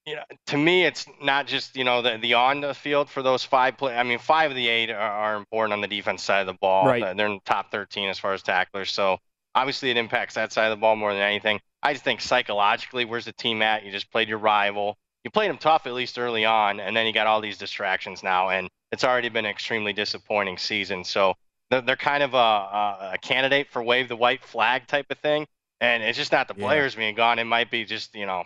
you 0.07 0.15
know, 0.15 0.23
to 0.47 0.57
me, 0.57 0.85
it's 0.85 1.05
not 1.21 1.47
just, 1.47 1.75
you 1.75 1.83
know, 1.83 2.01
the, 2.01 2.17
the 2.17 2.33
on 2.33 2.61
the 2.61 2.73
field 2.73 3.09
for 3.09 3.21
those 3.21 3.43
five 3.43 3.77
play. 3.77 3.93
I 3.93 4.03
mean, 4.03 4.19
five 4.19 4.49
of 4.49 4.55
the 4.55 4.69
eight 4.69 4.89
are, 4.89 4.97
are 4.97 5.35
important 5.35 5.73
on 5.73 5.81
the 5.81 5.87
defense 5.87 6.23
side 6.23 6.39
of 6.39 6.47
the 6.47 6.53
ball. 6.53 6.87
Right. 6.87 7.15
They're 7.15 7.27
in 7.27 7.33
the 7.33 7.39
top 7.45 7.71
13 7.71 8.07
as 8.07 8.17
far 8.17 8.33
as 8.33 8.41
tacklers. 8.41 8.89
So 8.89 9.17
obviously 9.53 9.91
it 9.91 9.97
impacts 9.97 10.35
that 10.35 10.53
side 10.53 10.71
of 10.71 10.77
the 10.77 10.79
ball 10.79 10.95
more 10.95 11.11
than 11.11 11.21
anything. 11.21 11.59
I 11.83 11.91
just 11.91 12.05
think 12.05 12.21
psychologically, 12.21 13.03
where's 13.03 13.25
the 13.25 13.33
team 13.33 13.61
at? 13.61 13.83
You 13.83 13.91
just 13.91 14.09
played 14.09 14.29
your 14.29 14.37
rival. 14.37 14.97
You 15.25 15.29
played 15.29 15.49
them 15.49 15.57
tough 15.57 15.85
at 15.87 15.93
least 15.93 16.17
early 16.17 16.45
on, 16.45 16.79
and 16.79 16.95
then 16.95 17.05
you 17.05 17.11
got 17.11 17.27
all 17.27 17.41
these 17.41 17.57
distractions 17.57 18.23
now, 18.23 18.47
and 18.47 18.69
it's 18.93 19.03
already 19.03 19.27
been 19.27 19.43
an 19.43 19.51
extremely 19.51 19.91
disappointing 19.91 20.57
season. 20.57 21.03
So 21.03 21.33
they're, 21.69 21.81
they're 21.81 21.95
kind 21.97 22.23
of 22.23 22.33
a, 22.33 23.11
a, 23.13 23.17
candidate 23.21 23.67
for 23.69 23.83
wave 23.83 24.07
the 24.07 24.15
white 24.15 24.45
flag 24.45 24.87
type 24.87 25.07
of 25.09 25.17
thing, 25.17 25.45
and 25.81 26.01
it's 26.01 26.17
just 26.17 26.31
not 26.31 26.47
the 26.47 26.53
players 26.53 26.93
yeah. 26.93 26.99
being 26.99 27.15
gone. 27.15 27.39
It 27.39 27.43
might 27.43 27.69
be 27.69 27.83
just 27.83 28.15
you 28.15 28.25
know 28.25 28.43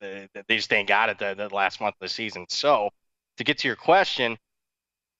they 0.00 0.28
just 0.48 0.72
ain't 0.72 0.88
got 0.88 1.08
it 1.08 1.18
the, 1.18 1.34
the 1.34 1.54
last 1.54 1.80
month 1.80 1.94
of 2.00 2.00
the 2.00 2.08
season. 2.08 2.46
So 2.48 2.90
to 3.38 3.44
get 3.44 3.58
to 3.58 3.68
your 3.68 3.76
question, 3.76 4.36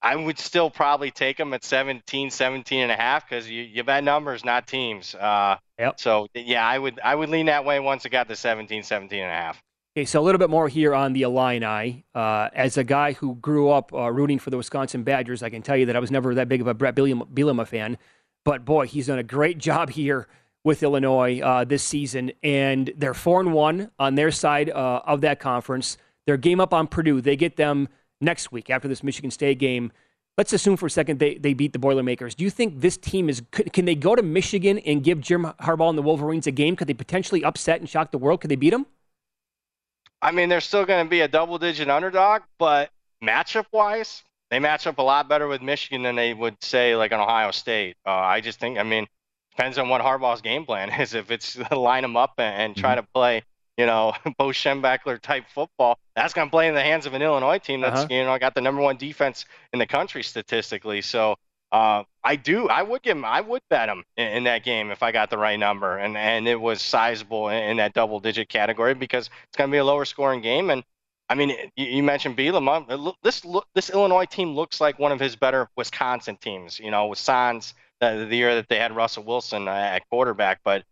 I 0.03 0.15
would 0.15 0.39
still 0.39 0.71
probably 0.71 1.11
take 1.11 1.37
them 1.37 1.53
at 1.55 1.65
17, 1.65 2.31
17 2.31 2.81
and 2.81 2.93
a 2.93 2.97
half 2.97 3.29
because 3.29 3.49
you, 3.49 3.63
you 3.63 3.83
bet 3.83 4.05
numbers, 4.05 4.45
not 4.45 4.67
teams. 4.67 5.15
Uh, 5.15 5.57
yep. 5.79 5.99
So 5.99 6.29
yeah, 6.35 6.67
I 6.67 6.79
would 6.79 7.01
I 7.03 7.15
would 7.15 7.29
lean 7.29 7.47
that 7.47 7.65
way 7.65 7.81
once 7.81 8.05
it 8.05 8.11
got 8.11 8.29
to 8.29 8.37
17, 8.37 8.83
17 8.83 9.19
and 9.19 9.31
a 9.31 9.35
half. 9.35 9.61
Okay, 9.97 10.05
so 10.05 10.21
a 10.21 10.23
little 10.23 10.39
bit 10.39 10.51
more 10.51 10.69
here 10.69 10.95
on 10.95 11.15
the 11.15 11.23
Illini. 11.23 12.05
Uh, 12.15 12.51
as 12.53 12.77
a 12.77 12.85
guy 12.85 13.15
who 13.15 13.37
grew 13.37 13.71
up 13.71 13.95
uh, 13.95 14.13
rooting 14.13 14.39
for 14.39 14.51
the 14.51 14.59
Wisconsin 14.59 15.03
Badgers, 15.03 15.43
I 15.43 15.49
can 15.49 15.63
tell 15.63 15.77
you 15.77 15.87
that 15.87 15.97
I 15.97 16.01
was 16.01 16.11
never 16.11 16.35
that 16.35 16.51
big 16.51 16.61
of 16.61 16.67
a 16.67 16.75
Bret 16.75 16.95
Bielema 16.95 17.67
fan. 17.67 17.97
But 18.45 18.67
boy, 18.67 18.87
he's 18.87 19.07
done 19.07 19.19
a 19.19 19.23
great 19.23 19.59
job 19.69 19.91
here 19.91 20.29
with 20.67 20.83
Illinois 20.83 21.39
uh, 21.43 21.63
this 21.63 21.85
season, 21.85 22.33
and 22.43 22.93
they're 22.97 23.15
four 23.15 23.39
and 23.39 23.53
one 23.53 23.89
on 24.01 24.17
their 24.17 24.33
side 24.33 24.69
uh, 24.69 25.01
of 25.07 25.21
that 25.21 25.39
conference. 25.39 25.97
Their 26.27 26.37
game 26.37 26.59
up 26.59 26.75
on 26.75 26.89
Purdue, 26.89 27.21
they 27.21 27.37
get 27.37 27.55
them 27.55 27.89
next 28.21 28.51
week 28.51 28.69
after 28.69 28.89
this 28.89 29.05
Michigan 29.05 29.31
State 29.31 29.61
game. 29.61 29.93
Let's 30.37 30.53
assume 30.53 30.77
for 30.77 30.87
a 30.87 30.91
second 30.91 31.21
they, 31.21 31.37
they 31.37 31.55
beat 31.55 31.73
the 31.73 31.79
Boilermakers. 31.79 32.35
Do 32.35 32.43
you 32.43 32.51
think 32.51 32.81
this 32.81 32.97
team 32.97 33.29
is 33.29 33.43
can 33.73 33.85
they 33.85 33.95
go 33.95 34.17
to 34.17 34.25
Michigan 34.25 34.81
and 34.81 35.05
give 35.05 35.21
Jim 35.21 35.45
Harbaugh 35.61 35.89
and 35.89 35.97
the 35.97 36.03
Wolverines 36.03 36.49
a 36.49 36.51
game? 36.51 36.75
Could 36.75 36.89
they 36.89 36.95
potentially 36.95 37.45
upset 37.45 37.79
and 37.79 37.89
shock 37.89 38.11
the 38.11 38.19
world? 38.19 38.41
Could 38.41 38.51
they 38.51 38.57
beat 38.57 38.71
them? 38.71 38.87
I 40.21 40.33
mean, 40.33 40.49
they're 40.49 40.61
still 40.61 40.85
going 40.85 41.07
to 41.07 41.09
be 41.09 41.21
a 41.21 41.29
double-digit 41.29 41.89
underdog, 41.89 42.43
but 42.59 42.91
matchup-wise, 43.23 44.25
they 44.51 44.59
match 44.59 44.89
up 44.89 44.99
a 44.99 45.03
lot 45.03 45.29
better 45.29 45.47
with 45.47 45.63
Michigan 45.63 46.03
than 46.03 46.17
they 46.17 46.35
would 46.35 46.61
say 46.61 46.97
like 46.97 47.13
an 47.13 47.21
Ohio 47.21 47.53
State. 47.53 47.97
Uh, 48.05 48.11
I 48.11 48.41
just 48.41 48.59
think, 48.59 48.79
I 48.79 48.83
mean, 48.83 49.07
depends 49.57 49.79
on 49.79 49.89
what 49.89 50.01
Harbaugh's 50.03 50.43
game 50.43 50.65
plan 50.65 50.91
is. 51.01 51.15
If 51.17 51.31
it's 51.31 51.59
line 51.71 52.03
them 52.03 52.17
up 52.17 52.35
and, 52.39 52.77
try 52.77 52.95
mm-hmm. 52.95 53.01
to 53.01 53.09
play 53.15 53.43
you 53.77 53.87
know, 53.87 54.15
Bo 54.39 54.49
Schembechler 54.49 55.21
type 55.21 55.45
football. 55.53 55.99
That's 56.15 56.33
going 56.33 56.49
to 56.49 56.51
play 56.51 56.69
in 56.69 56.75
the 56.75 56.83
hands 56.83 57.07
of 57.07 57.15
an 57.15 57.23
Illinois 57.23 57.59
team 57.59 57.81
that's, 57.81 58.01
uh-huh. 58.01 58.15
you 58.15 58.25
know, 58.25 58.39
got 58.39 58.55
the 58.55 58.61
number 58.61 58.81
one 58.81 58.97
defense 58.97 59.45
in 59.73 59.79
the 59.79 59.87
country 59.87 60.23
statistically. 60.23 61.03
So 61.03 61.37
uh, 61.73 62.05
I 62.25 62.37
do, 62.37 62.69
I 62.69 62.83
would 62.83 63.03
give 63.03 63.17
him, 63.17 63.25
I 63.25 63.41
would 63.41 63.63
bet 63.69 63.89
him 63.89 64.05
in, 64.17 64.29
in, 64.29 64.45
that 64.45 64.65
game 64.65 64.91
if 64.91 65.03
I 65.03 65.13
got 65.13 65.31
the 65.31 65.39
right 65.39 65.59
number. 65.59 65.99
And, 65.99 66.17
and 66.17 66.49
it 66.49 66.61
was 66.61 66.81
sizable 66.81 67.49
in, 67.49 67.63
in 67.63 67.77
that 67.79 67.93
double 67.93 68.21
digit 68.21 68.49
category 68.49 68.95
because 68.95 69.29
it's 69.49 69.57
going 69.57 69.69
to 69.69 69.73
be 69.73 69.79
a 69.79 69.85
lower 69.85 70.05
scoring 70.05 70.41
game. 70.41 70.71
And 70.71 70.83
I 71.29 71.35
mean, 71.35 71.51
you, 71.77 71.87
you 71.87 72.03
mentioned 72.03 72.37
Bielema. 72.37 73.15
This, 73.23 73.45
this 73.75 73.91
Illinois 73.91 74.27
team 74.27 74.55
looks 74.55 74.81
like 74.81 74.99
one 74.99 75.13
of 75.13 75.21
his 75.21 75.37
better 75.37 75.69
Wisconsin 75.77 76.37
teams, 76.37 76.79
you 76.79 76.91
know, 76.91 77.09
with 77.09 77.19
Sans, 77.19 77.75
the, 78.01 78.27
the 78.29 78.37
year 78.37 78.55
that 78.55 78.69
they 78.69 78.79
had 78.79 78.95
Russell 78.95 79.25
Wilson 79.25 79.69
uh, 79.69 79.73
at 79.73 80.09
quarterback. 80.11 80.61
But 80.65 80.85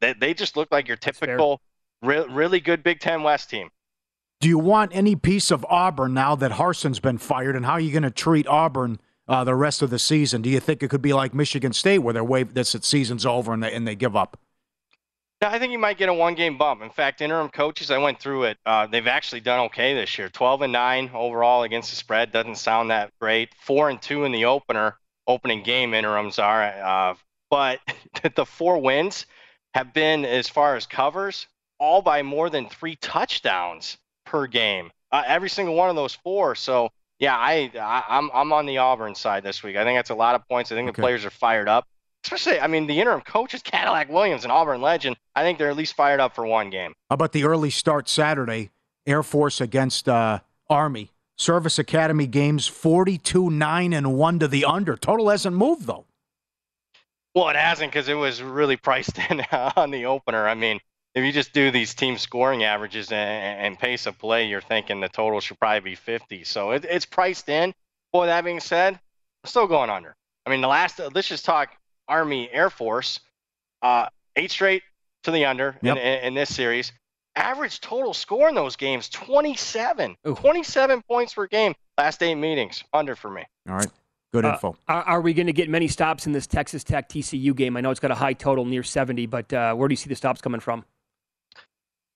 they, 0.00 0.12
they 0.14 0.34
just 0.34 0.56
look 0.56 0.68
like 0.70 0.88
your 0.88 0.96
typical 0.96 1.60
Re- 2.02 2.26
really 2.30 2.60
good 2.60 2.82
Big 2.82 3.00
Ten 3.00 3.22
West 3.22 3.50
team. 3.50 3.68
Do 4.40 4.48
you 4.48 4.58
want 4.58 4.92
any 4.94 5.16
piece 5.16 5.50
of 5.50 5.66
Auburn 5.68 6.14
now 6.14 6.34
that 6.34 6.52
Harsin's 6.52 6.98
been 6.98 7.18
fired, 7.18 7.54
and 7.54 7.66
how 7.66 7.72
are 7.72 7.80
you 7.80 7.92
going 7.92 8.04
to 8.04 8.10
treat 8.10 8.46
Auburn 8.46 8.98
uh, 9.28 9.44
the 9.44 9.54
rest 9.54 9.82
of 9.82 9.90
the 9.90 9.98
season? 9.98 10.40
Do 10.40 10.48
you 10.48 10.60
think 10.60 10.82
it 10.82 10.88
could 10.88 11.02
be 11.02 11.12
like 11.12 11.34
Michigan 11.34 11.74
State, 11.74 11.98
where 11.98 12.14
they're 12.14 12.24
wave 12.24 12.54
this 12.54 12.74
season's 12.80 13.26
over 13.26 13.52
and 13.52 13.62
they 13.62 13.72
and 13.72 13.86
they 13.86 13.94
give 13.94 14.16
up? 14.16 14.38
Yeah, 15.42 15.50
I 15.50 15.58
think 15.58 15.72
you 15.72 15.78
might 15.78 15.98
get 15.98 16.08
a 16.08 16.14
one-game 16.14 16.58
bump. 16.58 16.82
In 16.82 16.90
fact, 16.90 17.20
interim 17.22 17.48
coaches, 17.48 17.90
I 17.90 17.98
went 17.98 18.20
through 18.20 18.44
it. 18.44 18.58
Uh, 18.64 18.86
they've 18.86 19.06
actually 19.06 19.40
done 19.40 19.60
okay 19.66 19.94
this 19.94 20.18
year. 20.18 20.28
12 20.28 20.62
and 20.62 20.72
nine 20.72 21.10
overall 21.14 21.62
against 21.62 21.90
the 21.90 21.96
spread 21.96 22.30
doesn't 22.30 22.56
sound 22.56 22.90
that 22.90 23.10
great. 23.20 23.50
Four 23.58 23.88
and 23.88 24.00
two 24.00 24.24
in 24.24 24.32
the 24.32 24.44
opener 24.44 24.96
opening 25.30 25.62
game 25.62 25.94
interims 25.94 26.38
are. 26.38 26.62
Uh, 26.62 27.14
but 27.50 27.80
the 28.34 28.44
four 28.44 28.78
wins 28.78 29.26
have 29.74 29.92
been, 29.94 30.24
as 30.24 30.48
far 30.48 30.76
as 30.76 30.86
covers, 30.86 31.46
all 31.78 32.02
by 32.02 32.22
more 32.22 32.50
than 32.50 32.68
three 32.68 32.96
touchdowns 32.96 33.96
per 34.26 34.46
game. 34.46 34.90
Uh, 35.12 35.22
every 35.26 35.48
single 35.48 35.74
one 35.74 35.90
of 35.90 35.96
those 35.96 36.14
four. 36.14 36.54
So 36.54 36.90
yeah, 37.18 37.36
I, 37.36 37.70
I 37.74 38.18
am 38.18 38.30
I'm, 38.30 38.30
I'm 38.34 38.52
on 38.52 38.66
the 38.66 38.78
Auburn 38.78 39.14
side 39.14 39.42
this 39.42 39.62
week. 39.62 39.76
I 39.76 39.84
think 39.84 39.98
that's 39.98 40.10
a 40.10 40.14
lot 40.14 40.34
of 40.34 40.46
points. 40.48 40.72
I 40.72 40.74
think 40.74 40.88
okay. 40.88 40.96
the 40.96 41.02
players 41.02 41.24
are 41.24 41.30
fired 41.30 41.68
up. 41.68 41.86
Especially, 42.24 42.60
I 42.60 42.66
mean, 42.66 42.86
the 42.86 43.00
interim 43.00 43.22
coach 43.22 43.54
is 43.54 43.62
Cadillac 43.62 44.10
Williams, 44.10 44.44
an 44.44 44.50
Auburn 44.50 44.82
legend. 44.82 45.16
I 45.34 45.42
think 45.42 45.58
they're 45.58 45.70
at 45.70 45.76
least 45.76 45.94
fired 45.94 46.20
up 46.20 46.34
for 46.34 46.44
one 46.44 46.68
game. 46.68 46.92
How 47.08 47.14
about 47.14 47.32
the 47.32 47.44
early 47.44 47.70
start 47.70 48.08
Saturday? 48.08 48.70
Air 49.06 49.22
Force 49.22 49.60
against 49.60 50.08
uh, 50.08 50.40
Army. 50.68 51.10
Service 51.40 51.78
Academy 51.78 52.26
games 52.26 52.66
42 52.66 53.48
9 53.48 53.92
and 53.94 54.14
1 54.14 54.38
to 54.40 54.46
the 54.46 54.66
under. 54.66 54.94
Total 54.94 55.30
hasn't 55.30 55.56
moved, 55.56 55.86
though. 55.86 56.04
Well, 57.34 57.48
it 57.48 57.56
hasn't 57.56 57.92
because 57.92 58.10
it 58.10 58.14
was 58.14 58.42
really 58.42 58.76
priced 58.76 59.18
in 59.30 59.40
on 59.50 59.90
the 59.90 60.04
opener. 60.04 60.46
I 60.46 60.54
mean, 60.54 60.80
if 61.14 61.24
you 61.24 61.32
just 61.32 61.54
do 61.54 61.70
these 61.70 61.94
team 61.94 62.18
scoring 62.18 62.64
averages 62.64 63.10
and, 63.10 63.66
and, 63.66 63.78
pace 63.78 64.04
of 64.04 64.18
play, 64.18 64.48
you're 64.48 64.60
thinking 64.60 65.00
the 65.00 65.08
total 65.08 65.40
should 65.40 65.58
probably 65.58 65.92
be 65.92 65.94
50. 65.94 66.44
So 66.44 66.72
it, 66.72 66.84
it's 66.84 67.06
priced 67.06 67.48
in. 67.48 67.72
Boy, 68.12 68.26
that 68.26 68.44
being 68.44 68.60
said, 68.60 68.94
I'm 68.94 69.48
still 69.48 69.66
going 69.66 69.88
under. 69.88 70.14
I 70.44 70.50
mean, 70.50 70.60
the 70.60 70.68
last, 70.68 71.00
let's 71.14 71.28
just 71.28 71.46
talk 71.46 71.70
Army 72.06 72.50
Air 72.52 72.68
Force. 72.68 73.18
Uh, 73.80 74.06
eight 74.36 74.50
straight 74.50 74.82
to 75.22 75.30
the 75.30 75.46
under 75.46 75.78
yep. 75.80 75.96
in, 75.96 76.02
in, 76.02 76.24
in, 76.24 76.34
this 76.34 76.54
series. 76.54 76.92
Average 77.40 77.80
total 77.80 78.12
score 78.12 78.48
in 78.48 78.54
those 78.54 78.76
games 78.76 79.08
27. 79.08 80.16
Ooh. 80.28 80.34
27 80.34 81.02
points 81.02 81.34
per 81.34 81.46
game. 81.46 81.74
Last 81.96 82.22
eight 82.22 82.34
meetings, 82.34 82.84
under 82.92 83.16
for 83.16 83.30
me. 83.30 83.44
All 83.68 83.76
right. 83.76 83.88
Good 84.32 84.44
uh, 84.44 84.52
info. 84.52 84.76
Uh, 84.88 84.92
are, 84.92 85.02
are, 85.02 85.20
we 85.20 85.32
going 85.32 85.46
to 85.46 85.52
get 85.52 85.68
many 85.68 85.88
stops 85.88 86.26
in 86.26 86.32
this 86.32 86.46
Texas 86.46 86.84
Tech 86.84 87.08
TCU 87.08 87.54
game? 87.56 87.76
I 87.76 87.80
know 87.80 87.90
it's 87.90 87.98
got 87.98 88.10
a 88.10 88.16
high 88.16 88.34
total 88.34 88.64
near 88.64 88.82
70, 88.82 89.26
but 89.26 89.52
uh, 89.52 89.74
where 89.74 89.88
do 89.88 89.92
you 89.92 89.96
see 89.96 90.08
the 90.08 90.14
stops 90.14 90.40
coming 90.40 90.60
from? 90.60 90.84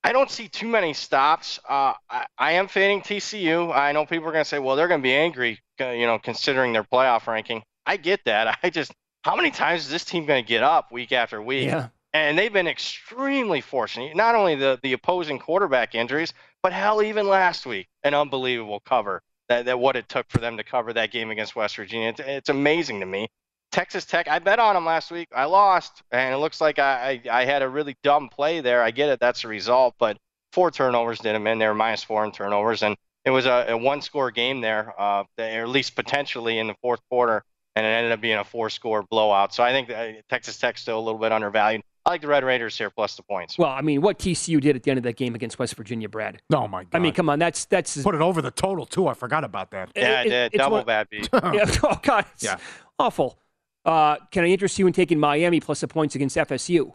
I 0.05 0.13
don't 0.13 0.31
see 0.31 0.49
too 0.49 0.69
many 0.69 0.93
stops. 0.93 1.59
Uh, 1.67 1.95
I, 2.11 2.27
I, 2.37 2.53
am 2.53 2.69
fading 2.69 3.01
TCU. 3.01 3.75
I 3.75 3.93
know 3.93 4.05
people 4.05 4.29
are 4.29 4.33
going 4.33 4.45
to 4.45 4.49
say, 4.49 4.59
well, 4.59 4.77
they're 4.77 4.87
going 4.87 5.01
to 5.01 5.03
be 5.03 5.15
angry, 5.15 5.61
uh, 5.81 5.89
you 5.89 6.07
know, 6.07 6.19
considering 6.19 6.75
their 6.75 6.85
playoff 6.85 7.27
ranking. 7.27 7.63
I 7.87 7.97
get 7.97 8.21
that. 8.27 8.59
I 8.63 8.69
just, 8.69 8.93
how 9.23 9.35
many 9.35 9.51
times 9.51 9.87
is 9.87 9.91
this 9.91 10.05
team 10.05 10.27
going 10.27 10.45
to 10.45 10.49
get 10.49 10.63
up 10.63 10.93
week 10.93 11.13
after 11.13 11.41
week? 11.41 11.67
Yeah. 11.67 11.89
And 12.15 12.39
they've 12.39 12.53
been 12.53 12.69
extremely 12.69 13.61
fortunate. 13.61 14.17
Not 14.17 14.35
only 14.35 14.55
the, 14.55 14.79
the 14.83 14.95
opposing 14.95 15.39
quarterback 15.39 15.95
injuries, 15.95 16.33
but 16.63 16.73
hell, 16.73 17.03
even 17.03 17.29
last 17.29 17.67
week, 17.67 17.89
an 18.05 18.15
unbelievable 18.15 18.81
cover. 18.81 19.21
That, 19.51 19.67
that 19.67 19.79
what 19.79 19.95
it 19.95 20.09
took 20.09 20.31
for 20.31 20.39
them 20.39 20.57
to 20.57 20.65
cover 20.65 20.95
that 20.95 21.11
game 21.11 21.31
against 21.31 21.55
West 21.55 21.77
Virginia. 21.77 22.09
It's, 22.09 22.21
it's 22.21 22.49
amazing 22.49 23.01
to 23.01 23.07
me. 23.07 23.29
Texas 23.73 24.07
Tech, 24.07 24.27
I 24.27 24.39
bet 24.39 24.59
on 24.59 24.75
them 24.75 24.87
last 24.87 25.11
week. 25.11 25.29
I 25.37 25.45
lost, 25.45 26.03
and 26.11 26.33
it 26.33 26.39
looks 26.39 26.63
like 26.63 26.79
I, 26.79 27.21
I, 27.27 27.43
I 27.43 27.45
had 27.45 27.61
a 27.61 27.69
really 27.69 27.95
dumb 28.03 28.31
play 28.31 28.61
there. 28.61 28.83
I 28.83 28.91
get 28.91 29.11
it, 29.11 29.21
that's 29.21 29.43
the 29.43 29.49
result, 29.49 29.97
but 29.99 30.17
four 30.53 30.71
turnovers 30.71 31.19
did 31.19 31.35
them 31.35 31.47
in. 31.47 31.59
They 31.59 31.67
were 31.67 31.75
minus 31.75 32.03
four 32.03 32.25
in 32.25 32.33
turnovers, 32.33 32.83
and 32.83 32.97
it 33.27 33.31
was 33.31 33.45
a, 33.45 33.67
a 33.69 33.77
one-score 33.77 34.31
game 34.31 34.63
there, 34.63 34.95
uh, 34.99 35.25
or 35.39 35.45
at 35.45 35.69
least 35.69 35.95
potentially 35.95 36.59
in 36.59 36.69
the 36.69 36.77
fourth 36.81 37.01
quarter, 37.11 37.43
and 37.77 37.85
it 37.85 37.91
ended 37.91 38.13
up 38.13 38.23
being 38.23 38.39
a 38.39 38.45
four-score 38.45 39.03
blowout. 39.03 39.53
So 39.53 39.63
I 39.63 39.73
think 39.73 39.91
Texas 40.31 40.57
Tech's 40.57 40.81
still 40.81 40.99
a 40.99 41.05
little 41.05 41.21
bit 41.21 41.33
undervalued. 41.33 41.83
I 42.07 42.11
like 42.11 42.21
the 42.21 42.29
Red 42.29 42.45
Raiders 42.45 42.77
here 42.77 42.91
plus 42.91 43.17
the 43.17 43.23
points. 43.23 43.57
Well, 43.57 43.71
I 43.71 43.81
mean, 43.81 44.03
what 44.03 44.19
TCU 44.19 44.61
did 44.61 44.77
at 44.77 44.83
the 44.83 44.91
end 44.91 44.99
of 44.99 45.05
that 45.05 45.17
game 45.17 45.35
against 45.35 45.59
West 45.59 45.75
Virginia, 45.75 46.09
Brad. 46.09 46.43
Oh 46.53 46.69
my 46.69 46.85
God! 46.85 46.91
I 46.93 46.99
mean, 46.99 47.15
come 47.15 47.31
on, 47.31 47.39
that's 47.39 47.65
that's 47.65 48.03
put 48.03 48.15
it 48.15 48.21
over 48.21 48.43
the 48.43 48.51
total 48.51 48.85
too. 48.85 49.09
I 49.09 49.15
forgot 49.15 49.43
about 49.43 49.71
that. 49.71 49.91
Yeah, 49.97 50.21
it, 50.21 50.27
I 50.27 50.29
did. 50.29 50.53
Double 50.53 50.77
one, 50.79 50.87
bad 50.87 51.09
beat. 51.09 51.31
yeah, 51.33 51.65
oh 51.83 51.99
God, 52.03 52.27
yeah, 52.41 52.59
awful. 52.99 53.39
Uh, 53.87 54.17
can 54.31 54.45
I 54.45 54.49
interest 54.49 54.79
you 54.79 54.87
in 54.87 54.93
taking 54.93 55.19
Miami 55.19 55.61
plus 55.61 55.81
the 55.81 55.89
points 55.89 56.15
against 56.15 56.37
FSU? 56.37 56.93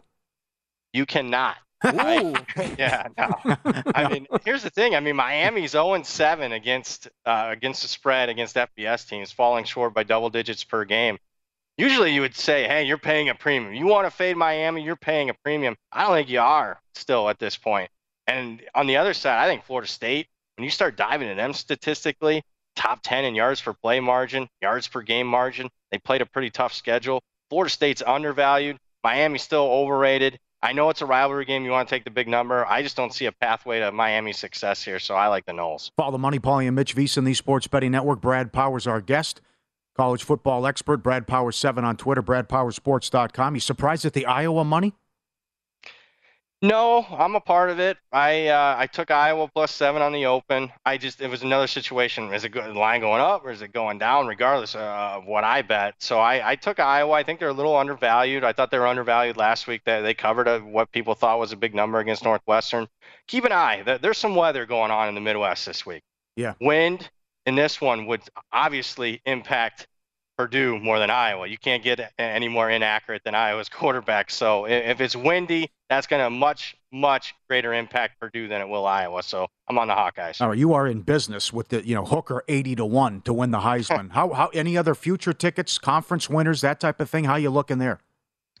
You 0.92 1.06
cannot. 1.06 1.56
I, 1.82 2.44
yeah, 2.78 3.06
no. 3.16 3.56
I 3.94 4.08
mean, 4.12 4.26
here's 4.44 4.62
the 4.62 4.70
thing. 4.70 4.94
I 4.94 5.00
mean, 5.00 5.16
Miami's 5.16 5.70
0 5.70 6.02
7 6.02 6.52
against 6.52 7.08
uh, 7.24 7.48
against 7.50 7.82
the 7.82 7.88
spread 7.88 8.28
against 8.28 8.54
FBS 8.54 9.08
teams, 9.08 9.32
falling 9.32 9.64
short 9.64 9.94
by 9.94 10.02
double 10.02 10.30
digits 10.30 10.62
per 10.62 10.84
game. 10.84 11.18
Usually, 11.78 12.12
you 12.12 12.20
would 12.20 12.36
say, 12.36 12.66
"Hey, 12.66 12.84
you're 12.84 12.98
paying 12.98 13.28
a 13.28 13.34
premium. 13.34 13.72
You 13.74 13.86
want 13.86 14.06
to 14.06 14.10
fade 14.10 14.36
Miami? 14.36 14.82
You're 14.82 14.96
paying 14.96 15.30
a 15.30 15.34
premium." 15.42 15.76
I 15.92 16.02
don't 16.02 16.14
think 16.14 16.28
you 16.28 16.40
are 16.40 16.80
still 16.94 17.28
at 17.28 17.38
this 17.38 17.56
point. 17.56 17.90
And 18.26 18.62
on 18.74 18.86
the 18.86 18.96
other 18.96 19.14
side, 19.14 19.42
I 19.42 19.48
think 19.48 19.64
Florida 19.64 19.88
State. 19.88 20.28
When 20.56 20.64
you 20.64 20.70
start 20.70 20.96
diving 20.96 21.28
into 21.28 21.40
them 21.40 21.54
statistically, 21.54 22.42
top 22.76 23.00
10 23.02 23.24
in 23.24 23.34
yards 23.34 23.60
per 23.62 23.72
play 23.72 23.98
margin, 24.00 24.48
yards 24.60 24.88
per 24.88 25.00
game 25.00 25.26
margin. 25.26 25.70
They 25.90 25.98
played 25.98 26.20
a 26.20 26.26
pretty 26.26 26.50
tough 26.50 26.74
schedule. 26.74 27.22
Florida 27.48 27.70
State's 27.70 28.02
undervalued. 28.06 28.76
Miami's 29.02 29.42
still 29.42 29.64
overrated. 29.64 30.38
I 30.62 30.72
know 30.74 30.90
it's 30.90 31.00
a 31.00 31.06
rivalry 31.06 31.46
game. 31.46 31.64
You 31.64 31.70
want 31.70 31.88
to 31.88 31.94
take 31.94 32.04
the 32.04 32.10
big 32.10 32.28
number. 32.28 32.66
I 32.66 32.82
just 32.82 32.94
don't 32.94 33.14
see 33.14 33.24
a 33.24 33.32
pathway 33.32 33.80
to 33.80 33.90
Miami 33.92 34.34
success 34.34 34.84
here, 34.84 34.98
so 34.98 35.14
I 35.14 35.28
like 35.28 35.46
the 35.46 35.52
Noles. 35.52 35.90
Follow 35.96 36.12
the 36.12 36.18
Money, 36.18 36.38
Paulie 36.38 36.66
and 36.66 36.76
Mitch 36.76 36.94
VSiN, 36.94 37.24
the 37.24 37.32
Sports 37.32 37.66
Betting 37.66 37.92
Network. 37.92 38.20
Brad 38.20 38.52
Powers, 38.52 38.86
our 38.86 39.00
guest, 39.00 39.40
college 39.96 40.24
football 40.24 40.66
expert. 40.66 40.98
Brad 40.98 41.26
Powers 41.26 41.56
seven 41.56 41.84
on 41.84 41.96
Twitter. 41.96 42.22
BradPowerSports.com. 42.22 43.54
You 43.54 43.60
surprised 43.60 44.04
at 44.04 44.12
the 44.12 44.26
Iowa 44.26 44.64
money? 44.64 44.94
No, 46.62 47.06
I'm 47.10 47.36
a 47.36 47.40
part 47.40 47.70
of 47.70 47.80
it. 47.80 47.96
I 48.12 48.48
uh, 48.48 48.74
I 48.76 48.86
took 48.86 49.10
Iowa 49.10 49.48
plus 49.48 49.72
seven 49.72 50.02
on 50.02 50.12
the 50.12 50.26
open. 50.26 50.70
I 50.84 50.98
just 50.98 51.22
it 51.22 51.30
was 51.30 51.42
another 51.42 51.66
situation. 51.66 52.34
Is 52.34 52.44
it 52.44 52.50
go, 52.50 52.70
line 52.72 53.00
going 53.00 53.22
up 53.22 53.46
or 53.46 53.50
is 53.50 53.62
it 53.62 53.72
going 53.72 53.96
down? 53.98 54.26
Regardless 54.26 54.74
uh, 54.74 55.14
of 55.16 55.24
what 55.24 55.42
I 55.42 55.62
bet. 55.62 55.94
So 56.00 56.18
I, 56.18 56.50
I 56.50 56.56
took 56.56 56.78
Iowa. 56.78 57.12
I 57.12 57.22
think 57.22 57.40
they're 57.40 57.48
a 57.48 57.54
little 57.54 57.74
undervalued. 57.78 58.44
I 58.44 58.52
thought 58.52 58.70
they 58.70 58.78
were 58.78 58.86
undervalued 58.86 59.38
last 59.38 59.66
week. 59.66 59.80
That 59.86 60.02
they 60.02 60.12
covered 60.12 60.48
a, 60.48 60.58
what 60.58 60.92
people 60.92 61.14
thought 61.14 61.38
was 61.38 61.52
a 61.52 61.56
big 61.56 61.74
number 61.74 61.98
against 61.98 62.24
Northwestern. 62.24 62.86
Keep 63.26 63.46
an 63.46 63.52
eye. 63.52 63.98
There's 64.02 64.18
some 64.18 64.34
weather 64.34 64.66
going 64.66 64.90
on 64.90 65.08
in 65.08 65.14
the 65.14 65.20
Midwest 65.22 65.64
this 65.64 65.86
week. 65.86 66.02
Yeah. 66.36 66.54
Wind 66.60 67.08
in 67.50 67.56
this 67.56 67.80
one 67.80 68.06
would 68.06 68.22
obviously 68.52 69.20
impact 69.26 69.88
Purdue 70.38 70.78
more 70.78 71.00
than 71.00 71.10
Iowa. 71.10 71.48
You 71.48 71.58
can't 71.58 71.82
get 71.82 72.12
any 72.16 72.46
more 72.46 72.70
inaccurate 72.70 73.22
than 73.24 73.34
Iowa's 73.34 73.68
quarterback. 73.80 74.30
So 74.30 74.66
if 74.66 75.00
it's 75.00 75.16
windy, 75.16 75.68
that's 75.90 76.06
going 76.06 76.22
to 76.22 76.30
much 76.30 76.76
much 76.92 77.34
greater 77.48 77.74
impact 77.74 78.20
Purdue 78.20 78.46
than 78.46 78.60
it 78.60 78.68
will 78.68 78.86
Iowa. 78.86 79.22
So 79.24 79.48
I'm 79.68 79.78
on 79.78 79.88
the 79.88 79.94
Hawkeyes. 79.94 80.40
All 80.40 80.50
right, 80.50 80.58
you 80.58 80.72
are 80.74 80.86
in 80.86 81.02
business 81.02 81.52
with 81.52 81.68
the 81.68 81.84
you 81.84 81.96
know 81.96 82.04
Hooker 82.04 82.44
eighty 82.46 82.76
to 82.76 82.86
one 82.86 83.20
to 83.22 83.32
win 83.32 83.50
the 83.50 83.58
Heisman. 83.58 84.10
how 84.12 84.32
how 84.32 84.46
any 84.54 84.76
other 84.78 84.94
future 84.94 85.32
tickets, 85.32 85.76
conference 85.76 86.30
winners, 86.30 86.60
that 86.60 86.78
type 86.78 87.00
of 87.00 87.10
thing? 87.10 87.24
How 87.24 87.34
you 87.34 87.50
looking 87.50 87.78
there? 87.78 87.98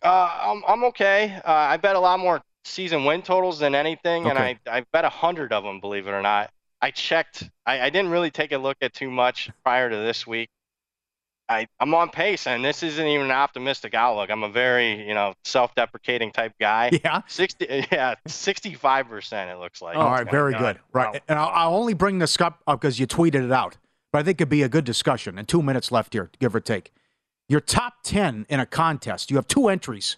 Uh, 0.02 0.30
I'm 0.42 0.62
I'm 0.66 0.84
okay. 0.86 1.40
Uh, 1.44 1.52
I 1.52 1.76
bet 1.76 1.94
a 1.94 2.00
lot 2.00 2.18
more 2.18 2.42
season 2.64 3.04
win 3.04 3.22
totals 3.22 3.60
than 3.60 3.76
anything, 3.76 4.26
okay. 4.26 4.30
and 4.30 4.38
I 4.38 4.78
I 4.78 4.84
bet 4.92 5.04
a 5.04 5.10
hundred 5.10 5.52
of 5.52 5.62
them, 5.62 5.80
believe 5.80 6.08
it 6.08 6.10
or 6.10 6.22
not. 6.22 6.50
I 6.82 6.90
checked. 6.90 7.48
I, 7.66 7.80
I 7.80 7.90
didn't 7.90 8.10
really 8.10 8.30
take 8.30 8.52
a 8.52 8.58
look 8.58 8.76
at 8.80 8.94
too 8.94 9.10
much 9.10 9.50
prior 9.64 9.90
to 9.90 9.96
this 9.96 10.26
week. 10.26 10.48
I, 11.50 11.66
I'm 11.80 11.92
on 11.94 12.10
pace, 12.10 12.46
and 12.46 12.64
this 12.64 12.84
isn't 12.84 13.06
even 13.06 13.26
an 13.26 13.32
optimistic 13.32 13.92
outlook. 13.92 14.30
I'm 14.30 14.44
a 14.44 14.48
very, 14.48 15.04
you 15.06 15.14
know, 15.14 15.34
self-deprecating 15.44 16.30
type 16.30 16.52
guy. 16.60 16.90
Yeah. 17.04 17.22
Sixty, 17.26 17.86
yeah, 17.90 18.14
sixty-five 18.26 19.08
percent. 19.08 19.50
It 19.50 19.58
looks 19.58 19.80
like. 19.80 19.96
All 19.96 20.10
right, 20.10 20.30
very 20.30 20.52
good. 20.54 20.78
Right, 20.92 21.22
and 21.28 21.38
I'll, 21.38 21.48
I'll, 21.48 21.74
only 21.74 21.94
bring 21.94 22.18
this 22.18 22.38
up 22.40 22.60
because 22.66 23.00
you 23.00 23.06
tweeted 23.06 23.44
it 23.44 23.52
out, 23.52 23.78
but 24.12 24.18
I 24.18 24.22
think 24.22 24.40
it'd 24.40 24.50
be 24.50 24.62
a 24.62 24.68
good 24.68 24.84
discussion. 24.84 25.38
And 25.38 25.48
two 25.48 25.62
minutes 25.62 25.90
left 25.90 26.12
here, 26.12 26.30
give 26.38 26.54
or 26.54 26.60
take. 26.60 26.92
Your 27.48 27.60
top 27.60 28.02
ten 28.02 28.44
in 28.48 28.60
a 28.60 28.66
contest. 28.66 29.30
You 29.30 29.36
have 29.36 29.48
two 29.48 29.68
entries 29.68 30.16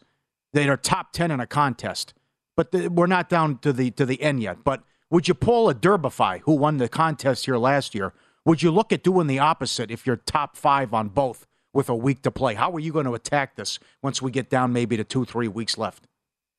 that 0.52 0.68
are 0.68 0.76
top 0.76 1.12
ten 1.12 1.30
in 1.30 1.40
a 1.40 1.46
contest, 1.46 2.14
but 2.56 2.72
the, 2.72 2.88
we're 2.88 3.06
not 3.06 3.28
down 3.28 3.58
to 3.58 3.72
the 3.72 3.90
to 3.92 4.04
the 4.04 4.20
end 4.20 4.42
yet. 4.42 4.64
But 4.64 4.82
would 5.12 5.28
you 5.28 5.34
pull 5.34 5.68
a 5.68 5.74
Derbify, 5.74 6.40
who 6.40 6.54
won 6.54 6.78
the 6.78 6.88
contest 6.88 7.44
here 7.44 7.58
last 7.58 7.94
year? 7.94 8.14
Would 8.46 8.62
you 8.62 8.70
look 8.70 8.94
at 8.94 9.04
doing 9.04 9.26
the 9.26 9.38
opposite 9.38 9.90
if 9.90 10.06
you're 10.06 10.16
top 10.16 10.56
five 10.56 10.94
on 10.94 11.10
both 11.10 11.46
with 11.74 11.90
a 11.90 11.94
week 11.94 12.22
to 12.22 12.30
play? 12.30 12.54
How 12.54 12.72
are 12.72 12.80
you 12.80 12.92
going 12.92 13.04
to 13.04 13.14
attack 13.14 13.54
this 13.54 13.78
once 14.02 14.22
we 14.22 14.30
get 14.30 14.48
down 14.48 14.72
maybe 14.72 14.96
to 14.96 15.04
two, 15.04 15.26
three 15.26 15.48
weeks 15.48 15.76
left? 15.76 16.08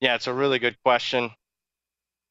Yeah, 0.02 0.14
it's 0.14 0.28
a 0.28 0.34
really 0.34 0.60
good 0.60 0.78
question. 0.86 1.32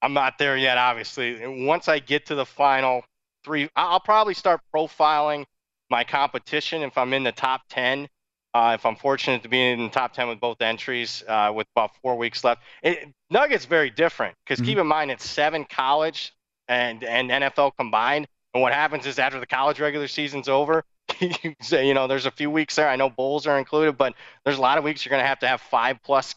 I'm 0.01 0.13
not 0.13 0.39
there 0.39 0.57
yet, 0.57 0.79
obviously. 0.79 1.41
Once 1.67 1.89
I 1.89 1.99
get 1.99 2.27
to 2.27 2.37
the 2.37 2.47
final 2.47 3.03
three, 3.45 3.69
I'll 3.75 3.99
probably 3.99 4.35
start 4.35 4.61
profiling 4.73 5.45
my 5.91 6.05
competition 6.05 6.83
if 6.83 6.97
I'm 6.97 7.13
in 7.15 7.25
the 7.25 7.33
top 7.33 7.63
10. 7.71 8.09
Uh, 8.55 8.73
if 8.79 8.85
I'm 8.85 8.97
fortunate 8.97 9.43
to 9.45 9.49
be 9.49 9.71
in 9.71 9.85
the 9.85 9.89
top 9.89 10.13
10 10.13 10.29
with 10.29 10.39
both 10.39 10.61
entries 10.61 11.25
uh, 11.27 11.51
with 11.55 11.67
about 11.75 11.97
four 12.03 12.17
weeks 12.17 12.45
left. 12.45 12.63
It, 12.83 13.09
Nuggets 13.31 13.65
very 13.65 13.89
different 13.89 14.37
because 14.45 14.59
mm-hmm. 14.59 14.67
keep 14.67 14.79
in 14.79 14.87
mind 14.87 15.11
it's 15.11 15.29
seven 15.29 15.65
college 15.65 16.35
and, 16.69 17.03
and 17.03 17.31
NFL 17.31 17.73
combined. 17.79 18.29
And 18.53 18.63
what 18.63 18.75
happens 18.75 19.07
is 19.07 19.19
after 19.19 19.41
the 19.41 19.47
college 19.47 19.81
regular 19.81 20.07
season's 20.07 20.49
over, 20.49 20.85
you 21.21 21.55
say, 21.63 21.87
you 21.87 21.95
know, 21.95 22.07
there's 22.07 22.27
a 22.27 22.31
few 22.31 22.51
weeks 22.51 22.77
there. 22.77 22.89
I 22.89 22.97
know 22.97 23.09
bowls 23.09 23.47
are 23.47 23.59
included, 23.59 23.97
but 23.97 24.15
there's 24.45 24.59
a 24.59 24.61
lot 24.61 24.77
of 24.77 24.85
weeks 24.85 25.05
you're 25.05 25.11
going 25.11 25.23
to 25.23 25.27
have 25.27 25.39
to 25.39 25.49
have 25.49 25.63
five 25.63 26.03
plus 26.03 26.35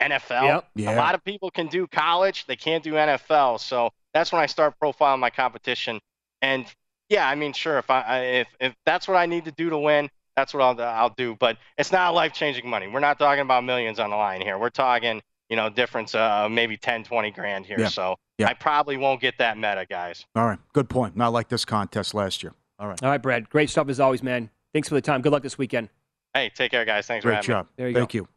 NFL. 0.00 0.42
Yep. 0.42 0.68
Yeah. 0.76 0.94
A 0.94 0.96
lot 0.96 1.14
of 1.14 1.24
people 1.24 1.50
can 1.50 1.66
do 1.66 1.86
college, 1.86 2.46
they 2.46 2.56
can't 2.56 2.82
do 2.82 2.92
NFL. 2.92 3.60
So 3.60 3.90
that's 4.14 4.32
when 4.32 4.40
I 4.40 4.46
start 4.46 4.74
profiling 4.82 5.18
my 5.18 5.30
competition. 5.30 6.00
And 6.42 6.66
yeah, 7.08 7.28
I 7.28 7.34
mean, 7.34 7.52
sure, 7.52 7.78
if 7.78 7.90
I 7.90 8.20
if 8.20 8.48
if 8.60 8.74
that's 8.86 9.08
what 9.08 9.16
I 9.16 9.26
need 9.26 9.44
to 9.46 9.52
do 9.52 9.68
to 9.70 9.78
win, 9.78 10.08
That's 10.36 10.54
what 10.54 10.62
I'll 10.62 10.80
I'll 10.80 11.14
do. 11.16 11.36
But 11.38 11.58
it's 11.78 11.92
not 11.92 12.14
life 12.14 12.32
changing 12.32 12.68
money. 12.68 12.88
We're 12.88 13.00
not 13.00 13.18
talking 13.18 13.42
about 13.42 13.64
millions 13.64 13.98
on 13.98 14.10
the 14.10 14.16
line 14.16 14.40
here. 14.40 14.58
We're 14.58 14.70
talking 14.70 15.20
you 15.48 15.56
know 15.56 15.68
difference 15.68 16.14
uh 16.14 16.48
maybe 16.48 16.76
10, 16.76 17.04
20 17.04 17.30
grand 17.32 17.66
here. 17.66 17.80
Yeah. 17.80 17.88
So 17.88 18.16
Yeah. 18.38 18.48
I 18.48 18.54
probably 18.54 18.96
won't 18.96 19.20
get 19.20 19.38
that 19.38 19.56
meta, 19.56 19.86
guys. 19.88 20.24
All 20.34 20.46
right, 20.46 20.58
good 20.72 20.88
point. 20.88 21.16
Not 21.16 21.32
like 21.32 21.48
this 21.48 21.64
contest 21.64 22.14
last 22.14 22.42
year. 22.42 22.52
All 22.78 22.88
right, 22.88 23.02
All 23.02 23.10
right, 23.10 23.20
Brad. 23.20 23.50
Great 23.50 23.68
stuff 23.70 23.88
as 23.88 24.00
always, 24.00 24.22
man. 24.22 24.48
Thanks 24.72 24.88
for 24.88 24.94
the 24.94 25.00
time. 25.02 25.20
Good 25.20 25.32
luck 25.32 25.42
this 25.42 25.58
weekend. 25.58 25.88
Hey, 26.32 26.50
take 26.54 26.70
care, 26.70 26.84
guys. 26.84 27.06
Thanks 27.06 27.22
for 27.24 27.28
great 27.30 27.36
having 27.36 27.48
me. 27.48 27.54
job. 27.54 27.66
There 27.76 27.88
you 27.88 27.94
Thank 27.94 28.12
go. 28.12 28.16
you. 28.18 28.28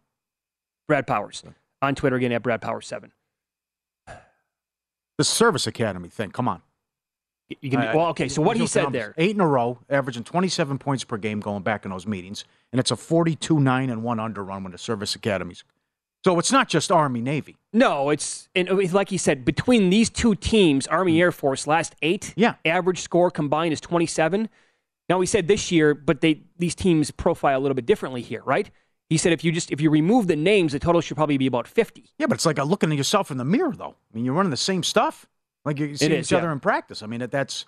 Brad 0.88 1.06
Powers 1.08 1.44
on 1.82 1.96
Twitter 1.96 2.16
again 2.18 2.32
at 2.32 2.41
Brad 2.44 2.62
Powers 2.62 2.88
seven. 2.88 3.12
The 5.18 5.24
Service 5.24 5.68
Academy 5.68 6.10
thing. 6.10 6.32
Come 6.32 6.48
on. 6.48 6.62
You 7.62 7.70
can, 7.70 7.80
I- 7.80 7.96
well, 7.96 8.08
okay. 8.08 8.30
So 8.30 8.41
what 8.41 8.58
he 8.58 8.68
said 8.68 8.84
numbers. 8.84 9.00
there. 9.00 9.14
Eight 9.18 9.36
in 9.36 9.41
a 9.41 9.48
row, 9.48 9.80
averaging 9.89 10.24
27 10.24 10.78
points 10.78 11.04
per 11.04 11.18
game 11.18 11.39
going 11.39 11.64
back 11.64 11.86
in 11.86 11.91
those 11.91 12.08
meetings. 12.08 12.46
And 12.72 12.80
it's 12.80 12.91
a 12.91 12.96
42 12.96 13.60
9 13.60 13.89
and 13.89 14.04
1 14.04 14.20
under 14.20 14.44
run 14.44 14.64
with 14.64 14.72
the 14.72 14.78
service 14.78 15.16
academies. 15.16 15.64
So 16.24 16.39
it's 16.39 16.52
not 16.52 16.70
just 16.70 16.91
Army 16.91 17.20
Navy. 17.20 17.58
No, 17.74 18.10
it's 18.10 18.48
and 18.56 18.70
like 18.94 19.10
he 19.10 19.18
said 19.18 19.44
between 19.44 19.89
these 19.89 20.10
two 20.10 20.36
teams, 20.36 20.88
Army 20.88 21.18
mm. 21.18 21.20
Air 21.20 21.32
Force 21.34 21.68
last 21.68 21.96
eight, 22.02 22.34
Yeah. 22.38 22.56
average 22.64 23.02
score 23.02 23.30
combined 23.30 23.74
is 23.74 23.82
twenty 23.82 24.06
seven. 24.06 24.48
Now 25.10 25.20
he 25.20 25.28
said 25.28 25.50
this 25.50 25.70
year, 25.70 25.94
but 25.94 26.22
they 26.22 26.44
these 26.58 26.76
teams 26.76 27.12
profile 27.12 27.60
a 27.60 27.62
little 27.62 27.76
bit 27.76 27.86
differently 27.86 28.22
here, 28.22 28.41
right? 28.46 28.70
He 29.10 29.18
said 29.18 29.34
if 29.34 29.44
you 29.44 29.52
just 29.52 29.70
if 29.70 29.82
you 29.82 29.89
remove 29.89 30.28
the 30.28 30.38
names, 30.38 30.72
the 30.72 30.80
total 30.80 31.02
should 31.02 31.18
probably 31.18 31.38
be 31.38 31.48
about 31.48 31.68
fifty. 31.68 32.06
Yeah, 32.18 32.28
but 32.28 32.36
it's 32.36 32.46
like 32.46 32.58
a 32.58 32.64
looking 32.64 32.89
at 32.91 32.98
yourself 32.98 33.30
in 33.30 33.38
the 33.38 33.44
mirror, 33.44 33.74
though. 33.76 33.96
I 34.12 34.16
mean, 34.16 34.24
you're 34.24 34.34
running 34.34 34.50
the 34.50 34.56
same 34.56 34.82
stuff. 34.82 35.28
Like 35.66 35.80
you 35.80 35.95
see 35.95 36.07
is, 36.07 36.28
each 36.32 36.34
other 36.34 36.47
yeah. 36.47 36.53
in 36.53 36.59
practice. 36.59 37.01
I 37.03 37.07
mean, 37.07 37.20
that- 37.22 37.32
that's 37.32 37.66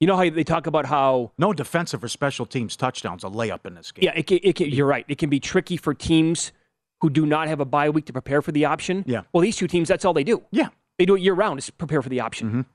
You 0.00 0.06
know 0.06 0.16
how 0.16 0.28
they 0.28 0.44
talk 0.44 0.66
about 0.66 0.86
how 0.86 1.32
no 1.38 1.52
defensive 1.52 2.02
or 2.02 2.08
special 2.08 2.46
teams 2.46 2.76
touchdowns, 2.76 3.24
a 3.24 3.28
layup 3.28 3.64
in 3.64 3.74
this 3.74 3.92
game. 3.92 4.04
yeah, 4.04 4.12
it 4.14 4.26
can, 4.26 4.38
it 4.42 4.56
can, 4.56 4.68
you're 4.70 4.86
right. 4.86 5.04
It 5.08 5.18
can 5.18 5.30
be 5.30 5.40
tricky 5.40 5.76
for 5.76 5.94
teams 5.94 6.52
who 7.00 7.10
do 7.10 7.24
not 7.26 7.48
have 7.48 7.60
a 7.60 7.64
bye 7.64 7.90
week 7.90 8.06
to 8.06 8.12
prepare 8.12 8.42
for 8.42 8.52
the 8.52 8.64
option. 8.64 9.04
Yeah. 9.06 9.22
Well, 9.32 9.40
these 9.42 9.56
two 9.56 9.66
teams, 9.68 9.88
that's 9.88 10.04
all 10.04 10.12
they 10.12 10.24
do. 10.24 10.42
Yeah. 10.50 10.68
They 10.98 11.06
do 11.06 11.14
it 11.16 11.22
year 11.22 11.34
round 11.34 11.58
is 11.58 11.70
prepare 11.70 12.02
for 12.02 12.08
the 12.08 12.20
option. 12.20 12.50
Mhm. 12.50 12.66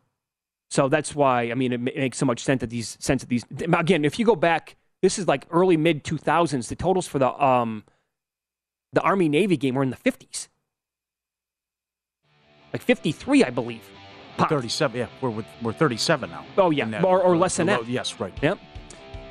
So 0.72 0.88
that's 0.88 1.16
why 1.16 1.50
I 1.52 1.56
mean 1.56 1.74
it 1.74 1.80
makes 1.80 2.18
so 2.18 2.26
much 2.26 2.44
sense 2.44 2.62
that 2.62 2.70
these 2.70 2.96
sense 3.00 3.22
that 3.22 3.30
these 3.30 3.44
again. 3.74 4.06
If 4.06 4.20
you 4.20 4.26
go 4.26 4.36
back, 4.36 4.76
this 5.02 5.18
is 5.18 5.28
like 5.28 5.46
early 5.50 5.78
mid 5.78 6.04
two 6.04 6.18
thousands. 6.18 6.70
The 6.70 6.76
totals 6.76 7.08
for 7.08 7.18
the 7.18 7.32
um 7.44 7.84
the 8.94 9.02
Army 9.02 9.30
Navy 9.30 9.58
game 9.58 9.76
were 9.76 9.84
in 9.84 9.90
the 9.90 9.96
fifties, 9.96 10.48
like 12.74 12.82
fifty 12.82 13.12
three, 13.12 13.44
I 13.44 13.50
believe. 13.50 13.82
We're 14.38 14.48
37. 14.48 14.98
Yeah, 14.98 15.08
we're, 15.20 15.32
we're, 15.32 15.46
we're 15.62 15.74
37 15.74 16.30
now. 16.30 16.46
Oh 16.58 16.70
yeah, 16.70 16.86
that- 16.86 17.04
or, 17.04 17.22
or 17.22 17.36
less 17.36 17.58
than 17.58 17.68
that. 17.68 17.86
Yes, 17.90 18.22
right. 18.22 18.34
Yep. 18.42 18.58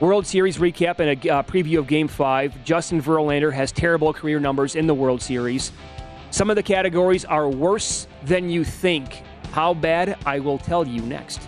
World 0.01 0.27
Series 0.27 0.59
recap 0.59 0.99
and 1.01 1.25
a 1.25 1.31
uh, 1.35 1.43
preview 1.43 1.79
of 1.79 1.87
Game 1.87 2.09
Five. 2.09 2.63
Justin 2.63 3.01
Verlander 3.03 3.53
has 3.53 3.73
terrible 3.73 4.13
career 4.13 4.39
numbers 4.39 4.77
in 4.77 4.87
the 4.87 4.95
World 4.95 5.23
Series. 5.23 5.73
Some 6.31 6.51
of 6.51 6.57
the 6.57 6.63
categories 6.63 7.25
are 7.25 7.49
worse 7.49 8.07
than 8.25 8.51
you 8.51 8.65
think. 8.65 9.23
How 9.53 9.73
bad? 9.73 10.19
I 10.27 10.41
will 10.41 10.59
tell 10.59 10.87
you 10.87 11.01
next. 11.03 11.48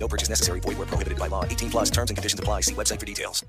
No 0.00 0.08
purchase 0.08 0.28
necessary. 0.28 0.60
Void 0.60 0.78
where 0.78 0.86
prohibited 0.86 1.18
by 1.18 1.26
law. 1.26 1.44
18 1.44 1.70
plus 1.70 1.90
terms 1.90 2.10
and 2.10 2.16
conditions 2.16 2.40
apply. 2.40 2.62
See 2.62 2.74
website 2.74 3.00
for 3.00 3.06
details. 3.06 3.44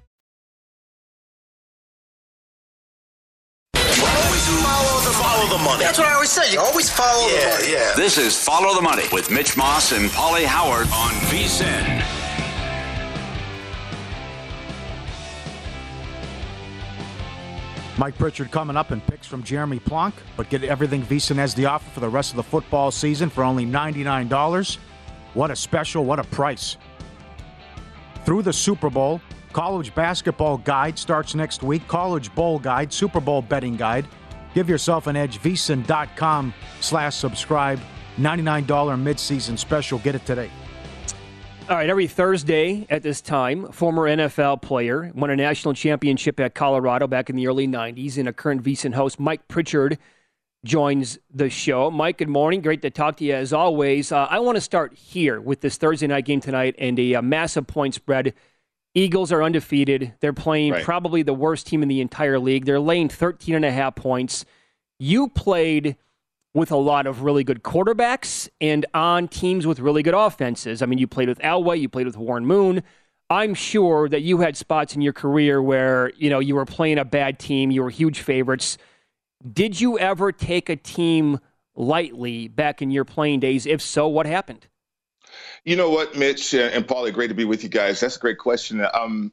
Always 3.76 4.48
follow 4.64 5.02
the, 5.02 5.12
follow 5.12 5.58
the 5.58 5.64
money. 5.64 5.84
That's 5.84 5.98
what 6.00 6.08
I 6.08 6.14
always 6.14 6.32
say. 6.32 6.52
You 6.52 6.60
always 6.60 6.90
follow 6.90 7.28
yeah, 7.28 7.40
the 7.40 7.62
money. 7.62 7.72
Yeah. 7.74 7.94
This 7.96 8.18
is 8.18 8.42
Follow 8.42 8.74
the 8.76 8.82
Money 8.82 9.04
with 9.12 9.30
Mitch 9.30 9.56
Moss 9.58 9.92
and 9.92 10.10
Paulie 10.10 10.46
Howard 10.46 10.88
on 10.88 11.12
VSIN. 11.30 12.04
Mike 18.00 18.18
Pritchard 18.18 18.50
coming 18.50 18.78
up 18.78 18.92
and 18.92 19.06
picks 19.06 19.28
from 19.28 19.44
Jeremy 19.44 19.78
Plonk, 19.78 20.16
but 20.38 20.50
get 20.50 20.64
everything 20.64 21.04
VSIN 21.04 21.36
has 21.36 21.54
the 21.54 21.66
offer 21.66 21.90
for 21.90 22.00
the 22.00 22.08
rest 22.08 22.32
of 22.32 22.38
the 22.38 22.44
football 22.44 22.92
season 22.92 23.30
for 23.30 23.44
only 23.44 23.66
$99. 23.66 24.78
What 25.40 25.52
a 25.52 25.56
special, 25.56 26.04
what 26.04 26.20
a 26.20 26.26
price. 26.26 26.76
Through 28.26 28.42
the 28.42 28.52
Super 28.52 28.90
Bowl, 28.90 29.22
college 29.54 29.96
basketball 29.96 30.58
guide 30.58 31.00
starts 31.00 31.34
next 31.34 31.64
week, 31.64 31.88
college 31.88 32.36
bowl 32.36 32.60
guide, 32.60 32.92
Super 32.92 33.22
Bowl 33.22 33.42
betting 33.42 33.78
guide. 33.78 34.06
Give 34.54 34.68
yourself 34.68 35.08
an 35.08 35.16
edge, 35.16 35.40
VSIN.com 35.40 36.54
slash 36.82 37.16
subscribe. 37.16 37.80
$99 38.18 38.66
midseason 38.66 39.58
special. 39.58 40.00
Get 40.00 40.14
it 40.14 40.26
today. 40.26 40.52
All 41.70 41.78
right, 41.78 41.90
every 41.90 42.08
Thursday 42.08 42.86
at 42.90 43.02
this 43.02 43.22
time, 43.22 43.72
former 43.72 44.10
NFL 44.10 44.62
player, 44.62 45.10
won 45.16 45.30
a 45.30 45.38
national 45.38 45.74
championship 45.74 46.38
at 46.42 46.54
Colorado 46.54 47.08
back 47.08 47.30
in 47.30 47.38
the 47.38 47.48
early 47.48 47.66
90s, 47.66 48.18
and 48.18 48.28
a 48.28 48.34
current 48.34 48.62
VSIN 48.62 48.94
host, 48.94 49.22
Mike 49.22 49.48
Pritchard, 49.48 50.00
joins 50.66 51.18
the 51.34 51.50
show. 51.50 51.90
Mike, 51.90 52.18
good 52.18 52.28
morning. 52.30 52.62
Great 52.62 52.82
to 52.82 52.90
talk 52.90 53.18
to 53.18 53.24
you 53.26 53.34
as 53.34 53.54
always. 53.54 54.12
Uh, 54.12 54.28
I 54.30 54.40
want 54.40 54.56
to 54.58 54.62
start 54.62 54.94
here 54.94 55.40
with 55.40 55.62
this 55.62 55.78
Thursday 55.78 56.08
night 56.08 56.26
game 56.26 56.42
tonight 56.42 56.76
and 56.78 57.00
a, 57.00 57.14
a 57.14 57.22
massive 57.22 57.66
point 57.68 57.94
spread. 57.96 58.34
Eagles 58.94 59.32
are 59.32 59.42
undefeated. 59.42 60.14
They're 60.20 60.34
playing 60.34 60.74
Right. 60.74 60.84
probably 60.84 61.22
the 61.24 61.34
worst 61.34 61.68
team 61.68 61.82
in 61.82 61.88
the 61.90 62.02
entire 62.02 62.40
league. 62.40 62.66
They're 62.66 62.80
laying 62.80 63.08
13 63.08 63.56
and 63.56 63.64
a 63.64 63.72
half 63.72 63.96
points. 63.96 64.46
You 65.00 65.30
played 65.30 65.96
with 66.54 66.72
a 66.72 66.76
lot 66.78 67.06
of 67.08 67.22
really 67.22 67.44
good 67.44 67.64
quarterbacks 67.64 68.50
and 68.60 68.86
on 68.94 69.28
teams 69.28 69.66
with 69.68 69.80
really 69.80 70.04
good 70.04 70.16
offenses. 70.16 70.82
I 70.82 70.88
mean, 70.88 70.98
you 71.00 71.08
played 71.08 71.30
with 71.30 71.40
Elway, 71.40 71.80
you 71.80 71.88
played 71.88 72.08
with 72.08 72.18
Warren 72.18 72.46
Moon. 72.46 72.84
I'm 73.30 73.54
sure 73.54 74.10
that 74.10 74.24
you 74.24 74.40
had 74.40 74.58
spots 74.58 74.96
in 74.96 75.02
your 75.02 75.14
career 75.14 75.62
where, 75.62 76.12
you 76.18 76.30
know, 76.32 76.40
you 76.40 76.56
were 76.56 76.66
playing 76.66 76.98
a 76.98 77.06
bad 77.06 77.38
team, 77.38 77.70
you 77.70 77.84
were 77.84 77.92
huge 77.92 78.22
favorites. 78.22 78.80
Did 79.54 79.80
you 79.80 79.98
ever 79.98 80.32
take 80.32 80.70
a 80.70 80.76
team 80.76 81.40
lightly 81.76 82.48
back 82.48 82.82
in 82.82 82.92
your 82.92 83.06
playing 83.06 83.40
days? 83.40 83.66
If 83.66 83.82
so, 83.82 84.08
what 84.08 84.26
happened? 84.26 84.68
You 85.64 85.76
know 85.76 85.90
what, 85.90 86.18
Mitch 86.18 86.54
uh, 86.54 86.70
and 86.74 86.86
Paulie, 86.86 87.14
great 87.14 87.28
to 87.28 87.34
be 87.34 87.46
with 87.46 87.64
you 87.64 87.70
guys. 87.70 88.00
That's 88.00 88.16
a 88.18 88.20
great 88.20 88.38
question. 88.38 88.86
Um, 88.94 89.32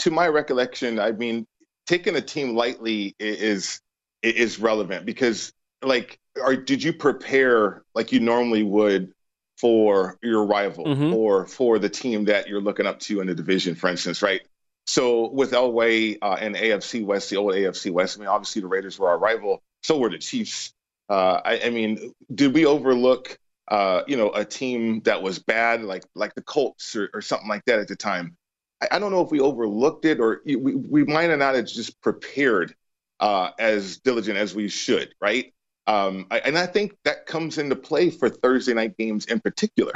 to 0.00 0.10
my 0.10 0.28
recollection, 0.28 1.00
I 1.00 1.12
mean, 1.12 1.46
taking 1.86 2.16
a 2.16 2.20
team 2.20 2.54
lightly 2.54 3.14
is 3.18 3.80
is 4.22 4.58
relevant 4.58 5.06
because, 5.06 5.52
like, 5.82 6.18
are 6.42 6.54
did 6.54 6.82
you 6.82 6.92
prepare 6.92 7.82
like 7.94 8.12
you 8.12 8.20
normally 8.20 8.62
would 8.62 9.12
for 9.56 10.18
your 10.22 10.44
rival 10.44 10.84
Mhm. 10.86 11.14
or 11.14 11.46
for 11.46 11.78
the 11.78 11.88
team 11.88 12.24
that 12.26 12.48
you're 12.48 12.60
looking 12.60 12.86
up 12.86 13.00
to 13.00 13.20
in 13.20 13.26
the 13.26 13.34
division, 13.34 13.74
for 13.74 13.88
instance, 13.88 14.22
right? 14.22 14.42
So 14.86 15.30
with 15.30 15.52
Elway 15.52 16.18
uh, 16.20 16.36
and 16.40 16.56
AFC 16.56 17.04
West, 17.04 17.30
the 17.30 17.36
old 17.36 17.52
AFC 17.52 17.90
West, 17.90 18.16
I 18.16 18.20
mean, 18.20 18.28
obviously 18.28 18.62
the 18.62 18.68
Raiders 18.68 18.98
were 18.98 19.08
our 19.08 19.18
rival. 19.18 19.62
So 19.82 19.98
were 19.98 20.10
the 20.10 20.18
Chiefs. 20.18 20.72
Uh, 21.08 21.40
I, 21.44 21.60
I 21.64 21.70
mean, 21.70 22.12
did 22.34 22.54
we 22.54 22.66
overlook, 22.66 23.38
uh, 23.68 24.02
you 24.06 24.16
know, 24.16 24.30
a 24.30 24.44
team 24.44 25.00
that 25.02 25.22
was 25.22 25.38
bad, 25.38 25.82
like 25.82 26.04
like 26.14 26.34
the 26.34 26.42
Colts 26.42 26.96
or, 26.96 27.10
or 27.14 27.20
something 27.20 27.48
like 27.48 27.64
that 27.66 27.78
at 27.78 27.88
the 27.88 27.96
time? 27.96 28.36
I, 28.80 28.88
I 28.92 28.98
don't 28.98 29.12
know 29.12 29.24
if 29.24 29.30
we 29.30 29.40
overlooked 29.40 30.04
it 30.04 30.20
or 30.20 30.42
we, 30.44 30.56
we 30.56 31.04
might 31.04 31.30
have 31.30 31.38
not 31.38 31.54
have 31.54 31.66
just 31.66 32.00
prepared 32.00 32.74
uh, 33.20 33.50
as 33.58 33.98
diligent 33.98 34.38
as 34.38 34.54
we 34.54 34.68
should, 34.68 35.14
right? 35.20 35.52
Um, 35.86 36.26
I, 36.30 36.38
and 36.40 36.56
I 36.56 36.66
think 36.66 36.96
that 37.04 37.26
comes 37.26 37.58
into 37.58 37.74
play 37.76 38.10
for 38.10 38.28
Thursday 38.28 38.74
night 38.74 38.96
games 38.96 39.26
in 39.26 39.40
particular. 39.40 39.92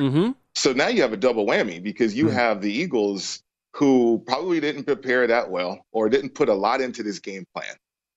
So 0.55 0.73
now 0.73 0.89
you 0.89 1.03
have 1.03 1.13
a 1.13 1.17
double 1.17 1.47
whammy 1.47 1.83
because 1.83 2.15
you 2.17 2.29
have 2.29 2.61
the 2.61 2.73
Eagles 2.73 3.43
who 3.75 4.23
probably 4.27 4.61
didn't 4.61 4.85
prepare 4.85 5.27
that 5.27 5.51
well 5.51 5.85
or 5.93 6.09
didn't 6.09 6.35
put 6.35 6.49
a 6.49 6.55
lot 6.55 6.81
into 6.81 7.03
this 7.03 7.19
game 7.19 7.45
plan 7.55 7.75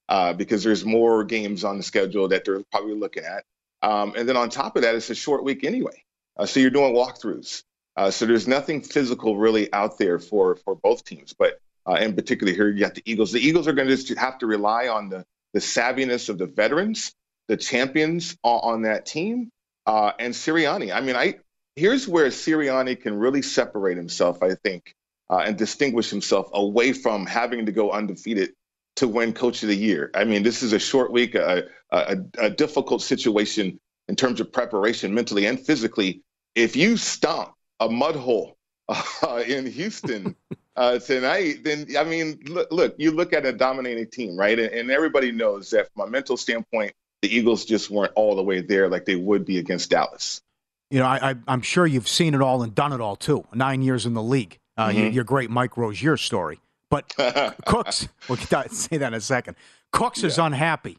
uh, 0.10 0.34
because 0.34 0.64
there's 0.64 0.86
more 0.86 1.24
games 1.24 1.64
on 1.64 1.78
the 1.78 1.84
schedule 1.84 2.28
that 2.28 2.46
they're 2.46 2.62
probably 2.72 2.96
looking 2.96 3.24
at. 3.24 3.44
Um, 3.82 4.14
and 4.16 4.28
then 4.28 4.38
on 4.38 4.50
top 4.50 4.76
of 4.76 4.84
that, 4.84 4.96
it's 4.96 5.10
a 5.10 5.16
short 5.16 5.44
week 5.44 5.64
anyway. 5.64 6.04
Uh, 6.38 6.46
so 6.46 6.60
you're 6.60 6.70
doing 6.70 6.94
walkthroughs. 6.94 7.64
Uh, 7.96 8.12
so 8.12 8.26
there's 8.26 8.48
nothing 8.48 8.82
physical 8.82 9.38
really 9.38 9.72
out 9.74 9.98
there 9.98 10.20
for 10.20 10.56
for 10.58 10.76
both 10.76 11.04
teams. 11.04 11.34
But 11.38 11.60
uh, 11.88 11.96
in 11.96 12.16
particular, 12.16 12.54
here 12.54 12.70
you 12.70 12.80
got 12.80 12.94
the 12.94 13.02
Eagles. 13.06 13.32
The 13.32 13.40
Eagles 13.40 13.68
are 13.68 13.74
going 13.74 13.88
to 13.88 13.96
just 13.96 14.16
have 14.18 14.38
to 14.40 14.48
rely 14.48 14.88
on 14.88 15.10
the 15.10 15.26
the 15.54 15.60
savviness 15.60 16.30
of 16.30 16.38
the 16.38 16.46
veterans, 16.46 17.14
the 17.48 17.58
champions 17.58 18.38
on, 18.44 18.84
that 18.84 19.08
team, 19.08 19.50
uh, 19.88 20.12
and 20.20 20.34
Sirianni. 20.34 20.94
I 20.94 21.02
mean, 21.02 21.16
I 21.16 21.40
here's 21.76 22.08
where 22.08 22.28
Sirianni 22.28 23.02
can 23.02 23.18
really 23.18 23.42
separate 23.42 23.98
himself, 23.98 24.44
I 24.44 24.54
think, 24.56 24.94
uh, 25.30 25.38
and 25.38 25.58
distinguish 25.58 26.10
himself 26.10 26.50
away 26.54 26.94
from 26.94 27.26
having 27.26 27.66
to 27.66 27.72
go 27.72 27.92
undefeated 27.92 28.54
to 28.98 29.08
win 29.08 29.34
Coach 29.34 29.62
of 29.64 29.70
the 29.70 29.76
Year. 29.76 30.10
I 30.14 30.24
mean, 30.24 30.44
this 30.44 30.64
is 30.64 30.74
a 30.74 30.80
short 30.80 31.12
week, 31.12 31.36
a, 31.36 31.66
a, 31.92 32.18
a 32.40 32.50
difficult 32.50 33.02
situation 33.02 33.80
in 34.08 34.16
terms 34.16 34.40
of 34.40 34.52
preparation, 34.52 35.14
mentally 35.14 35.46
and 35.46 35.60
physically. 35.60 36.22
If 36.56 36.76
you 36.76 36.98
stomp 36.98 37.54
a 37.80 37.90
mud 37.90 38.16
hole 38.16 38.58
uh, 38.90 39.44
in 39.46 39.66
Houston 39.68 40.36
uh, 40.76 41.00
tonight, 41.00 41.64
then 41.64 41.88
I 41.98 42.04
mean, 42.04 42.40
look, 42.46 42.72
look, 42.72 42.96
you 42.98 43.12
look 43.12 43.34
at 43.34 43.46
a 43.46 43.54
dominating 43.54 44.10
team, 44.10 44.38
right? 44.38 44.58
And, 44.58 44.72
and 44.72 44.92
everybody 44.92 45.32
knows 45.32 45.70
that 45.72 45.94
from 45.94 46.08
a 46.08 46.12
mental 46.12 46.38
standpoint, 46.38 46.94
the 47.22 47.36
Eagles 47.36 47.66
just 47.66 47.90
weren't 47.90 48.14
all 48.16 48.36
the 48.36 48.44
way 48.44 48.62
there 48.62 48.90
like 48.90 49.06
they 49.06 49.16
would 49.16 49.46
be 49.46 49.58
against 49.58 49.90
Dallas. 49.90 50.42
You 50.90 51.00
know, 51.00 51.06
I, 51.06 51.32
I, 51.32 51.36
I'm 51.48 51.62
sure 51.62 51.86
you've 51.86 52.08
seen 52.08 52.34
it 52.34 52.42
all 52.42 52.64
and 52.64 52.74
done 52.74 52.94
it 52.94 53.02
all 53.02 53.16
too. 53.16 53.46
Nine 53.54 53.82
years 53.82 54.06
in 54.06 54.14
the 54.14 54.24
league. 54.24 54.58
Uh, 54.78 54.92
your, 54.94 55.10
Mhm. 55.10 55.14
your 55.14 55.24
great 55.24 55.50
Mike 55.50 55.76
Rozier 55.78 56.18
story. 56.18 56.60
But 56.90 57.14
Cooks, 57.66 58.08
we'll 58.30 58.38
get 58.50 58.72
say 58.72 58.98
that 58.98 59.08
in 59.08 59.14
a 59.16 59.22
second. 59.22 59.56
Cooks 59.92 60.24
is 60.24 60.38
unhappy. 60.38 60.98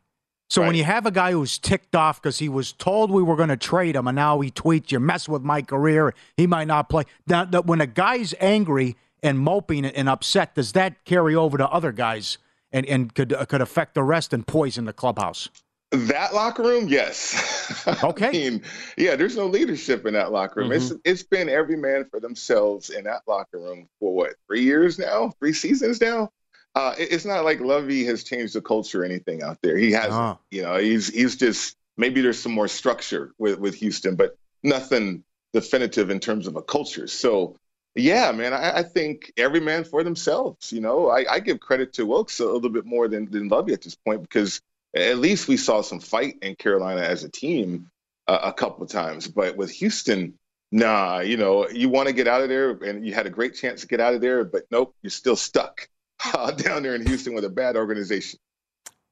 So 0.50 0.62
when 0.62 0.74
you 0.74 0.84
have 0.84 1.04
a 1.04 1.10
guy 1.10 1.32
who's 1.32 1.58
ticked 1.58 1.94
off 1.94 2.20
because 2.22 2.38
he 2.38 2.48
was 2.48 2.72
told 2.72 3.10
we 3.10 3.22
were 3.22 3.36
going 3.36 3.50
to 3.50 3.56
trade 3.56 3.96
him, 3.96 4.06
and 4.08 4.16
now 4.16 4.40
he 4.40 4.50
tweets, 4.50 4.90
"You 4.90 4.98
mess 4.98 5.28
with 5.28 5.42
my 5.42 5.60
career, 5.62 6.14
he 6.38 6.46
might 6.46 6.66
not 6.66 6.88
play." 6.88 7.04
Now, 7.26 7.44
that 7.44 7.66
when 7.66 7.80
a 7.82 7.86
guy's 7.86 8.34
angry 8.40 8.96
and 9.22 9.38
moping 9.38 9.84
and 9.84 10.08
upset, 10.08 10.54
does 10.54 10.72
that 10.72 11.04
carry 11.04 11.34
over 11.34 11.58
to 11.58 11.68
other 11.68 11.92
guys 11.92 12.38
and 12.72 12.86
and 12.86 13.14
could 13.14 13.32
uh, 13.34 13.44
could 13.44 13.60
affect 13.60 13.94
the 13.94 14.02
rest 14.02 14.32
and 14.32 14.46
poison 14.46 14.86
the 14.86 14.92
clubhouse? 14.94 15.50
That 15.90 16.34
locker 16.34 16.62
room, 16.62 16.88
yes. 16.88 17.54
Okay. 18.04 18.28
I 18.28 18.32
mean, 18.32 18.62
yeah, 18.98 19.16
there's 19.16 19.36
no 19.36 19.46
leadership 19.46 20.04
in 20.04 20.12
that 20.14 20.30
locker 20.32 20.60
room. 20.60 20.72
It's 20.72 20.92
it's 21.04 21.22
been 21.22 21.48
every 21.48 21.76
man 21.76 22.04
for 22.10 22.20
themselves 22.20 22.90
in 22.90 23.04
that 23.04 23.22
locker 23.26 23.58
room 23.58 23.88
for 24.00 24.14
what 24.14 24.34
three 24.46 24.62
years 24.64 24.98
now, 24.98 25.30
three 25.38 25.52
seasons 25.54 26.00
now. 26.00 26.30
Uh, 26.74 26.94
it- 26.98 27.12
it's 27.12 27.24
not 27.24 27.44
like 27.44 27.60
Lovie 27.60 28.04
has 28.04 28.24
changed 28.24 28.54
the 28.54 28.60
culture 28.60 29.02
or 29.02 29.04
anything 29.04 29.42
out 29.42 29.58
there. 29.62 29.76
He 29.78 29.92
hasn't. 29.92 30.14
Oh. 30.14 30.38
You 30.50 30.62
know, 30.62 30.76
he's 30.76 31.08
he's 31.08 31.36
just 31.36 31.76
maybe 31.96 32.20
there's 32.20 32.38
some 32.38 32.52
more 32.52 32.68
structure 32.68 33.32
with 33.38 33.58
with 33.58 33.74
Houston, 33.76 34.16
but 34.16 34.36
nothing 34.62 35.24
definitive 35.54 36.10
in 36.10 36.20
terms 36.20 36.46
of 36.46 36.56
a 36.56 36.62
culture. 36.62 37.06
So. 37.06 37.56
Yeah, 37.94 38.30
man, 38.30 38.52
I, 38.52 38.78
I 38.78 38.82
think 38.84 39.32
every 39.36 39.58
man 39.58 39.82
for 39.82 40.04
themselves. 40.04 40.72
You 40.72 40.80
know, 40.80 41.08
I, 41.08 41.24
I 41.28 41.40
give 41.40 41.58
credit 41.58 41.94
to 41.94 42.06
Wilks 42.06 42.38
a 42.38 42.44
little 42.44 42.68
bit 42.70 42.84
more 42.86 43.08
than, 43.08 43.28
than 43.28 43.48
Lovie 43.48 43.72
at 43.72 43.82
this 43.82 43.96
point 43.96 44.20
because 44.22 44.60
at 44.94 45.18
least 45.18 45.48
we 45.48 45.56
saw 45.56 45.80
some 45.82 46.00
fight 46.00 46.36
in 46.42 46.54
Carolina 46.56 47.02
as 47.02 47.24
a 47.24 47.28
team 47.28 47.90
uh, 48.26 48.40
a 48.44 48.52
couple 48.52 48.82
of 48.82 48.90
times. 48.90 49.26
But 49.28 49.56
with 49.56 49.70
Houston, 49.72 50.34
nah, 50.72 51.20
you 51.20 51.36
know, 51.36 51.68
you 51.68 51.88
want 51.88 52.08
to 52.08 52.12
get 52.14 52.26
out 52.28 52.42
of 52.42 52.48
there, 52.48 52.70
and 52.70 53.06
you 53.06 53.14
had 53.14 53.26
a 53.26 53.30
great 53.30 53.54
chance 53.54 53.80
to 53.82 53.86
get 53.86 54.00
out 54.00 54.14
of 54.14 54.20
there, 54.20 54.44
but 54.44 54.64
nope, 54.70 54.94
you're 55.02 55.10
still 55.10 55.36
stuck 55.36 55.88
uh, 56.34 56.50
down 56.52 56.82
there 56.82 56.94
in 56.94 57.06
Houston 57.06 57.34
with 57.34 57.44
a 57.44 57.50
bad 57.50 57.76
organization. 57.76 58.38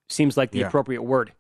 Seems 0.09 0.37
like 0.37 0.51
the 0.51 0.61
Yeah. 0.61 0.67
appropriate 0.69 1.03
word. 1.03 1.33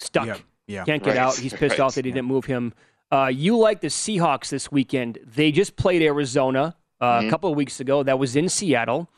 Stuck. 0.00 0.26
Yeah, 0.26 0.36
yeah. 0.66 0.84
Can't 0.84 1.02
get 1.02 1.10
Right, 1.10 1.18
out. 1.18 1.36
He's 1.36 1.52
pissed 1.52 1.72
right, 1.78 1.80
off 1.80 1.94
that 1.94 2.02
they 2.02 2.10
didn't 2.10 2.26
move 2.26 2.44
him. 2.44 2.72
Uh, 3.12 3.30
you 3.32 3.56
like 3.58 3.80
the 3.80 3.88
Seahawks 3.88 4.48
this 4.48 4.72
weekend. 4.72 5.18
They 5.24 5.52
just 5.52 5.76
played 5.76 6.02
Arizona 6.02 6.76
uh, 7.00 7.20
Mhm. 7.20 7.26
a 7.26 7.30
couple 7.30 7.50
of 7.50 7.56
weeks 7.56 7.80
ago. 7.80 8.02
That 8.02 8.18
was 8.18 8.34
in 8.34 8.48
Seattle. 8.48 9.08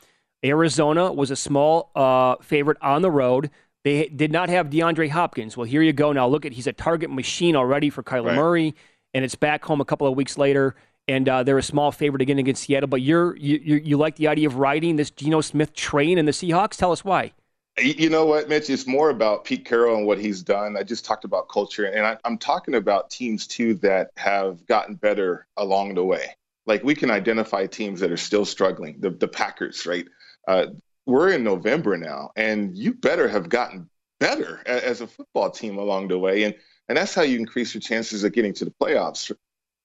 Arizona 0.43 1.11
was 1.11 1.31
a 1.31 1.35
small 1.35 1.91
uh, 1.95 2.35
favorite 2.41 2.77
on 2.81 3.01
the 3.01 3.09
road. 3.11 3.49
They 3.87 4.09
did 4.09 4.33
not 4.33 4.49
have 4.49 4.69
DeAndre 4.69 5.09
Hopkins. 5.09 5.55
Well, 5.55 5.63
here 5.63 5.81
you 5.81 5.93
go. 5.93 6.11
Now 6.11 6.27
look 6.27 6.45
at 6.45 6.51
he's 6.51 6.67
a 6.67 6.73
target 6.73 7.09
machine 7.09 7.55
already 7.55 7.89
for 7.89 8.03
Kyler 8.03 8.25
Right. 8.25 8.35
Murray, 8.35 8.75
and 9.13 9.23
it's 9.23 9.35
back 9.35 9.63
home 9.63 9.79
a 9.79 9.85
couple 9.85 10.05
of 10.07 10.17
weeks 10.17 10.37
later, 10.37 10.75
and 11.07 11.29
uh, 11.29 11.43
they're 11.43 11.57
a 11.57 11.63
small 11.63 11.93
favorite 11.93 12.21
again 12.21 12.37
against 12.37 12.63
Seattle. 12.63 12.89
But 12.89 13.01
you're 13.01 13.37
you, 13.37 13.61
you 13.63 13.75
you 13.77 13.97
like 13.97 14.17
the 14.17 14.27
idea 14.27 14.45
of 14.49 14.57
riding 14.57 14.97
this 14.97 15.09
Geno 15.09 15.39
Smith 15.39 15.73
train 15.73 16.17
and 16.17 16.27
the 16.27 16.33
Seahawks? 16.33 16.75
Tell 16.75 16.91
us 16.91 17.05
why. 17.05 17.31
You 17.77 17.93
you 17.97 18.09
know 18.09 18.25
what, 18.25 18.49
Mitch? 18.49 18.69
It's 18.69 18.87
more 18.87 19.09
about 19.09 19.45
Pete 19.45 19.63
Carroll 19.63 19.95
and 19.95 20.05
what 20.05 20.19
he's 20.19 20.43
done. 20.43 20.75
I 20.75 20.83
just 20.83 21.05
talked 21.05 21.23
about 21.23 21.47
culture, 21.47 21.85
and 21.85 22.05
I, 22.05 22.17
I'm 22.25 22.37
talking 22.37 22.75
about 22.75 23.09
teams 23.09 23.47
too 23.47 23.75
that 23.75 24.09
have 24.17 24.65
gotten 24.65 24.95
better 24.95 25.47
along 25.55 25.95
the 25.95 26.03
way. 26.03 26.35
Like 26.65 26.83
we 26.83 26.93
can 26.93 27.09
identify 27.09 27.67
teams 27.67 28.01
that 28.01 28.11
are 28.11 28.17
still 28.17 28.43
struggling. 28.43 28.97
The 28.99 29.11
the 29.11 29.29
Packers, 29.29 29.85
right? 29.85 30.05
Uh, 30.45 30.65
we're 31.07 31.31
in 31.31 31.43
November 31.43 31.97
now, 31.97 32.31
and 32.35 32.77
you 32.77 32.93
better 32.93 33.27
have 33.27 33.49
gotten 33.49 33.89
better 34.19 34.61
as 34.65 35.01
a 35.01 35.07
football 35.07 35.49
team 35.49 35.77
along 35.77 36.09
the 36.09 36.19
way, 36.19 36.43
and 36.43 36.55
and 36.89 36.97
that's 36.97 37.15
how 37.15 37.21
you 37.21 37.39
increase 37.39 37.73
your 37.73 37.81
chances 37.81 38.23
of 38.23 38.33
getting 38.33 38.53
to 38.53 38.65
the 38.65 38.73
playoffs. 38.81 39.31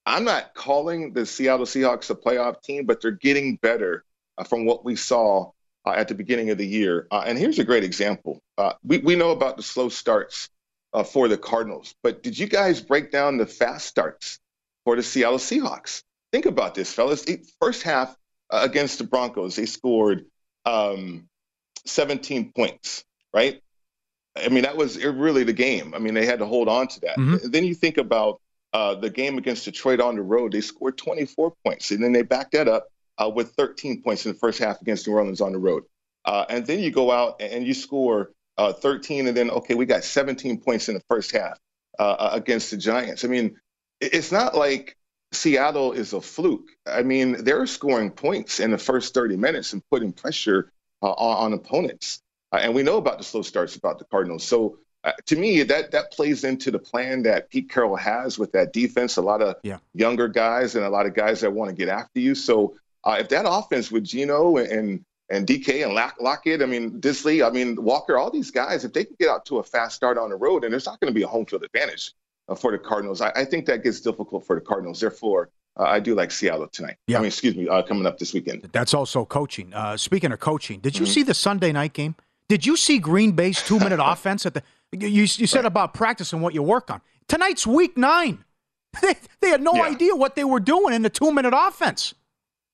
I'm 0.05 0.25
not 0.25 0.55
calling 0.55 1.13
the 1.13 1.25
Seattle 1.25 1.67
Seahawks 1.67 2.11
a 2.11 2.15
playoff 2.15 2.63
team, 2.63 2.87
but 2.87 3.01
they're 3.01 3.13
getting 3.13 3.57
better 3.57 4.05
uh, 4.37 4.45
from 4.45 4.67
what 4.67 4.85
we 4.85 4.97
saw 4.97 5.51
uh, 5.85 5.91
at 5.91 6.09
the 6.09 6.15
beginning 6.15 6.51
of 6.51 6.59
the 6.59 6.67
year. 6.67 7.07
Uh, 7.11 7.25
and 7.27 7.39
here's 7.39 7.59
a 7.59 7.65
great 7.65 7.85
example. 7.85 8.41
Uh, 8.59 8.73
we, 8.85 8.99
we 8.99 9.17
know 9.17 9.31
about 9.31 9.57
the 9.57 9.63
slow 9.63 9.89
starts 9.89 10.49
uh, 10.93 11.03
for 11.03 11.29
the 11.29 11.39
Cardinals, 11.39 11.95
but 12.03 12.23
did 12.23 12.39
you 12.39 12.47
guys 12.47 12.81
break 12.81 13.11
down 13.11 13.37
the 13.37 13.47
fast 13.47 13.87
starts 13.87 14.39
for 14.85 14.97
the 14.97 15.03
Seattle 15.03 15.39
Seahawks? 15.39 16.03
Think 16.33 16.47
about 16.47 16.75
this, 16.75 16.93
fellas. 16.93 17.25
First 17.61 17.83
half 17.83 18.17
uh, 18.51 18.61
against 18.63 18.99
the 18.99 19.05
Broncos, 19.05 19.57
they 19.57 19.67
scored 19.67 20.27
um, 20.65 21.29
17 21.87 22.53
points, 22.53 23.05
right? 23.33 23.61
I 24.37 24.49
mean, 24.49 24.63
that 24.63 24.77
was 24.77 25.03
really 25.05 25.45
the 25.45 25.53
game. 25.53 25.95
I 25.95 25.99
mean, 25.99 26.15
they 26.15 26.25
had 26.25 26.39
to 26.39 26.47
hold 26.47 26.69
on 26.69 26.89
to 26.89 27.01
that. 27.01 27.19
Mhm. 27.19 27.53
Then 27.53 27.65
you 27.65 27.75
think 27.75 27.99
about 27.99 28.41
uh, 28.73 28.95
the 28.95 29.11
game 29.11 29.37
against 29.37 29.67
Detroit 29.67 30.01
on 30.01 30.17
the 30.17 30.23
road, 30.23 30.53
they 30.53 30.63
scored 30.63 30.97
24 30.97 31.53
points, 31.65 31.91
and 31.91 32.03
then 32.03 32.13
they 32.13 32.23
backed 32.23 32.53
that 32.53 32.69
up 32.69 32.89
uh, 33.19 33.29
with 33.29 33.53
13 33.53 34.03
points 34.03 34.25
in 34.25 34.33
the 34.33 34.39
first 34.39 34.59
half 34.59 34.81
against 34.81 35.07
New 35.07 35.13
Orleans 35.13 35.43
on 35.43 35.53
the 35.53 35.59
road. 35.59 35.85
Uh, 36.25 36.47
and 36.49 36.67
then 36.67 36.79
you 36.79 36.91
go 36.91 37.11
out 37.11 37.43
and 37.43 37.67
you 37.67 37.75
score 37.75 38.31
uh, 38.57 38.73
13, 38.73 39.27
and 39.27 39.37
then, 39.37 39.51
okay, 39.51 39.75
we 39.75 39.85
got 39.85 40.05
17 40.05 40.59
points 40.61 40.89
in 40.89 40.95
the 40.95 41.03
first 41.09 41.33
half 41.33 41.59
uh, 41.99 42.31
against 42.33 42.71
the 42.71 42.77
Giants. 42.79 43.25
I 43.25 43.29
mean, 43.29 43.57
it's 44.01 44.33
not 44.33 44.55
like 44.55 44.97
Seattle 45.33 45.93
is 45.93 46.13
a 46.13 46.21
fluke. 46.21 46.69
I 46.87 47.03
mean, 47.03 47.43
they're 47.45 47.67
scoring 47.67 48.11
points 48.11 48.61
in 48.61 48.71
the 48.71 48.79
first 48.79 49.15
30 49.15 49.37
minutes 49.37 49.73
and 49.73 49.83
putting 49.91 50.13
pressure 50.13 50.71
uh, 51.03 51.11
on, 51.13 51.47
on 51.47 51.53
opponents. 51.53 52.21
Uh, 52.53 52.59
and 52.63 52.75
we 52.75 52.83
know 52.83 52.99
about 52.99 53.19
the 53.19 53.25
slow 53.25 53.43
starts 53.43 53.77
about 53.77 53.99
the 53.99 54.05
Cardinals. 54.05 54.45
So 54.45 54.79
uh, 55.05 55.13
to 55.27 55.37
me, 55.37 55.63
that 55.65 55.91
that 55.91 56.13
plays 56.13 56.45
into 56.45 56.71
the 56.71 56.79
plan 56.79 57.23
that 57.25 57.51
Pete 57.51 57.69
Carroll 57.69 57.97
has 57.97 58.39
with 58.39 58.53
that 58.53 58.73
defense. 58.73 59.17
A 59.17 59.23
lot 59.23 59.43
of 59.43 59.57
Yeah. 59.63 59.79
younger 59.95 60.29
guys 60.29 60.77
and 60.77 60.85
a 60.85 60.91
lot 60.91 61.07
of 61.07 61.15
guys 61.15 61.41
that 61.41 61.53
want 61.53 61.71
to 61.71 61.75
get 61.75 61.89
after 61.89 62.21
you. 62.21 62.35
So 62.35 62.77
uh, 63.05 63.17
if 63.19 63.29
that 63.31 63.45
offense 63.49 63.91
with 63.91 64.05
Geno 64.05 64.59
and 64.59 65.05
and 65.31 65.47
DK 65.47 65.83
and 65.85 65.95
Lock, 65.95 66.17
Lockett, 66.21 66.63
I 66.63 66.67
mean 66.67 67.01
Dissly, 67.01 67.45
I 67.45 67.51
mean 67.51 67.83
Walker, 67.83 68.17
all 68.19 68.31
these 68.31 68.51
guys, 68.51 68.85
if 68.85 68.93
they 68.93 69.05
can 69.05 69.17
get 69.19 69.29
out 69.31 69.47
to 69.47 69.59
a 69.59 69.63
fast 69.65 69.97
start 69.97 70.19
on 70.19 70.29
the 70.31 70.37
road, 70.37 70.63
and 70.63 70.73
there's 70.73 70.87
not 70.87 71.01
going 71.01 71.13
to 71.13 71.15
be 71.19 71.23
a 71.23 71.27
home 71.29 71.47
field 71.47 71.65
advantage 71.65 72.13
for 72.55 72.73
the 72.73 72.79
Cardinals, 72.79 73.21
I, 73.21 73.31
I 73.35 73.45
think 73.45 73.67
that 73.67 73.83
gets 73.83 74.01
difficult 74.01 74.47
for 74.47 74.55
the 74.57 74.61
Cardinals. 74.63 75.01
Therefore, 75.01 75.51
uh, 75.79 75.85
I 75.85 76.01
do 76.01 76.15
like 76.15 76.31
Seattle 76.31 76.69
tonight. 76.69 76.97
Yeah. 77.07 77.19
I 77.19 77.21
mean, 77.21 77.29
excuse 77.29 77.57
me, 77.57 77.69
uh, 77.69 77.83
coming 77.83 78.07
up 78.07 78.19
this 78.19 78.35
weekend. 78.35 78.69
That's 78.73 78.95
also 78.95 79.25
coaching. 79.25 79.73
Uh, 79.75 79.97
speaking 79.97 80.33
of 80.33 80.41
coaching, 80.41 80.81
did 80.81 80.99
you 80.99 81.07
Mhm. 81.07 81.09
see 81.15 81.23
the 81.23 81.35
Sunday 81.35 81.73
night 81.73 81.93
game? 81.93 82.15
Did 82.49 82.67
you 82.67 82.77
see 82.77 82.99
Green 82.99 83.33
Bay's 83.33 83.63
two 83.63 83.79
minute 83.79 84.01
offense 84.03 84.45
at 84.47 84.55
the? 84.55 84.63
You, 84.93 85.09
you 85.09 85.47
said 85.47 85.65
about 85.65 85.95
practicing 85.95 86.41
what 86.43 86.53
you 86.53 86.63
work 86.63 86.91
on. 86.91 87.01
Tonight's 87.29 87.67
week 87.67 87.97
nine. 87.97 88.45
They, 89.01 89.15
they 89.41 89.49
had 89.49 89.63
no 89.63 89.75
Yeah. 89.75 89.85
idea 89.85 90.15
what 90.15 90.37
they 90.37 90.45
were 90.45 90.61
doing 90.61 90.93
in 90.93 91.01
the 91.01 91.09
two 91.09 91.33
minute 91.33 91.55
offense. 91.57 92.13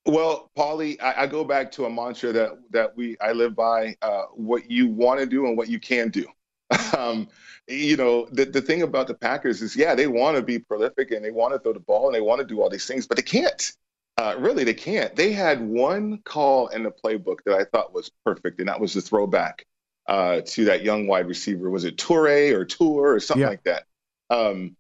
Well, 0.05 0.51
Paulie, 0.59 1.01
I, 1.01 1.23
I 1.23 1.27
go 1.29 1.45
back 1.45 1.71
to 1.73 1.85
a 1.85 1.91
mantra 1.91 2.33
that 2.33 2.59
that 2.71 2.97
we 2.97 3.17
I 3.21 3.31
live 3.33 3.55
by: 3.55 3.95
uh, 4.03 4.23
what 4.35 4.69
you 4.69 4.89
want 4.89 5.21
to 5.21 5.27
do 5.27 5.47
and 5.47 5.57
what 5.57 5.69
you 5.69 5.79
can 5.79 6.09
do. 6.09 6.27
um, 6.97 7.29
you 7.67 7.97
know, 7.97 8.27
the 8.33 8.45
the 8.45 8.61
thing 8.61 8.83
about 8.83 9.07
the 9.07 9.15
Packers 9.15 9.63
is, 9.63 9.77
yeah, 9.77 9.95
they 9.95 10.07
want 10.07 10.37
to 10.37 10.43
be 10.43 10.59
prolific 10.59 11.11
and 11.11 11.25
they 11.25 11.31
want 11.31 11.55
to 11.55 11.59
throw 11.59 11.73
the 11.73 11.81
ball 11.81 12.07
and 12.07 12.15
they 12.15 12.21
want 12.21 12.41
to 12.41 12.47
do 12.47 12.61
all 12.61 12.71
these 12.71 12.87
things, 12.87 13.07
but 13.07 13.17
they 13.17 13.23
can't. 13.23 13.73
Uh, 14.17 14.35
really, 14.39 14.65
they 14.65 14.75
can't. 14.75 15.15
They 15.15 15.33
had 15.33 15.61
one 15.61 16.19
call 16.25 16.69
in 16.69 16.83
the 16.83 16.91
playbook 16.91 17.39
that 17.47 17.55
I 17.55 17.65
thought 17.65 17.95
was 17.95 18.11
perfect, 18.25 18.59
and 18.59 18.69
that 18.69 18.81
was 18.81 18.95
the 18.95 19.01
throwback 19.01 19.65
uh, 20.09 20.41
to 20.45 20.65
that 20.67 20.83
young 20.83 21.07
wide 21.07 21.29
receiver. 21.29 21.71
Was 21.71 21.85
it 21.85 21.97
Toure 21.97 22.53
or 22.55 22.65
Tour 22.65 23.15
or 23.15 23.21
something 23.21 23.43
Yeah. 23.43 23.49
like 23.49 23.63
that? 23.65 23.85
Um, 24.29 24.77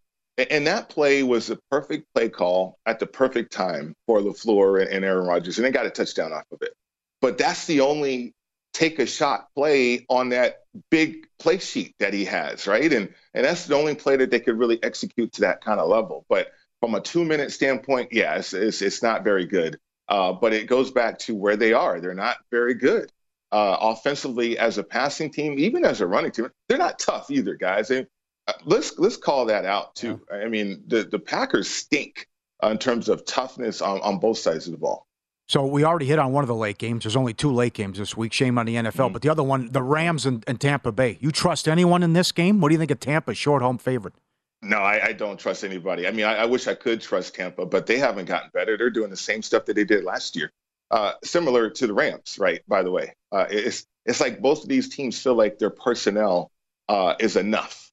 and 0.51 0.67
that 0.67 0.89
play 0.89 1.23
was 1.23 1.51
a 1.51 1.59
perfect 1.71 2.07
play 2.15 2.29
call 2.29 2.79
at 2.87 2.99
the 3.01 3.07
perfect 3.07 3.53
time 3.53 3.95
for 4.07 4.21
LaFleur 4.21 4.83
and, 4.83 4.91
and 4.91 5.05
Aaron 5.05 5.27
Rodgers, 5.27 5.59
and 5.59 5.65
they 5.65 5.71
got 5.71 5.87
a 5.87 5.91
touchdown 5.91 6.33
off 6.33 6.45
of 6.53 6.63
it. 6.63 6.75
But 7.21 7.39
that's 7.39 7.67
the 7.67 7.81
only 7.81 8.35
take 8.73 8.99
a 8.99 9.07
shot 9.07 9.49
play 9.55 10.07
on 10.09 10.31
that 10.31 10.61
big 10.91 11.27
play 11.39 11.59
sheet 11.59 11.95
that 11.99 12.15
he 12.15 12.25
has, 12.25 12.67
right? 12.67 12.93
And 12.93 13.13
and 13.35 13.45
that's 13.45 13.67
the 13.67 13.75
only 13.75 13.95
play 13.95 14.17
that 14.17 14.31
they 14.31 14.41
could 14.41 14.59
really 14.59 14.83
execute 14.83 15.33
to 15.35 15.41
that 15.43 15.63
kind 15.63 15.81
of 15.81 15.89
level. 15.89 16.25
But 16.29 16.49
from 16.81 16.95
a 16.95 17.01
two 17.01 17.25
minute 17.25 17.53
standpoint, 17.53 18.11
yeah, 18.13 18.37
it's, 18.37 18.53
it's, 18.53 18.83
it's 18.83 19.03
not 19.03 19.25
very 19.25 19.47
good. 19.47 19.79
Uh, 20.09 20.33
but 20.33 20.55
it 20.55 20.67
goes 20.67 20.91
back 20.91 21.19
to 21.19 21.35
where 21.35 21.57
they 21.57 21.73
are. 21.73 22.01
They're 22.01 22.15
not 22.15 22.39
very 22.51 22.75
good. 22.75 23.13
Uh, 23.51 23.77
offensively, 23.81 24.59
as 24.59 24.79
a 24.79 24.83
passing 24.83 25.31
team, 25.31 25.59
even 25.59 25.85
as 25.85 26.01
a 26.01 26.07
running 26.07 26.31
team, 26.31 26.49
they're 26.69 26.79
not 26.79 26.99
tough 26.99 27.31
either, 27.31 27.57
guys. 27.57 27.91
And, 27.91 28.07
uh, 28.47 28.53
let's 28.65 28.99
let's 28.99 29.17
call 29.17 29.47
that 29.47 29.65
out 29.67 29.95
too. 29.95 30.21
I 30.33 30.49
mean, 30.49 30.85
the 30.87 31.05
the 31.05 31.19
Packers 31.19 31.69
stink 31.69 32.29
in 32.63 32.79
terms 32.79 33.09
of 33.09 33.25
toughness 33.27 33.83
on, 33.83 34.01
on 34.01 34.19
both 34.19 34.39
sides 34.39 34.67
of 34.67 34.73
the 34.73 34.79
ball. 34.79 35.08
So 35.49 35.65
we 35.65 35.83
already 35.83 36.05
hit 36.05 36.19
on 36.19 36.33
one 36.33 36.45
of 36.45 36.49
the 36.49 36.55
late 36.55 36.77
games. 36.77 37.05
There's 37.05 37.17
only 37.17 37.33
two 37.33 37.51
late 37.51 37.73
games 37.73 37.97
this 37.99 38.15
week. 38.15 38.35
Shame 38.35 38.59
on 38.59 38.67
the 38.67 38.75
NFL. 38.75 38.93
Mm-hmm. 38.93 39.13
But 39.15 39.23
the 39.23 39.31
other 39.31 39.43
one, 39.43 39.73
the 39.73 39.83
Rams 39.83 40.27
and, 40.27 40.45
and 40.47 40.61
Tampa 40.61 40.93
Bay. 40.93 41.17
You 41.21 41.33
trust 41.33 41.67
anyone 41.67 42.03
in 42.03 42.13
this 42.13 42.33
game? 42.33 42.61
What 42.61 42.69
do 42.69 42.75
you 42.75 42.79
think 42.79 42.91
of 42.91 43.01
Tampa, 43.01 43.35
short 43.35 43.63
home 43.63 43.79
favorite? 43.79 44.13
No, 44.61 44.79
I, 44.79 45.07
I 45.07 45.13
don't 45.15 45.41
trust 45.41 45.65
anybody. 45.65 46.07
I 46.07 46.11
mean, 46.11 46.27
I, 46.27 46.39
I 46.39 46.45
wish 46.45 46.67
I 46.67 46.75
could 46.75 47.01
trust 47.01 47.35
Tampa, 47.35 47.65
but 47.65 47.87
they 47.87 47.97
haven't 47.97 48.27
gotten 48.27 48.51
better. 48.53 48.77
They're 48.77 48.91
doing 48.91 49.09
the 49.09 49.17
same 49.17 49.43
stuff 49.43 49.65
that 49.67 49.75
they 49.75 49.85
did 49.85 50.05
last 50.05 50.37
year, 50.37 50.51
uh, 50.91 51.13
similar 51.25 51.71
to 51.71 51.87
the 51.87 51.95
Rams, 51.95 52.37
right? 52.39 52.61
By 52.69 52.83
the 52.83 52.91
way, 52.91 53.15
uh, 53.33 53.47
it's 53.49 53.87
it's 54.05 54.21
like 54.21 54.41
both 54.41 54.65
of 54.65 54.69
these 54.69 54.89
teams 54.89 55.19
feel 55.23 55.35
like 55.35 55.59
their 55.59 55.71
personnel 55.71 56.51
uh, 56.89 57.15
is 57.21 57.37
enough, 57.37 57.93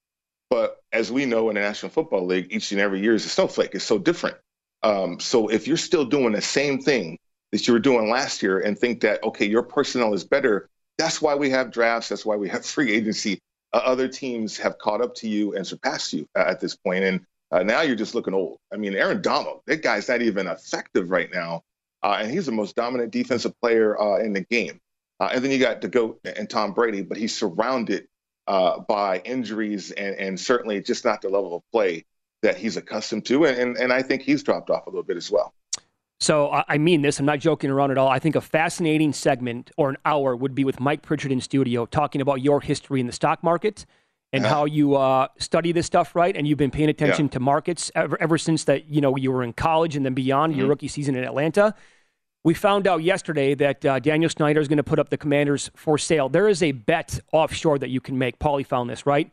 but 0.50 0.78
as 0.92 1.12
we 1.12 1.26
know 1.26 1.50
in 1.50 1.56
the 1.56 1.62
National 1.62 1.92
Football 1.92 2.26
League, 2.26 2.48
each 2.50 2.72
and 2.72 2.82
every 2.82 3.00
year 3.00 3.14
is 3.14 3.26
a 3.26 3.30
snowflake. 3.30 3.76
It's 3.76 3.86
so 3.86 4.00
different. 4.00 4.38
Um, 4.82 5.20
so 5.20 5.50
if 5.50 5.68
you're 5.68 5.78
still 5.78 6.06
doing 6.06 6.32
the 6.32 6.42
same 6.42 6.82
thing 6.82 7.20
that 7.52 7.68
you 7.68 7.74
were 7.74 7.80
doing 7.80 8.10
last 8.10 8.44
year 8.44 8.60
and 8.60 8.78
think 8.78 9.02
that 9.02 9.24
okay, 9.24 9.46
your 9.46 9.64
personnel 9.64 10.14
is 10.14 10.24
better, 10.24 10.70
that's 10.98 11.22
why 11.22 11.36
we 11.36 11.50
have 11.50 11.72
drafts. 11.72 12.10
That's 12.10 12.26
why 12.26 12.36
we 12.36 12.50
have 12.50 12.66
free 12.76 12.94
agency 12.94 13.40
uh, 13.76 13.82
other 13.84 14.08
teams 14.08 14.58
have 14.58 14.78
caught 14.78 15.02
up 15.02 15.14
to 15.14 15.28
you 15.28 15.54
and 15.54 15.68
surpassed 15.68 16.14
you 16.14 16.26
uh, 16.34 16.46
at 16.48 16.62
this 16.62 16.78
point, 16.78 17.04
and 17.04 17.20
uh, 17.52 17.62
now 17.62 17.82
you're 17.82 17.98
just 17.98 18.16
looking 18.16 18.34
old. 18.34 18.58
I 18.74 18.78
mean, 18.78 18.96
Aaron 18.96 19.22
Donald, 19.22 19.62
that 19.68 19.84
guy's 19.84 20.08
not 20.08 20.22
even 20.22 20.48
effective 20.48 21.12
right 21.12 21.30
now, 21.34 21.64
uh, 22.02 22.20
and 22.22 22.32
he's 22.32 22.46
the 22.46 22.54
most 22.54 22.78
dominant 22.78 23.12
defensive 23.12 23.54
player 23.60 24.00
uh, 24.00 24.20
in 24.20 24.32
the 24.32 24.42
game. 24.42 24.80
Uh, 25.20 25.30
and 25.34 25.44
then 25.44 25.52
you 25.52 25.60
got 25.60 25.82
the 25.82 25.90
goat 25.90 26.20
and 26.24 26.50
Tom 26.50 26.74
Brady, 26.74 27.02
but 27.02 27.18
he's 27.18 27.36
surrounded 27.36 28.08
by 28.48 29.22
injuries 29.26 29.92
and, 29.92 30.16
and 30.16 30.40
certainly 30.40 30.82
just 30.82 31.04
not 31.04 31.22
the 31.22 31.30
level 31.30 31.56
of 31.56 31.64
play 31.74 32.06
that 32.44 32.58
he's 32.58 32.78
accustomed 32.78 33.26
to, 33.26 33.46
and, 33.46 33.58
and 33.58 33.78
and 33.78 33.92
I 33.92 34.04
think 34.04 34.22
he's 34.22 34.44
dropped 34.44 34.70
off 34.70 34.88
a 34.88 34.90
little 34.90 35.04
bit 35.04 35.18
as 35.18 35.30
well. 35.30 35.54
So 36.20 36.50
I 36.52 36.64
I 36.68 36.78
mean 36.78 37.02
this. 37.02 37.20
I'm 37.20 37.26
not 37.26 37.40
joking 37.40 37.70
around 37.70 37.92
at 37.92 37.98
all. 37.98 38.08
I 38.08 38.20
think 38.20 38.36
a 38.36 38.42
fascinating 38.42 39.14
segment 39.14 39.72
or 39.78 39.90
an 39.90 39.98
hour 40.06 40.36
would 40.36 40.56
be 40.56 40.64
with 40.64 40.80
Mike 40.80 41.02
Pritchard 41.02 41.32
in 41.32 41.42
studio 41.42 41.86
talking 41.86 42.22
about 42.22 42.42
your 42.42 42.62
history 42.62 43.00
in 43.00 43.08
the 43.08 43.14
stock 43.14 43.44
market 43.44 43.86
and 44.34 44.44
Yeah. 44.44 44.50
how 44.50 44.66
you 44.66 44.96
uh, 44.96 45.28
study 45.38 45.72
this 45.72 45.86
stuff, 45.86 46.16
right? 46.16 46.36
And 46.36 46.48
you've 46.48 46.58
been 46.58 46.72
paying 46.72 46.90
attention 46.90 47.26
Yeah. 47.26 47.32
to 47.32 47.40
markets 47.40 47.92
ever, 47.96 48.20
ever 48.22 48.38
since 48.38 48.64
that 48.66 48.90
you 48.90 49.02
know 49.02 49.16
you 49.18 49.32
were 49.32 49.44
in 49.44 49.54
college 49.54 49.96
and 49.96 50.06
then 50.06 50.14
beyond 50.14 50.56
your 50.56 50.66
Mhm. 50.68 50.70
rookie 50.70 50.88
season 50.88 51.16
in 51.16 51.24
Atlanta. 51.24 51.76
We 52.44 52.54
found 52.54 52.88
out 52.88 53.02
yesterday 53.02 53.56
that 53.56 53.84
uh, 53.86 54.00
Daniel 54.00 54.30
Snyder 54.30 54.62
is 54.62 54.68
going 54.68 54.78
to 54.78 54.84
put 54.84 55.00
up 55.00 55.10
the 55.10 55.18
Commanders 55.18 55.72
for 55.76 55.98
sale. 55.98 56.30
There 56.30 56.48
is 56.48 56.62
a 56.62 56.72
bet 56.74 57.20
offshore 57.34 57.80
that 57.80 57.90
you 57.90 58.00
can 58.00 58.18
make. 58.18 58.38
Paulie 58.40 58.66
found 58.66 58.90
this, 58.90 59.06
right? 59.06 59.30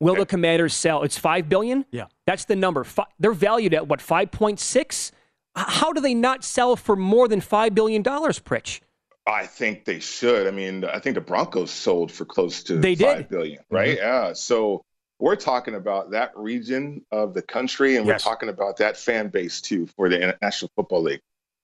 Will 0.00 0.14
the 0.16 0.26
Commanders 0.26 0.74
sell? 0.74 1.02
It's 1.02 1.16
five 1.18 1.48
billion. 1.48 1.84
Yeah. 1.90 2.06
That's 2.26 2.44
the 2.46 2.56
number. 2.56 2.82
Fi- 2.84 3.06
they're 3.20 3.32
valued 3.32 3.74
at 3.74 3.86
what 3.86 4.00
five 4.00 4.30
point 4.30 4.58
six. 4.60 5.12
How 5.56 5.92
do 5.92 6.00
they 6.00 6.14
not 6.14 6.44
sell 6.44 6.76
for 6.76 6.96
more 6.96 7.28
than 7.28 7.40
five 7.40 7.74
billion 7.74 8.02
dollars, 8.02 8.38
Pritch? 8.40 8.80
I 9.26 9.46
think 9.46 9.84
they 9.84 10.00
should. 10.00 10.46
I 10.46 10.50
mean, 10.50 10.84
I 10.84 10.98
think 10.98 11.14
the 11.14 11.20
Broncos 11.20 11.70
sold 11.70 12.12
for 12.12 12.24
close 12.24 12.62
to 12.64 12.76
They 12.76 12.94
did. 12.94 13.06
five 13.06 13.28
billion, 13.30 13.62
right? 13.70 13.96
Yeah. 13.96 14.32
So 14.34 14.82
we're 15.18 15.36
talking 15.36 15.74
about 15.76 16.10
that 16.10 16.36
region 16.36 17.04
of 17.10 17.32
the 17.32 17.40
country, 17.42 17.96
and 17.96 18.06
Yes. 18.06 18.24
we're 18.24 18.30
talking 18.30 18.48
about 18.48 18.76
that 18.78 18.96
fan 18.96 19.28
base 19.28 19.60
too 19.60 19.86
for 19.96 20.08
the 20.08 20.36
National 20.42 20.70
Football 20.76 21.02
League, 21.02 21.20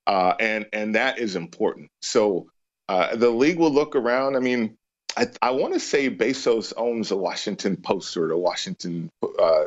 uh, 0.06 0.34
and 0.40 0.66
and 0.72 0.94
that 0.94 1.18
is 1.18 1.36
important. 1.36 1.90
So 2.00 2.48
uh, 2.88 3.16
the 3.16 3.28
league 3.30 3.58
will 3.58 3.72
look 3.72 3.94
around. 3.96 4.36
I 4.36 4.40
mean, 4.40 4.76
I, 5.16 5.26
I 5.42 5.50
want 5.50 5.74
to 5.74 5.80
say 5.80 6.08
Bezos 6.08 6.72
owns 6.76 7.08
the 7.10 7.16
Washington 7.16 7.76
Post 7.76 8.16
or 8.16 8.28
the 8.28 8.36
Washington 8.38 9.10
uh, 9.38 9.64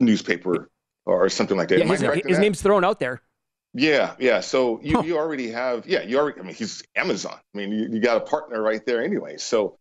newspaper 0.00 0.68
or 1.06 1.28
something 1.28 1.56
like 1.56 1.68
that. 1.68 1.78
Yeah, 1.78 1.84
his, 1.84 2.22
his 2.26 2.38
name's 2.38 2.62
thrown 2.62 2.84
out 2.84 2.98
there. 2.98 3.22
Yeah, 3.74 4.14
yeah. 4.18 4.40
So 4.40 4.80
you, 4.82 4.96
huh. 4.96 5.02
you 5.02 5.18
already 5.18 5.50
have, 5.50 5.86
yeah, 5.86 6.02
you 6.02 6.18
already, 6.18 6.40
I 6.40 6.42
mean, 6.42 6.54
he's 6.54 6.82
Amazon. 6.96 7.38
I 7.54 7.58
mean, 7.58 7.72
you, 7.72 7.88
you 7.90 8.00
got 8.00 8.16
a 8.16 8.20
partner 8.20 8.62
right 8.62 8.84
there 8.84 9.02
anyway. 9.02 9.36
So 9.36 9.78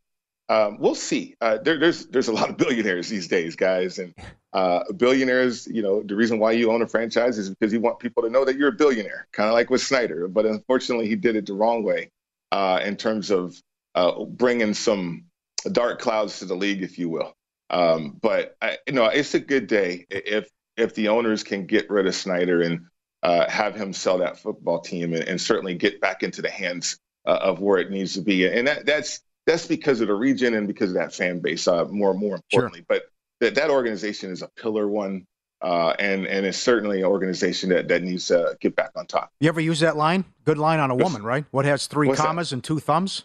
um, 0.50 0.78
we'll 0.80 0.96
see. 0.96 1.36
Uh, 1.42 1.58
there, 1.58 1.78
there's 1.78 2.06
there's 2.08 2.28
a 2.28 2.34
lot 2.34 2.50
of 2.50 2.58
billionaires 2.58 3.10
these 3.10 3.28
days, 3.28 3.56
guys, 3.56 4.00
and 4.00 4.14
uh, 4.54 4.84
billionaires. 4.94 5.68
You 5.68 5.82
know, 5.82 6.04
the 6.04 6.16
reason 6.16 6.40
why 6.40 6.54
you 6.54 6.72
own 6.72 6.82
a 6.82 6.88
franchise 6.88 7.38
is 7.38 7.50
because 7.50 7.74
you 7.74 7.82
want 7.82 8.00
people 8.00 8.24
to 8.24 8.30
know 8.30 8.46
that 8.46 8.56
you're 8.56 8.70
a 8.70 8.74
billionaire, 8.74 9.28
kind 9.34 9.50
of 9.50 9.54
like 9.54 9.70
with 9.70 9.82
Snyder. 9.82 10.28
But 10.28 10.46
unfortunately, 10.46 11.08
he 11.08 11.16
did 11.16 11.36
it 11.36 11.46
the 11.46 11.54
wrong 11.54 11.84
way 11.84 12.12
uh, 12.52 12.80
in 12.84 12.96
terms 12.96 13.30
of 13.30 13.62
uh, 13.96 14.24
bringing 14.24 14.74
some 14.74 15.26
dark 15.72 16.00
clouds 16.00 16.40
to 16.40 16.46
the 16.46 16.56
league, 16.56 16.82
if 16.82 16.98
you 16.98 17.10
will. 17.10 17.34
Um, 17.70 18.18
but 18.22 18.56
I, 18.62 18.78
you 18.88 18.94
know, 18.94 19.06
it's 19.06 19.34
a 19.34 19.40
good 19.40 19.68
day 19.68 20.06
if 20.10 20.50
if 20.78 20.96
the 20.96 21.10
owners 21.10 21.44
can 21.44 21.66
get 21.66 21.90
rid 21.90 22.08
of 22.08 22.16
Snyder 22.16 22.62
and 22.62 22.86
uh, 23.24 23.50
have 23.50 23.76
him 23.76 23.94
sell 23.94 24.18
that 24.20 24.38
football 24.38 24.80
team 24.80 25.14
and, 25.14 25.24
and 25.24 25.40
certainly 25.40 25.74
get 25.74 26.00
back 26.00 26.24
into 26.24 26.42
the 26.42 26.50
hands 26.50 27.00
uh, 27.26 27.40
of 27.42 27.60
where 27.60 27.78
it 27.78 27.92
needs 27.92 28.14
to 28.14 28.22
be. 28.22 28.48
And 28.48 28.68
that, 28.68 28.86
that's 28.86 29.22
that's 29.46 29.66
because 29.66 30.02
of 30.02 30.08
the 30.08 30.14
region 30.14 30.54
and 30.54 30.68
because 30.68 30.92
of 30.92 30.96
that 30.96 31.14
fan 31.14 31.40
base. 31.40 31.68
Uh, 31.68 31.86
more 31.86 32.14
more 32.14 32.36
importantly, 32.36 32.80
sure. 32.80 32.86
but 32.88 33.04
that 33.40 33.56
that 33.56 33.70
organization 33.70 34.32
is 34.32 34.42
a 34.42 34.50
pillar 34.50 34.88
one. 34.88 35.26
Uh, 35.60 35.96
and 35.98 36.28
and 36.28 36.46
it's 36.46 36.60
certainly 36.60 37.00
an 37.00 37.06
organization 37.06 37.70
that, 37.70 37.88
that 37.88 38.04
needs 38.04 38.28
to 38.28 38.56
get 38.62 38.76
back 38.76 38.92
on 38.96 39.08
top. 39.08 39.32
You 39.40 39.50
ever 39.50 39.60
use 39.60 39.80
that 39.80 39.98
line? 39.98 40.24
Good 40.46 40.60
line 40.60 40.80
on 40.80 40.92
a 40.92 40.96
woman, 40.96 41.24
right? 41.24 41.46
What 41.50 41.66
has 41.66 41.88
three 41.88 42.14
commas 42.14 42.52
that? 42.52 42.58
and 42.58 42.64
two 42.64 42.80
thumbs? 42.80 43.24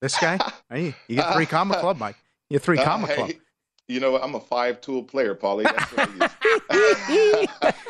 This 0.00 0.18
guy? 0.18 0.38
hey, 0.70 0.94
you 1.06 1.16
get 1.16 1.34
three 1.34 1.44
comma 1.44 1.78
club, 1.78 1.98
Mike. 1.98 2.16
You 2.48 2.54
get 2.54 2.62
three 2.62 2.78
comma 2.78 3.08
club. 3.08 3.30
Hey, 3.88 3.94
you 3.94 4.00
know, 4.00 4.12
what, 4.12 4.22
I'm 4.22 4.34
a 4.34 4.40
five 4.40 4.80
tool 4.80 5.02
player, 5.02 5.34
Paulie. 5.34 5.64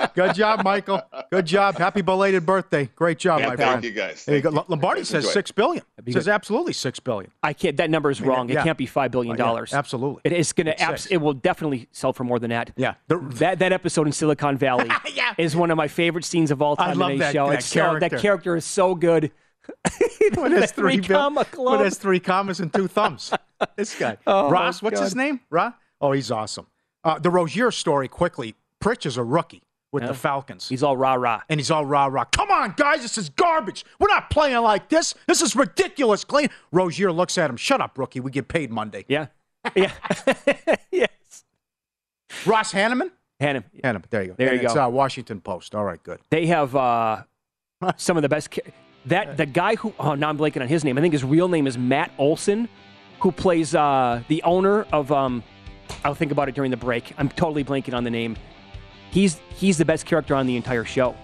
Good 0.15 0.35
job, 0.35 0.65
Michael. 0.65 1.03
Good 1.31 1.47
job. 1.47 1.77
Happy 1.77 2.03
belated 2.03 2.45
birthday. 2.45 2.91
Great 2.95 3.19
job, 3.19 3.41
yeah, 3.41 3.49
my 3.49 3.57
thank 3.57 3.71
friend. 3.71 3.85
you 3.85 3.93
guys. 3.93 4.25
There 4.25 4.37
you 4.37 4.43
go. 4.43 4.65
Lombardi 4.69 5.05
says 5.05 5.31
six 5.31 5.51
billion. 5.51 5.85
Says 6.11 6.29
absolutely 6.29 6.73
six 6.73 7.01
billion. 7.01 7.31
I 7.43 7.53
can't. 7.53 7.77
That 7.79 7.91
number 7.91 8.11
is 8.11 8.21
wrong. 8.21 8.49
yeah. 8.49 8.61
It 8.61 8.65
can't 8.65 8.79
be 8.79 8.87
five 8.87 9.11
billion 9.11 9.35
oh, 9.35 9.37
dollars. 9.37 9.73
yeah, 9.73 9.79
absolutely. 9.79 10.21
It 10.25 10.33
is 10.33 10.53
going 10.53 10.67
to. 10.67 10.81
Abs- 10.81 11.07
it 11.07 11.19
will 11.19 11.35
definitely 11.35 11.89
sell 11.93 12.13
for 12.13 12.25
more 12.25 12.39
than 12.39 12.51
that. 12.51 12.73
Yeah. 12.77 12.95
The, 13.09 13.19
that 13.37 13.59
that 13.61 13.73
episode 13.73 14.07
in 14.07 14.13
Silicon 14.13 14.59
Valley 14.59 14.89
yeah. 15.15 15.35
is 15.39 15.57
one 15.57 15.71
of 15.71 15.77
my 15.77 15.89
favorite 15.89 16.25
scenes 16.25 16.51
of 16.51 16.61
all 16.61 16.77
time 16.77 16.91
I 16.91 16.93
love 16.93 17.11
in 17.11 17.17
a 17.17 17.19
that, 17.21 17.33
show. 17.33 17.49
That 17.49 17.59
it's 17.59 17.73
character. 17.73 18.07
So, 18.07 18.09
that 18.09 18.21
character 18.23 18.57
is 18.57 18.65
so 18.65 18.95
good. 18.95 19.33
what 20.35 20.53
has 20.53 20.73
three, 20.73 20.99
three 20.99 21.15
comma 21.15 21.45
club. 21.45 21.79
What 21.79 21.85
has 21.85 21.99
three 21.99 22.21
commas 22.21 22.61
and 22.61 22.73
two 22.73 22.87
thumbs? 22.87 23.33
this 23.77 23.99
guy. 23.99 24.19
Oh, 24.27 24.51
Ross. 24.51 24.83
What's 24.83 25.01
God. 25.01 25.05
his 25.05 25.17
name? 25.17 25.41
Ross. 25.51 25.73
Oh, 26.01 26.13
he's 26.13 26.31
awesome. 26.31 26.67
Uh, 27.05 27.19
the 27.19 27.31
Rozier 27.31 27.71
story 27.71 28.09
quickly. 28.09 28.55
Pritch 28.83 29.07
is 29.07 29.17
a 29.17 29.25
rookie 29.25 29.63
with 29.93 30.03
Yeah. 30.03 30.09
the 30.09 30.15
Falcons. 30.15 30.69
He's 30.69 30.83
all 30.83 30.97
rah 30.97 31.15
rah. 31.15 31.41
and 31.49 31.59
he's 31.61 31.71
all 31.71 31.85
rah 31.87 32.07
rah. 32.07 32.25
Come 32.25 32.51
on, 32.51 32.75
guys, 32.77 33.03
this 33.03 33.17
is 33.17 33.29
garbage. 33.31 33.85
We're 33.99 34.09
not 34.09 34.29
playing 34.31 34.61
like 34.63 34.89
this. 34.89 35.15
This 35.27 35.41
is 35.41 35.57
ridiculous. 35.57 36.25
Clean. 36.25 36.49
Rozier 36.73 37.13
looks 37.13 37.39
at 37.39 37.49
him. 37.49 37.57
Shut 37.57 37.81
up, 37.81 37.97
rookie. 37.99 38.21
We 38.21 38.31
get 38.31 38.49
paid 38.49 38.71
Monday. 38.71 39.05
Yeah. 39.09 39.27
Yeah. 39.75 39.91
yes. 40.93 41.45
Ross 42.45 42.73
Hanneman. 42.73 43.11
Hanneman. 43.41 43.65
Hanneman. 43.83 44.05
There 44.11 44.23
you 44.23 44.29
go. 44.29 44.35
There 44.39 44.49
And 44.53 44.61
you 44.61 44.65
it's, 44.67 44.75
go. 44.75 44.85
Uh, 44.85 44.89
Washington 44.89 45.41
Post. 45.41 45.75
All 45.75 45.85
right, 45.85 46.03
good. 46.03 46.21
They 46.31 46.47
have 46.47 46.75
uh, 46.77 47.23
some 47.97 48.17
of 48.17 48.23
the 48.23 48.29
best. 48.29 48.51
Ca- 48.53 48.63
that 49.07 49.37
the 49.37 49.47
guy 49.47 49.77
who 49.77 49.93
oh 50.01 50.15
now 50.15 50.29
I'm 50.29 50.39
blanking 50.39 50.63
on 50.63 50.69
his 50.69 50.85
name. 50.85 50.99
I 50.99 51.01
think 51.01 51.13
his 51.13 51.23
real 51.25 51.49
name 51.49 51.67
is 51.67 51.77
Matt 51.79 52.11
Olson, 52.19 52.69
who 53.21 53.31
plays 53.33 53.75
uh, 53.75 54.23
the 54.29 54.43
owner 54.43 54.83
of. 54.93 55.11
Um, 55.13 55.43
I'll 56.05 56.15
think 56.15 56.33
about 56.33 56.49
it 56.49 56.55
during 56.55 56.71
the 56.71 56.77
break. 56.77 57.13
I'm 57.19 57.29
totally 57.29 57.65
blanking 57.65 57.95
on 57.95 58.05
the 58.05 58.11
name. 58.11 58.37
He's 59.11 59.41
he's 59.55 59.79
the 59.79 59.85
best 59.85 60.07
character 60.07 60.35
on 60.35 60.47
the 60.47 60.57
entire 60.57 60.85
show. 60.85 61.17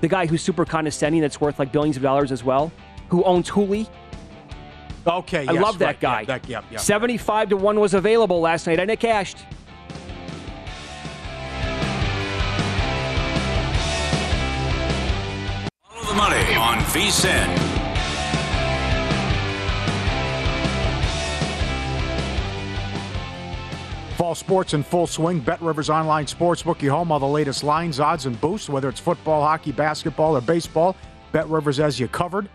The 0.00 0.08
guy 0.08 0.26
who's 0.26 0.42
super 0.42 0.64
condescending, 0.64 1.20
that's 1.20 1.40
worth 1.40 1.58
like 1.58 1.72
billions 1.72 1.96
of 1.96 2.02
dollars 2.02 2.30
as 2.30 2.44
well, 2.44 2.72
who 3.08 3.24
owns 3.24 3.48
Hooli. 3.50 3.88
Okay, 5.06 5.46
I 5.46 5.52
yes, 5.52 5.62
love 5.62 5.78
that 5.78 5.86
right, 5.86 6.00
guy. 6.00 6.20
Yeah, 6.20 6.26
that, 6.26 6.48
yeah, 6.48 6.62
yeah. 6.70 6.78
75 6.78 7.50
to 7.50 7.56
1 7.56 7.80
was 7.80 7.94
available 7.94 8.40
last 8.40 8.66
night 8.66 8.80
and 8.80 8.90
it 8.90 9.00
cashed. 9.00 9.38
Follow 15.82 16.06
the 16.08 16.14
money 16.14 16.54
on 16.54 16.78
VSIN. 16.78 17.73
Fall 24.34 24.40
sports 24.40 24.74
in 24.74 24.82
full 24.82 25.06
swing. 25.06 25.38
Bet 25.38 25.62
Rivers 25.62 25.88
Online 25.88 26.26
Sportsbook, 26.26 26.82
your 26.82 26.92
home, 26.92 27.12
all 27.12 27.20
the 27.20 27.26
latest 27.26 27.62
lines, 27.62 28.00
odds, 28.00 28.26
and 28.26 28.40
boosts, 28.40 28.68
whether 28.68 28.88
it's 28.88 28.98
football, 28.98 29.40
hockey, 29.42 29.70
basketball, 29.70 30.36
or 30.36 30.40
baseball. 30.40 30.96
Bet 31.30 31.48
Rivers 31.48 31.76
has 31.76 32.00
you 32.00 32.08
covered. 32.08 32.48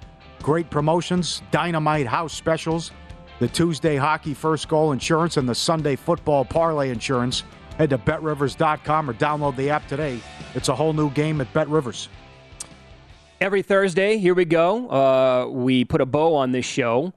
Great 0.44 0.70
promotions, 0.70 1.42
dynamite 1.52 2.06
house 2.06 2.34
specials, 2.34 2.92
the 3.40 3.48
Tuesday 3.48 3.96
hockey 3.96 4.34
first 4.34 4.68
goal 4.68 4.92
insurance, 4.92 5.38
and 5.38 5.48
the 5.48 5.56
Sunday 5.56 5.96
football 5.96 6.44
parlay 6.44 6.90
insurance. 6.90 7.44
Head 7.78 7.92
to 7.92 7.98
betrivers.com 7.98 9.10
or 9.10 9.14
download 9.14 9.56
the 9.56 9.70
app 9.70 9.88
today. 9.88 10.20
It's 10.56 10.68
a 10.68 10.76
whole 10.76 10.92
new 10.92 11.10
game 11.12 11.40
at 11.40 11.54
Bet 11.54 11.70
Rivers. 11.70 12.10
Every 13.40 13.62
Thursday, 13.62 14.18
here 14.18 14.34
we 14.34 14.44
go. 14.44 14.90
Uh, 14.90 15.48
we 15.48 15.86
put 15.86 16.02
a 16.02 16.06
bow 16.06 16.36
on 16.36 16.52
this 16.52 16.66
show 16.66 17.14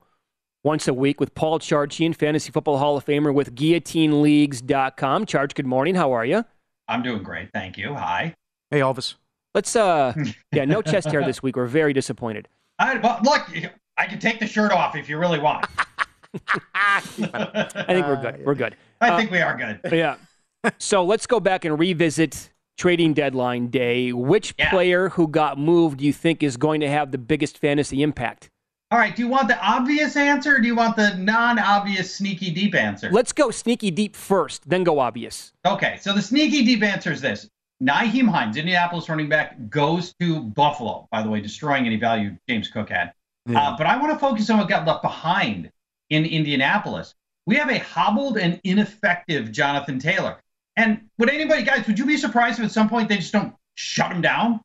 once 0.64 0.86
a 0.88 0.94
week 0.94 1.18
with 1.20 1.34
Paul 1.34 1.58
Charchian, 1.58 2.14
Fantasy 2.14 2.50
Football 2.52 2.78
Hall 2.78 2.96
of 2.96 3.04
Famer 3.04 3.34
with 3.34 3.54
GuillotineLeagues.com. 3.54 5.26
Charge, 5.26 5.54
good 5.54 5.66
morning. 5.66 5.94
How 5.94 6.12
are 6.12 6.24
you? 6.24 6.44
I'm 6.88 7.02
doing 7.02 7.22
great, 7.22 7.50
thank 7.52 7.76
you. 7.76 7.94
Hi. 7.94 8.34
Hey, 8.70 8.80
Elvis. 8.80 9.14
Let's, 9.54 9.74
uh, 9.76 10.14
yeah, 10.52 10.64
no 10.64 10.82
chest 10.82 11.08
hair 11.10 11.24
this 11.24 11.42
week. 11.42 11.56
We're 11.56 11.66
very 11.66 11.92
disappointed. 11.92 12.48
I, 12.78 12.96
well, 12.98 13.20
look, 13.22 13.42
I 13.96 14.06
can 14.06 14.18
take 14.18 14.40
the 14.40 14.46
shirt 14.46 14.72
off 14.72 14.96
if 14.96 15.08
you 15.08 15.18
really 15.18 15.38
want. 15.38 15.66
I 16.74 17.00
think 17.86 18.06
we're 18.06 18.20
good. 18.20 18.44
We're 18.44 18.54
good. 18.54 18.76
I 19.00 19.10
Uh, 19.10 19.16
think 19.18 19.30
we 19.30 19.40
are 19.40 19.56
good. 19.56 19.80
yeah. 19.92 20.16
So 20.78 21.04
let's 21.04 21.26
go 21.26 21.40
back 21.40 21.64
and 21.64 21.78
revisit 21.78 22.50
trading 22.78 23.12
deadline 23.14 23.68
day. 23.68 24.12
Which 24.12 24.54
Yeah. 24.58 24.70
player 24.70 25.08
who 25.10 25.28
got 25.28 25.58
moved 25.58 25.98
do 25.98 26.04
you 26.06 26.12
think 26.12 26.42
is 26.42 26.56
going 26.56 26.80
to 26.80 26.88
have 26.88 27.10
the 27.10 27.18
biggest 27.18 27.58
fantasy 27.58 28.02
impact? 28.02 28.48
All 28.92 28.98
right, 28.98 29.16
do 29.16 29.22
you 29.22 29.28
want 29.28 29.48
the 29.48 29.58
obvious 29.58 30.16
answer 30.16 30.56
or 30.56 30.58
do 30.58 30.66
you 30.66 30.74
want 30.74 30.96
the 30.96 31.14
non 31.14 31.58
obvious, 31.58 32.14
sneaky 32.14 32.50
deep 32.50 32.74
answer? 32.74 33.08
Let's 33.10 33.32
go 33.32 33.50
sneaky 33.50 33.90
deep 33.90 34.14
first, 34.14 34.68
then 34.68 34.84
go 34.84 34.98
obvious. 34.98 35.54
Okay, 35.64 35.96
so 36.02 36.12
the 36.12 36.20
sneaky 36.20 36.62
deep 36.62 36.82
answer 36.82 37.10
is 37.10 37.22
this. 37.22 37.48
Naheem 37.82 38.28
Hines, 38.28 38.58
Indianapolis 38.58 39.08
running 39.08 39.30
back, 39.30 39.70
goes 39.70 40.12
to 40.20 40.40
Buffalo, 40.40 41.08
by 41.10 41.22
the 41.22 41.30
way, 41.30 41.40
destroying 41.40 41.86
any 41.86 41.96
value 41.96 42.36
James 42.46 42.68
Cook 42.68 42.90
had. 42.90 43.14
Uh, 43.48 43.74
but 43.78 43.86
I 43.86 43.96
want 43.96 44.12
to 44.12 44.18
focus 44.18 44.50
on 44.50 44.58
what 44.58 44.68
got 44.68 44.86
left 44.86 45.00
behind 45.00 45.70
in 46.10 46.26
Indianapolis. 46.26 47.14
We 47.46 47.56
have 47.56 47.70
a 47.70 47.78
hobbled 47.78 48.36
and 48.36 48.60
ineffective 48.62 49.50
Jonathan 49.52 49.98
Taylor. 49.98 50.36
And 50.76 51.08
would 51.16 51.30
anybody, 51.30 51.62
guys, 51.62 51.86
would 51.86 51.98
you 51.98 52.04
be 52.04 52.18
surprised 52.18 52.58
if 52.58 52.66
at 52.66 52.72
some 52.72 52.90
point 52.90 53.08
they 53.08 53.16
just 53.16 53.32
don't 53.32 53.54
shut 53.74 54.12
him 54.12 54.20
down? 54.20 54.60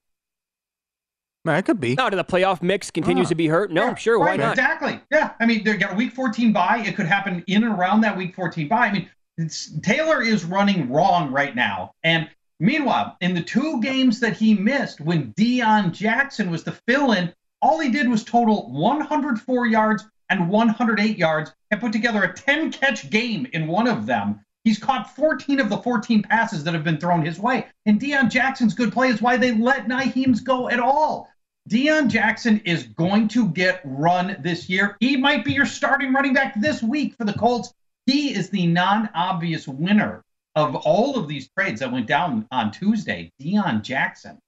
Man, 1.47 1.57
it 1.57 1.65
could 1.65 1.79
be. 1.79 1.95
No, 1.95 2.09
to 2.09 2.15
the 2.15 2.23
playoff 2.23 2.61
mix 2.61 2.91
continues 2.91 3.27
Ah. 3.27 3.29
to 3.29 3.35
be 3.35 3.47
hurt. 3.47 3.71
No, 3.71 3.95
sure, 3.95 4.19
why 4.19 4.27
right, 4.27 4.39
not? 4.39 4.51
Exactly. 4.51 4.99
Yeah. 5.11 5.31
I 5.39 5.45
mean, 5.45 5.63
they 5.63 5.75
got 5.77 5.93
a 5.93 5.95
week 5.95 6.13
14 6.13 6.53
bye. 6.53 6.83
It 6.85 6.95
could 6.95 7.05
happen 7.07 7.43
in 7.47 7.63
and 7.63 7.73
around 7.73 8.01
that 8.01 8.15
week 8.15 8.35
14 8.35 8.67
bye. 8.67 8.87
I 8.87 8.91
mean, 8.93 9.09
it's, 9.37 9.71
Taylor 9.81 10.21
is 10.21 10.45
running 10.45 10.91
wrong 10.91 11.31
right 11.31 11.55
now. 11.55 11.91
And 12.03 12.29
meanwhile, 12.59 13.17
in 13.21 13.33
the 13.33 13.41
two 13.43 13.81
games 13.81 14.19
that 14.19 14.35
he 14.35 14.53
missed 14.53 14.99
when 15.01 15.33
Deon 15.33 15.91
Jackson 15.93 16.49
was 16.51 16.63
the 16.63 16.73
fill 16.87 17.11
in, 17.13 17.33
all 17.61 17.79
he 17.79 17.89
did 17.89 18.07
was 18.09 18.23
total 18.23 18.69
104 18.71 19.67
yards 19.67 20.05
and 20.29 20.49
108 20.49 21.17
yards 21.17 21.53
and 21.71 21.79
put 21.79 21.91
together 21.93 22.23
a 22.23 22.33
10 22.33 22.71
catch 22.71 23.09
game 23.09 23.47
in 23.53 23.67
one 23.67 23.87
of 23.87 24.05
them. 24.05 24.41
He's 24.63 24.77
caught 24.79 25.15
14 25.15 25.61
of 25.61 25.69
the 25.69 25.77
14 25.77 26.23
passes 26.23 26.63
that 26.65 26.73
have 26.73 26.83
been 26.83 26.97
thrown 26.97 27.23
his 27.23 27.39
way. 27.39 27.67
And 27.85 28.01
Deon 28.01 28.29
Jackson's 28.29 28.73
good 28.73 28.91
play 28.91 29.07
is 29.07 29.21
why 29.21 29.37
they 29.37 29.53
let 29.53 29.87
Nyheim's 29.87 30.41
go 30.41 30.69
at 30.69 30.79
all. 30.81 31.29
Deon 31.67 32.07
Jackson 32.07 32.61
is 32.63 32.83
going 32.83 33.27
to 33.29 33.49
get 33.49 33.81
run 33.83 34.37
this 34.39 34.69
year. 34.69 34.95
He 34.99 35.17
might 35.17 35.43
be 35.43 35.53
your 35.53 35.65
starting 35.65 36.13
running 36.13 36.33
back 36.33 36.59
this 36.59 36.81
week 36.81 37.15
for 37.15 37.25
the 37.25 37.33
Colts. 37.33 37.73
He 38.05 38.33
is 38.33 38.49
the 38.49 38.67
non 38.67 39.09
obvious 39.13 39.67
winner 39.67 40.23
of 40.55 40.75
all 40.75 41.17
of 41.17 41.27
these 41.27 41.49
trades 41.49 41.81
that 41.81 41.91
went 41.91 42.07
down 42.07 42.47
on 42.51 42.71
Tuesday. 42.71 43.31
Deon 43.41 43.81
Jackson. 43.81 44.39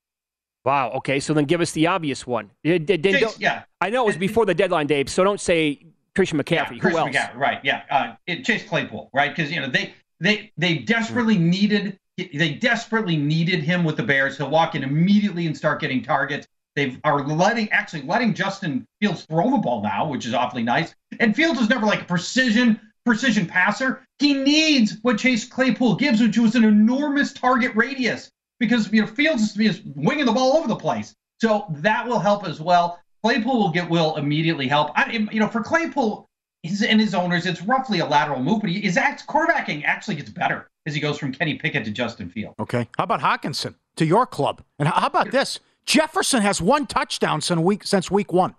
Wow. 0.64 0.92
Okay, 0.92 1.20
so 1.20 1.34
then 1.34 1.46
give 1.46 1.62
us 1.62 1.72
the 1.72 1.88
obvious 1.88 2.26
one. 2.26 2.52
It- 2.64 2.90
it- 2.90 3.06
it- 3.06 3.20
Chase, 3.20 3.40
yeah. 3.40 3.64
I 3.82 3.90
know 3.90 4.04
it 4.04 4.08
was 4.08 4.18
before 4.18 4.46
the 4.46 4.54
deadline, 4.54 4.88
Dave. 4.88 5.10
So 5.10 5.24
don't 5.24 5.40
say 5.40 5.86
Christian 6.16 6.38
McCaffrey. 6.42 6.80
Chris 6.80 6.94
Who 6.94 7.00
else? 7.00 7.10
McCaffrey, 7.10 7.36
right? 7.36 7.60
Yeah, 7.64 7.84
uh, 7.90 8.16
it, 8.28 8.46
Chase 8.46 8.64
Claypool, 8.68 9.10
right? 9.14 9.36
Because 9.36 9.52
you 9.52 9.60
know 9.60 9.68
they 9.68 9.94
they 10.20 10.52
they 10.58 10.80
desperately 10.80 11.38
needed 11.38 11.98
they 12.18 12.54
desperately 12.54 13.16
needed 13.16 13.64
him 13.64 13.84
with 13.84 13.96
the 13.98 14.04
Bears. 14.04 14.38
He'll 14.38 14.50
walk 14.50 14.76
in 14.76 14.84
immediately 14.84 15.48
and 15.48 15.56
start 15.56 15.80
getting 15.80 16.02
targets. 16.02 16.48
They've 16.80 16.98
are 17.04 17.28
letting 17.28 17.70
actually 17.72 18.04
letting 18.04 18.34
Justin 18.34 18.86
Fields 19.02 19.26
throw 19.26 19.52
the 19.52 19.58
ball 19.58 19.84
now, 19.84 20.08
which 20.08 20.26
is 20.26 20.34
awfully 20.34 20.64
nice. 20.64 20.96
And 21.20 21.36
Fields 21.36 21.60
is 21.60 21.68
never 21.68 21.86
like 21.86 22.04
a 22.04 22.06
precision 22.06 22.80
precision 23.06 23.46
passer. 23.46 24.06
He 24.20 24.34
needs 24.34 24.96
what 25.02 25.18
Chase 25.18 25.44
Claypool 25.44 25.96
gives, 25.96 26.22
which 26.22 26.38
was 26.38 26.56
an 26.56 26.64
enormous 26.64 27.34
target 27.34 27.76
radius 27.76 28.32
because 28.62 28.90
you 28.94 29.02
know 29.02 29.08
Fields 29.08 29.60
is 29.60 29.82
winging 29.94 30.26
the 30.26 30.32
ball 30.32 30.56
over 30.56 30.70
the 30.70 30.76
place. 30.76 31.14
So 31.42 31.66
that 31.70 32.08
will 32.08 32.20
help 32.20 32.48
as 32.48 32.62
well. 32.62 33.02
Claypool 33.24 33.60
will 33.60 33.72
get 33.72 33.90
will 33.90 34.16
immediately 34.16 34.70
help. 34.70 34.92
I, 34.96 35.12
you 35.12 35.42
know, 35.42 35.50
for 35.50 35.62
Claypool 35.62 36.30
his, 36.64 36.82
and 36.82 37.02
his 37.02 37.14
owners, 37.14 37.46
it's 37.46 37.62
roughly 37.62 38.00
a 38.00 38.06
lateral 38.06 38.42
move, 38.42 38.62
but 38.62 38.70
he, 38.70 38.80
his 38.80 38.96
act, 38.96 39.28
quarterbacking 39.28 39.84
actually 39.84 40.16
gets 40.16 40.30
better 40.30 40.70
as 40.86 40.94
he 40.94 41.02
goes 41.02 41.18
from 41.18 41.34
Kenny 41.34 41.56
Pickett 41.56 41.84
to 41.86 41.92
Justin 41.92 42.30
Field. 42.30 42.56
Okay. 42.58 42.88
How 42.98 43.04
about 43.04 43.20
Hockenson 43.20 43.76
to 43.98 44.06
your 44.06 44.26
club? 44.26 44.64
And 44.78 44.88
how 44.88 45.08
about 45.08 45.32
this? 45.32 45.60
Jefferson 45.86 46.42
has 46.42 46.62
one 46.62 46.86
touchdown 46.86 47.42
since 47.42 47.60
week 47.60 47.84
since 47.84 48.12
week 48.12 48.32
one. 48.32 48.56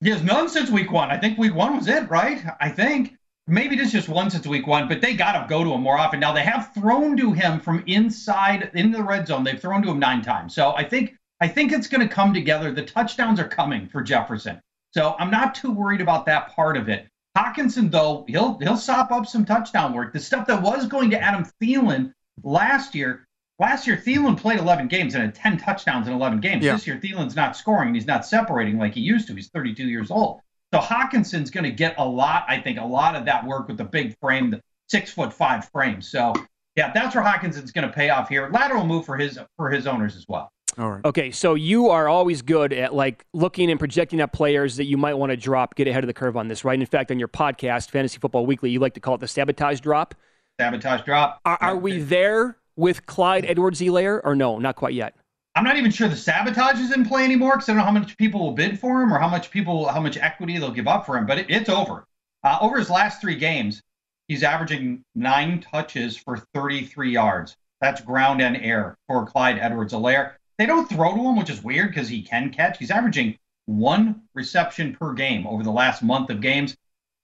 He 0.00 0.10
has 0.10 0.22
none 0.22 0.48
since 0.48 0.70
week 0.70 0.92
one. 0.92 1.10
I 1.10 1.16
think 1.18 1.38
week 1.38 1.54
one 1.54 1.76
was 1.76 1.88
it, 1.88 2.08
right? 2.10 2.44
I 2.60 2.68
think 2.68 3.16
maybe 3.46 3.76
this 3.76 3.92
just 3.92 4.08
one 4.08 4.30
since 4.30 4.46
week 4.46 4.66
one, 4.66 4.88
but 4.88 5.00
they 5.00 5.14
got 5.14 5.32
to 5.32 5.48
go 5.48 5.64
to 5.64 5.72
him 5.72 5.82
more 5.82 5.98
often. 5.98 6.20
Now 6.20 6.32
they 6.32 6.42
have 6.42 6.74
thrown 6.74 7.16
to 7.16 7.32
him 7.32 7.60
from 7.60 7.82
inside 7.86 8.70
in 8.74 8.90
the 8.90 9.02
red 9.02 9.26
zone. 9.26 9.44
They've 9.44 9.60
thrown 9.60 9.82
to 9.82 9.90
him 9.90 9.98
nine 9.98 10.22
times. 10.22 10.54
So 10.54 10.74
I 10.76 10.84
think 10.84 11.16
I 11.40 11.48
think 11.48 11.72
it's 11.72 11.88
going 11.88 12.06
to 12.06 12.14
come 12.14 12.32
together. 12.34 12.72
The 12.72 12.84
touchdowns 12.84 13.40
are 13.40 13.48
coming 13.48 13.88
for 13.88 14.02
Jefferson. 14.02 14.60
So 14.92 15.16
I'm 15.18 15.30
not 15.30 15.54
too 15.54 15.72
worried 15.72 16.00
about 16.00 16.26
that 16.26 16.54
part 16.54 16.76
of 16.76 16.88
it. 16.88 17.08
Hockenson 17.36 17.90
though, 17.90 18.24
he'll 18.28 18.58
he'll 18.58 18.76
sop 18.76 19.10
up 19.10 19.26
some 19.26 19.44
touchdown 19.44 19.92
work. 19.92 20.12
The 20.12 20.20
stuff 20.20 20.46
that 20.46 20.62
was 20.62 20.86
going 20.86 21.10
to 21.10 21.20
Adam 21.20 21.44
Thielen 21.60 22.12
last 22.42 22.94
year. 22.94 23.23
Last 23.60 23.86
year, 23.86 23.96
Thielen 23.96 24.36
played 24.36 24.58
11 24.58 24.88
games 24.88 25.14
and 25.14 25.22
had 25.22 25.34
10 25.34 25.58
touchdowns 25.58 26.08
in 26.08 26.12
11 26.12 26.40
games. 26.40 26.64
Yeah. 26.64 26.72
This 26.72 26.86
year, 26.86 26.96
Thielen's 26.96 27.36
not 27.36 27.56
scoring 27.56 27.88
and 27.88 27.96
he's 27.96 28.06
not 28.06 28.26
separating 28.26 28.78
like 28.78 28.94
he 28.94 29.00
used 29.00 29.28
to. 29.28 29.34
He's 29.34 29.48
32 29.48 29.84
years 29.84 30.10
old. 30.10 30.40
So 30.72 30.80
Hockenson's 30.80 31.50
going 31.50 31.64
to 31.64 31.70
get 31.70 31.94
a 31.98 32.04
lot, 32.04 32.46
I 32.48 32.60
think, 32.60 32.80
a 32.80 32.84
lot 32.84 33.14
of 33.14 33.24
that 33.26 33.46
work 33.46 33.68
with 33.68 33.76
the 33.76 33.84
big 33.84 34.18
frame, 34.18 34.50
the 34.50 34.60
six 34.88 35.12
foot 35.12 35.32
five 35.32 35.68
frame. 35.70 36.02
So 36.02 36.32
yeah, 36.74 36.92
that's 36.92 37.14
where 37.14 37.22
Hockenson's 37.22 37.70
going 37.70 37.86
to 37.86 37.94
pay 37.94 38.10
off 38.10 38.28
here. 38.28 38.50
Lateral 38.52 38.84
move 38.84 39.04
for 39.04 39.16
his 39.16 39.38
for 39.56 39.70
his 39.70 39.86
owners 39.86 40.16
as 40.16 40.26
well. 40.28 40.50
All 40.76 40.90
right. 40.90 41.04
Okay, 41.04 41.30
so 41.30 41.54
you 41.54 41.90
are 41.90 42.08
always 42.08 42.42
good 42.42 42.72
at 42.72 42.92
like 42.92 43.24
looking 43.32 43.70
and 43.70 43.78
projecting 43.78 44.20
at 44.20 44.32
players 44.32 44.76
that 44.76 44.86
you 44.86 44.96
might 44.96 45.14
want 45.14 45.30
to 45.30 45.36
drop, 45.36 45.76
get 45.76 45.86
ahead 45.86 46.02
of 46.02 46.08
the 46.08 46.14
curve 46.14 46.36
on 46.36 46.48
this, 46.48 46.64
right? 46.64 46.78
In 46.78 46.84
fact, 46.86 47.12
on 47.12 47.20
your 47.20 47.28
podcast, 47.28 47.90
Fantasy 47.90 48.18
Football 48.18 48.44
Weekly, 48.44 48.70
you 48.70 48.80
like 48.80 48.94
to 48.94 49.00
call 49.00 49.14
it 49.14 49.20
the 49.20 49.28
sabotage 49.28 49.78
drop. 49.78 50.16
Sabotage 50.60 51.02
drop. 51.02 51.40
Are, 51.44 51.58
are 51.60 51.76
we 51.76 52.00
there 52.00 52.56
with 52.76 53.06
Clyde 53.06 53.44
Edwards-Helaire 53.46 54.20
or 54.24 54.34
no? 54.34 54.58
Not 54.58 54.76
quite 54.76 54.94
yet. 54.94 55.14
I'm 55.56 55.64
not 55.64 55.76
even 55.76 55.92
sure 55.92 56.08
the 56.08 56.16
sabotage 56.16 56.80
is 56.80 56.92
in 56.92 57.06
play 57.06 57.24
anymore 57.24 57.52
because 57.52 57.68
I 57.68 57.72
don't 57.72 57.78
know 57.78 57.84
how 57.84 57.90
much 57.92 58.16
people 58.16 58.40
will 58.40 58.52
bid 58.52 58.78
for 58.78 59.02
him 59.02 59.12
or 59.12 59.18
how 59.18 59.28
much 59.28 59.50
people, 59.50 59.86
how 59.86 60.00
much 60.00 60.16
equity 60.16 60.58
they'll 60.58 60.72
give 60.72 60.88
up 60.88 61.06
for 61.06 61.16
him. 61.16 61.26
But 61.26 61.38
it, 61.38 61.46
it's 61.48 61.68
over. 61.68 62.06
Uh, 62.42 62.58
over 62.60 62.76
his 62.76 62.90
last 62.90 63.20
three 63.20 63.36
games, 63.36 63.80
he's 64.26 64.42
averaging 64.42 65.04
nine 65.14 65.60
touches 65.60 66.16
for 66.16 66.38
33 66.54 67.12
yards. 67.12 67.56
That's 67.80 68.00
ground 68.00 68.42
and 68.42 68.56
air 68.56 68.96
for 69.06 69.26
Clyde 69.26 69.58
Edwards-Helaire. 69.58 70.32
They 70.58 70.66
don't 70.66 70.88
throw 70.88 71.14
to 71.14 71.22
him, 71.22 71.36
which 71.36 71.50
is 71.50 71.62
weird 71.62 71.88
because 71.90 72.08
he 72.08 72.22
can 72.22 72.50
catch. 72.50 72.78
He's 72.78 72.90
averaging 72.90 73.38
one 73.66 74.22
reception 74.34 74.94
per 74.94 75.12
game 75.12 75.46
over 75.46 75.62
the 75.62 75.70
last 75.70 76.02
month 76.02 76.30
of 76.30 76.40
games. 76.40 76.76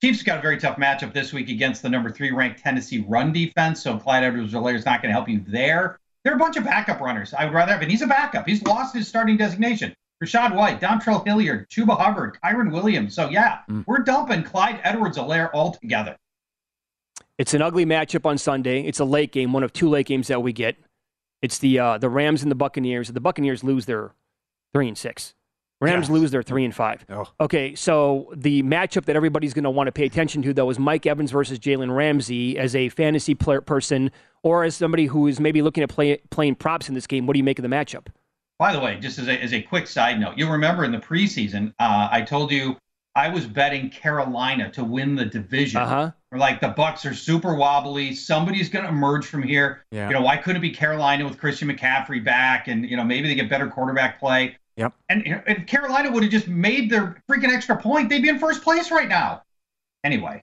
Chiefs 0.02 0.22
got 0.22 0.38
a 0.38 0.42
very 0.42 0.58
tough 0.58 0.76
matchup 0.76 1.12
this 1.12 1.32
week 1.32 1.50
against 1.50 1.82
the 1.82 1.88
number 1.88 2.10
three 2.10 2.30
ranked 2.30 2.62
Tennessee 2.62 3.04
run 3.06 3.32
defense. 3.32 3.82
So 3.82 3.98
Clyde 3.98 4.24
Edwards-Helaire 4.24 4.74
is 4.74 4.86
not 4.86 5.02
going 5.02 5.10
to 5.10 5.12
help 5.12 5.28
you 5.28 5.44
there. 5.46 5.98
There 6.24 6.32
are 6.32 6.36
a 6.36 6.38
bunch 6.38 6.56
of 6.56 6.64
backup 6.64 7.00
runners. 7.00 7.34
I 7.34 7.44
would 7.44 7.54
rather 7.54 7.72
have, 7.72 7.82
and 7.82 7.90
he's 7.90 8.02
a 8.02 8.06
backup. 8.06 8.46
He's 8.46 8.62
lost 8.62 8.94
his 8.94 9.06
starting 9.08 9.36
designation. 9.36 9.94
Rachaad 10.22 10.54
White, 10.54 10.80
Dontrell 10.80 11.26
Hilliard, 11.26 11.68
Chuba 11.70 11.98
Hubbard, 11.98 12.38
Kyren 12.42 12.72
Williams. 12.72 13.14
So 13.14 13.28
yeah, 13.28 13.60
mm. 13.70 13.84
we're 13.86 13.98
dumping 13.98 14.42
Clyde 14.42 14.80
Edwards-Helaire 14.84 15.50
altogether. 15.54 16.16
It's 17.38 17.54
an 17.54 17.62
ugly 17.62 17.86
matchup 17.86 18.26
on 18.26 18.36
Sunday. 18.36 18.82
It's 18.82 19.00
a 19.00 19.04
late 19.04 19.32
game, 19.32 19.52
one 19.52 19.62
of 19.62 19.72
two 19.72 19.88
late 19.88 20.06
games 20.06 20.28
that 20.28 20.42
we 20.42 20.52
get. 20.52 20.76
It's 21.40 21.56
the 21.58 21.78
uh, 21.78 21.96
the 21.96 22.10
Rams 22.10 22.42
and 22.42 22.50
the 22.50 22.54
Buccaneers. 22.54 23.08
The 23.08 23.20
Buccaneers 23.20 23.64
lose 23.64 23.86
their 23.86 24.12
three 24.74 24.88
and 24.88 24.98
six. 24.98 25.34
Rams 25.80 26.08
yes. 26.08 26.10
lose 26.10 26.30
their 26.30 26.42
three 26.42 26.64
and 26.64 26.74
five. 26.74 27.04
Oh. 27.08 27.24
Okay, 27.40 27.74
so 27.74 28.30
the 28.36 28.62
matchup 28.62 29.06
that 29.06 29.16
everybody's 29.16 29.54
going 29.54 29.64
to 29.64 29.70
want 29.70 29.88
to 29.88 29.92
pay 29.92 30.04
attention 30.04 30.42
to, 30.42 30.52
though, 30.52 30.68
is 30.68 30.78
Mike 30.78 31.06
Evans 31.06 31.30
versus 31.30 31.58
Jalen 31.58 31.94
Ramsey 31.94 32.58
as 32.58 32.76
a 32.76 32.90
fantasy 32.90 33.34
player 33.34 33.62
person, 33.62 34.10
or 34.42 34.64
as 34.64 34.76
somebody 34.76 35.06
who 35.06 35.26
is 35.26 35.40
maybe 35.40 35.62
looking 35.62 35.82
at 35.82 35.88
play, 35.88 36.18
playing 36.30 36.56
props 36.56 36.88
in 36.88 36.94
this 36.94 37.06
game. 37.06 37.26
What 37.26 37.32
do 37.32 37.38
you 37.38 37.44
make 37.44 37.58
of 37.58 37.62
the 37.62 37.68
matchup? 37.68 38.08
By 38.58 38.74
the 38.74 38.80
way, 38.80 38.98
just 39.00 39.18
as 39.18 39.26
a, 39.26 39.42
as 39.42 39.54
a 39.54 39.62
quick 39.62 39.86
side 39.86 40.20
note, 40.20 40.34
you'll 40.36 40.52
remember 40.52 40.84
in 40.84 40.92
the 40.92 40.98
preseason, 40.98 41.72
uh, 41.78 42.08
I 42.10 42.20
told 42.20 42.52
you 42.52 42.76
I 43.16 43.28
was 43.28 43.46
betting 43.46 43.90
Carolina 43.90 44.70
to 44.72 44.84
win 44.84 45.14
the 45.14 45.24
division. 45.24 45.80
Uh-huh. 45.80 46.10
Or 46.30 46.38
like 46.38 46.60
the 46.60 46.68
Bucs 46.68 47.10
are 47.10 47.14
super 47.14 47.54
wobbly. 47.54 48.14
Somebody's 48.14 48.68
going 48.68 48.84
to 48.84 48.90
emerge 48.90 49.26
from 49.26 49.42
here. 49.42 49.84
Yeah. 49.90 50.08
You 50.08 50.14
know, 50.14 50.20
why 50.20 50.36
couldn't 50.36 50.58
it 50.58 50.60
be 50.60 50.70
Carolina 50.70 51.24
with 51.24 51.38
Christian 51.38 51.68
McCaffrey 51.68 52.24
back, 52.24 52.68
and 52.68 52.88
you 52.88 52.96
know 52.96 53.02
maybe 53.02 53.28
they 53.28 53.34
get 53.34 53.48
better 53.48 53.68
quarterback 53.68 54.20
play. 54.20 54.56
Yep. 54.80 54.94
And 55.10 55.22
if 55.26 55.66
Carolina 55.66 56.10
would 56.10 56.22
have 56.22 56.32
just 56.32 56.48
made 56.48 56.88
their 56.88 57.22
freaking 57.30 57.54
extra 57.54 57.76
point, 57.76 58.08
they'd 58.08 58.22
be 58.22 58.30
in 58.30 58.38
first 58.38 58.62
place 58.62 58.90
right 58.90 59.08
now. 59.08 59.42
Anyway, 60.04 60.42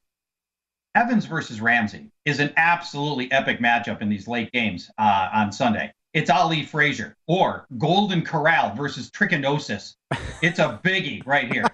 Evans 0.93 1.25
versus 1.25 1.59
Ramsey 1.59 2.11
is 2.23 2.39
an 2.39 2.53
absolutely 2.55 3.31
epic 3.31 3.59
matchup 3.59 3.99
in 4.03 4.09
these 4.09 4.27
late 4.27 4.51
games 4.51 4.91
uh, 4.99 5.29
on 5.33 5.51
Sunday. 5.51 5.91
It's 6.13 6.29
Ali 6.29 6.61
Frazier 6.61 7.15
or 7.25 7.65
Golden 7.79 8.21
Corral 8.21 8.75
versus 8.75 9.09
Trichinosis. 9.09 9.95
It's 10.43 10.59
a 10.59 10.79
biggie 10.83 11.25
right 11.25 11.51
here. 11.51 11.65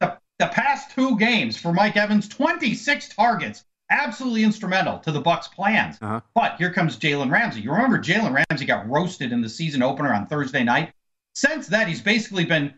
the 0.00 0.46
past 0.48 0.90
two 0.90 1.16
games 1.18 1.56
for 1.56 1.72
Mike 1.72 1.96
Evans, 1.96 2.26
26 2.28 3.10
targets, 3.10 3.64
absolutely 3.90 4.42
instrumental 4.42 4.98
to 4.98 5.12
the 5.12 5.22
Bucs' 5.22 5.48
plans. 5.52 5.98
Uh-huh. 6.02 6.20
But 6.34 6.56
here 6.56 6.72
comes 6.72 6.96
Jalen 6.96 7.30
Ramsey. 7.30 7.60
You 7.60 7.70
remember 7.70 8.00
Jalen 8.00 8.44
Ramsey 8.50 8.66
got 8.66 8.90
roasted 8.90 9.30
in 9.30 9.40
the 9.40 9.48
season 9.48 9.84
opener 9.84 10.12
on 10.12 10.26
Thursday 10.26 10.64
night. 10.64 10.92
Since 11.38 11.68
that, 11.68 11.86
he's 11.86 12.00
basically 12.00 12.44
been 12.44 12.74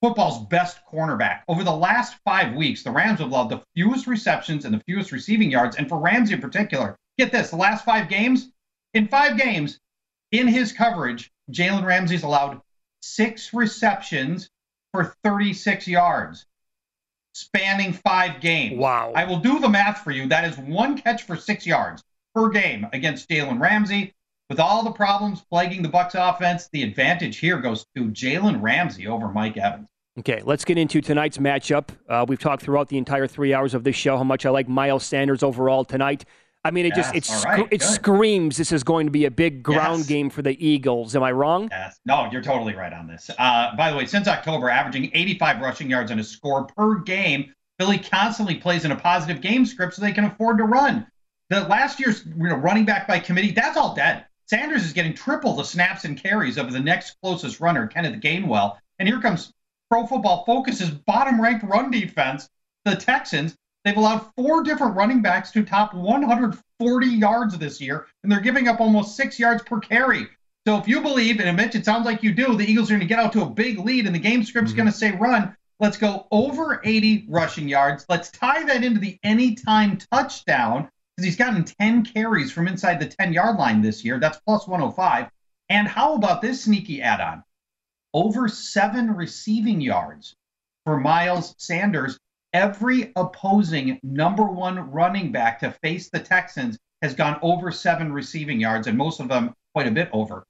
football's 0.00 0.46
best 0.46 0.78
cornerback. 0.90 1.42
Over 1.48 1.64
the 1.64 1.76
last 1.76 2.16
five 2.24 2.54
weeks, 2.54 2.82
the 2.82 2.90
Rams 2.90 3.18
have 3.18 3.30
allowed 3.30 3.50
the 3.50 3.62
fewest 3.74 4.06
receptions 4.06 4.64
and 4.64 4.72
the 4.72 4.82
fewest 4.86 5.12
receiving 5.12 5.50
yards. 5.50 5.76
And 5.76 5.86
for 5.86 5.98
Ramsey 5.98 6.32
in 6.32 6.40
particular, 6.40 6.96
get 7.18 7.30
this: 7.30 7.50
the 7.50 7.56
last 7.56 7.84
five 7.84 8.08
games, 8.08 8.48
in 8.94 9.06
five 9.06 9.36
games, 9.36 9.78
in 10.32 10.48
his 10.48 10.72
coverage, 10.72 11.30
Jalen 11.52 11.84
Ramsey's 11.84 12.22
allowed 12.22 12.62
six 13.02 13.52
receptions 13.52 14.48
for 14.92 15.14
36 15.22 15.86
yards 15.86 16.46
spanning 17.34 17.92
five 17.92 18.40
games. 18.40 18.78
Wow. 18.78 19.12
I 19.14 19.24
will 19.24 19.40
do 19.40 19.58
the 19.58 19.68
math 19.68 20.02
for 20.02 20.10
you. 20.10 20.26
That 20.26 20.46
is 20.46 20.56
one 20.56 20.96
catch 20.96 21.24
for 21.24 21.36
six 21.36 21.66
yards 21.66 22.02
per 22.34 22.48
game 22.48 22.86
against 22.94 23.28
Jalen 23.28 23.60
Ramsey. 23.60 24.14
With 24.48 24.60
all 24.60 24.82
the 24.82 24.92
problems 24.92 25.42
plaguing 25.42 25.82
the 25.82 25.90
Bucs 25.90 26.14
offense, 26.14 26.70
the 26.72 26.82
advantage 26.82 27.36
here 27.36 27.58
goes 27.58 27.84
to 27.94 28.04
Jalen 28.06 28.62
Ramsey 28.62 29.06
over 29.06 29.28
Mike 29.28 29.58
Evans. 29.58 29.90
Okay, 30.18 30.40
let's 30.42 30.64
get 30.64 30.78
into 30.78 31.02
tonight's 31.02 31.36
matchup. 31.36 31.88
Uh, 32.08 32.24
we've 32.26 32.38
talked 32.38 32.62
throughout 32.62 32.88
the 32.88 32.96
entire 32.96 33.26
three 33.26 33.52
hours 33.52 33.74
of 33.74 33.84
this 33.84 33.94
show 33.94 34.16
how 34.16 34.24
much 34.24 34.46
I 34.46 34.50
like 34.50 34.66
Miles 34.66 35.04
Sanders 35.04 35.42
overall 35.42 35.84
tonight. 35.84 36.24
I 36.64 36.70
mean, 36.70 36.86
it 36.86 36.92
yes, 36.96 37.12
just 37.12 37.30
it, 37.30 37.44
right, 37.44 37.68
it 37.70 37.82
screams 37.82 38.56
this 38.56 38.72
is 38.72 38.82
going 38.82 39.06
to 39.06 39.12
be 39.12 39.26
a 39.26 39.30
big 39.30 39.62
ground 39.62 39.98
yes. 39.98 40.06
game 40.08 40.30
for 40.30 40.40
the 40.40 40.66
Eagles. 40.66 41.14
Am 41.14 41.22
I 41.22 41.30
wrong? 41.30 41.68
Yes. 41.70 42.00
No, 42.06 42.28
you're 42.32 42.42
totally 42.42 42.74
right 42.74 42.92
on 42.92 43.06
this. 43.06 43.30
Uh, 43.38 43.76
by 43.76 43.90
the 43.90 43.96
way, 43.96 44.06
since 44.06 44.26
October, 44.26 44.70
averaging 44.70 45.10
85 45.14 45.60
rushing 45.60 45.90
yards 45.90 46.10
and 46.10 46.20
a 46.20 46.24
score 46.24 46.64
per 46.64 46.96
game, 46.96 47.52
Philly 47.78 47.98
constantly 47.98 48.56
plays 48.56 48.84
in 48.84 48.92
a 48.92 48.96
positive 48.96 49.40
game 49.40 49.66
script 49.66 49.94
so 49.94 50.02
they 50.02 50.12
can 50.12 50.24
afford 50.24 50.58
to 50.58 50.64
run. 50.64 51.06
The 51.50 51.60
last 51.60 52.00
year's 52.00 52.26
you 52.26 52.48
know, 52.48 52.56
running 52.56 52.84
back 52.84 53.06
by 53.06 53.20
committee, 53.20 53.52
that's 53.52 53.76
all 53.76 53.94
dead. 53.94 54.24
Sanders 54.48 54.84
is 54.84 54.94
getting 54.94 55.12
triple 55.12 55.54
the 55.54 55.62
snaps 55.62 56.04
and 56.04 56.16
carries 56.16 56.56
of 56.56 56.72
the 56.72 56.80
next 56.80 57.16
closest 57.22 57.60
runner, 57.60 57.86
Kenneth 57.86 58.22
Gainwell. 58.22 58.78
And 58.98 59.06
here 59.06 59.20
comes 59.20 59.52
Pro 59.90 60.06
Football 60.06 60.44
Focus's 60.46 60.90
bottom 60.90 61.40
ranked 61.40 61.64
run 61.64 61.90
defense, 61.90 62.48
the 62.86 62.96
Texans. 62.96 63.54
They've 63.84 63.96
allowed 63.96 64.26
four 64.36 64.62
different 64.62 64.96
running 64.96 65.20
backs 65.20 65.50
to 65.52 65.62
top 65.62 65.92
140 65.92 67.06
yards 67.06 67.58
this 67.58 67.78
year, 67.80 68.06
and 68.22 68.32
they're 68.32 68.40
giving 68.40 68.68
up 68.68 68.80
almost 68.80 69.16
six 69.16 69.38
yards 69.38 69.62
per 69.62 69.80
carry. 69.80 70.26
So 70.66 70.78
if 70.78 70.88
you 70.88 71.02
believe, 71.02 71.40
and 71.40 71.56
Mitch, 71.56 71.74
it 71.74 71.84
sounds 71.84 72.06
like 72.06 72.22
you 72.22 72.32
do, 72.32 72.56
the 72.56 72.64
Eagles 72.64 72.90
are 72.90 72.94
going 72.94 73.00
to 73.00 73.06
get 73.06 73.18
out 73.18 73.32
to 73.34 73.42
a 73.42 73.50
big 73.50 73.78
lead, 73.78 74.06
and 74.06 74.14
the 74.14 74.18
game 74.18 74.44
script's 74.44 74.72
mm-hmm. 74.72 74.78
going 74.78 74.92
to 74.92 74.96
say 74.98 75.12
run. 75.12 75.54
Let's 75.78 75.98
go 75.98 76.26
over 76.30 76.80
80 76.82 77.26
rushing 77.28 77.68
yards. 77.68 78.06
Let's 78.08 78.30
tie 78.30 78.64
that 78.64 78.82
into 78.82 78.98
the 78.98 79.18
anytime 79.22 79.98
touchdown 80.12 80.90
because 81.18 81.26
he's 81.26 81.36
gotten 81.36 81.64
10 81.64 82.04
carries 82.04 82.52
from 82.52 82.68
inside 82.68 83.00
the 83.00 83.06
10 83.06 83.32
yard 83.32 83.56
line 83.56 83.82
this 83.82 84.04
year. 84.04 84.20
That's 84.20 84.38
plus 84.46 84.68
105. 84.68 85.28
And 85.68 85.88
how 85.88 86.14
about 86.14 86.40
this 86.40 86.62
sneaky 86.62 87.02
add 87.02 87.20
on? 87.20 87.42
Over 88.14 88.46
seven 88.46 89.16
receiving 89.16 89.80
yards 89.80 90.36
for 90.84 91.00
Miles 91.00 91.56
Sanders 91.58 92.20
every 92.52 93.10
opposing 93.16 93.98
number 94.04 94.44
one 94.44 94.92
running 94.92 95.32
back 95.32 95.58
to 95.58 95.72
face 95.82 96.08
the 96.08 96.20
Texans 96.20 96.78
has 97.02 97.14
gone 97.14 97.40
over 97.42 97.72
seven 97.72 98.12
receiving 98.12 98.60
yards, 98.60 98.86
and 98.86 98.96
most 98.96 99.18
of 99.18 99.28
them 99.28 99.54
quite 99.74 99.88
a 99.88 99.90
bit 99.90 100.08
over. 100.12 100.44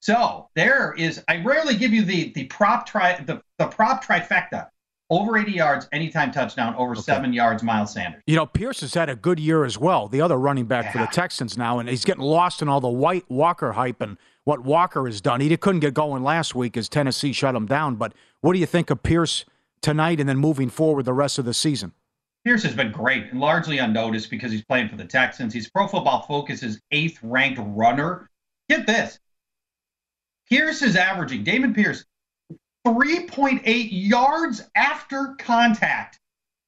So 0.00 0.48
there 0.54 0.94
is. 0.94 1.22
I 1.28 1.42
rarely 1.42 1.76
give 1.76 1.92
you 1.92 2.02
the 2.02 2.32
the 2.32 2.44
prop 2.46 2.86
tri 2.86 3.20
the, 3.20 3.42
the 3.58 3.66
prop 3.66 4.02
trifecta. 4.02 4.68
Over 5.14 5.38
80 5.38 5.52
yards, 5.52 5.88
anytime 5.92 6.32
touchdown, 6.32 6.74
over 6.74 6.92
okay. 6.92 7.02
seven 7.02 7.32
yards, 7.32 7.62
Miles 7.62 7.92
Sanders. 7.92 8.20
You 8.26 8.34
know, 8.34 8.46
Pierce 8.46 8.80
has 8.80 8.94
had 8.94 9.08
a 9.08 9.14
good 9.14 9.38
year 9.38 9.64
as 9.64 9.78
well, 9.78 10.08
the 10.08 10.20
other 10.20 10.36
running 10.36 10.66
back 10.66 10.86
yeah. 10.86 10.92
for 10.92 10.98
the 10.98 11.06
Texans 11.06 11.56
now, 11.56 11.78
and 11.78 11.88
he's 11.88 12.04
getting 12.04 12.24
lost 12.24 12.62
in 12.62 12.68
all 12.68 12.80
the 12.80 12.88
White 12.88 13.24
Walker 13.30 13.72
hype 13.72 14.00
and 14.00 14.18
what 14.42 14.64
Walker 14.64 15.06
has 15.06 15.20
done. 15.20 15.40
He 15.40 15.56
couldn't 15.56 15.80
get 15.80 15.94
going 15.94 16.24
last 16.24 16.56
week 16.56 16.76
as 16.76 16.88
Tennessee 16.88 17.32
shut 17.32 17.54
him 17.54 17.66
down. 17.66 17.94
But 17.94 18.12
what 18.40 18.54
do 18.54 18.58
you 18.58 18.66
think 18.66 18.90
of 18.90 19.04
Pierce 19.04 19.44
tonight 19.80 20.18
and 20.18 20.28
then 20.28 20.38
moving 20.38 20.68
forward 20.68 21.04
the 21.04 21.12
rest 21.12 21.38
of 21.38 21.44
the 21.44 21.54
season? 21.54 21.92
Pierce 22.44 22.64
has 22.64 22.74
been 22.74 22.90
great 22.90 23.30
and 23.30 23.38
largely 23.38 23.78
unnoticed 23.78 24.30
because 24.30 24.50
he's 24.50 24.64
playing 24.64 24.88
for 24.88 24.96
the 24.96 25.04
Texans. 25.04 25.54
He's 25.54 25.70
Pro 25.70 25.86
Football 25.86 26.22
Focus's 26.22 26.80
eighth 26.90 27.20
ranked 27.22 27.60
runner. 27.62 28.28
Get 28.68 28.86
this. 28.86 29.18
Pierce 30.50 30.82
is 30.82 30.96
averaging, 30.96 31.44
Dameon 31.44 31.74
Pierce, 31.74 32.04
3.8 32.86 33.88
yards 33.90 34.62
after 34.74 35.34
contact. 35.38 36.18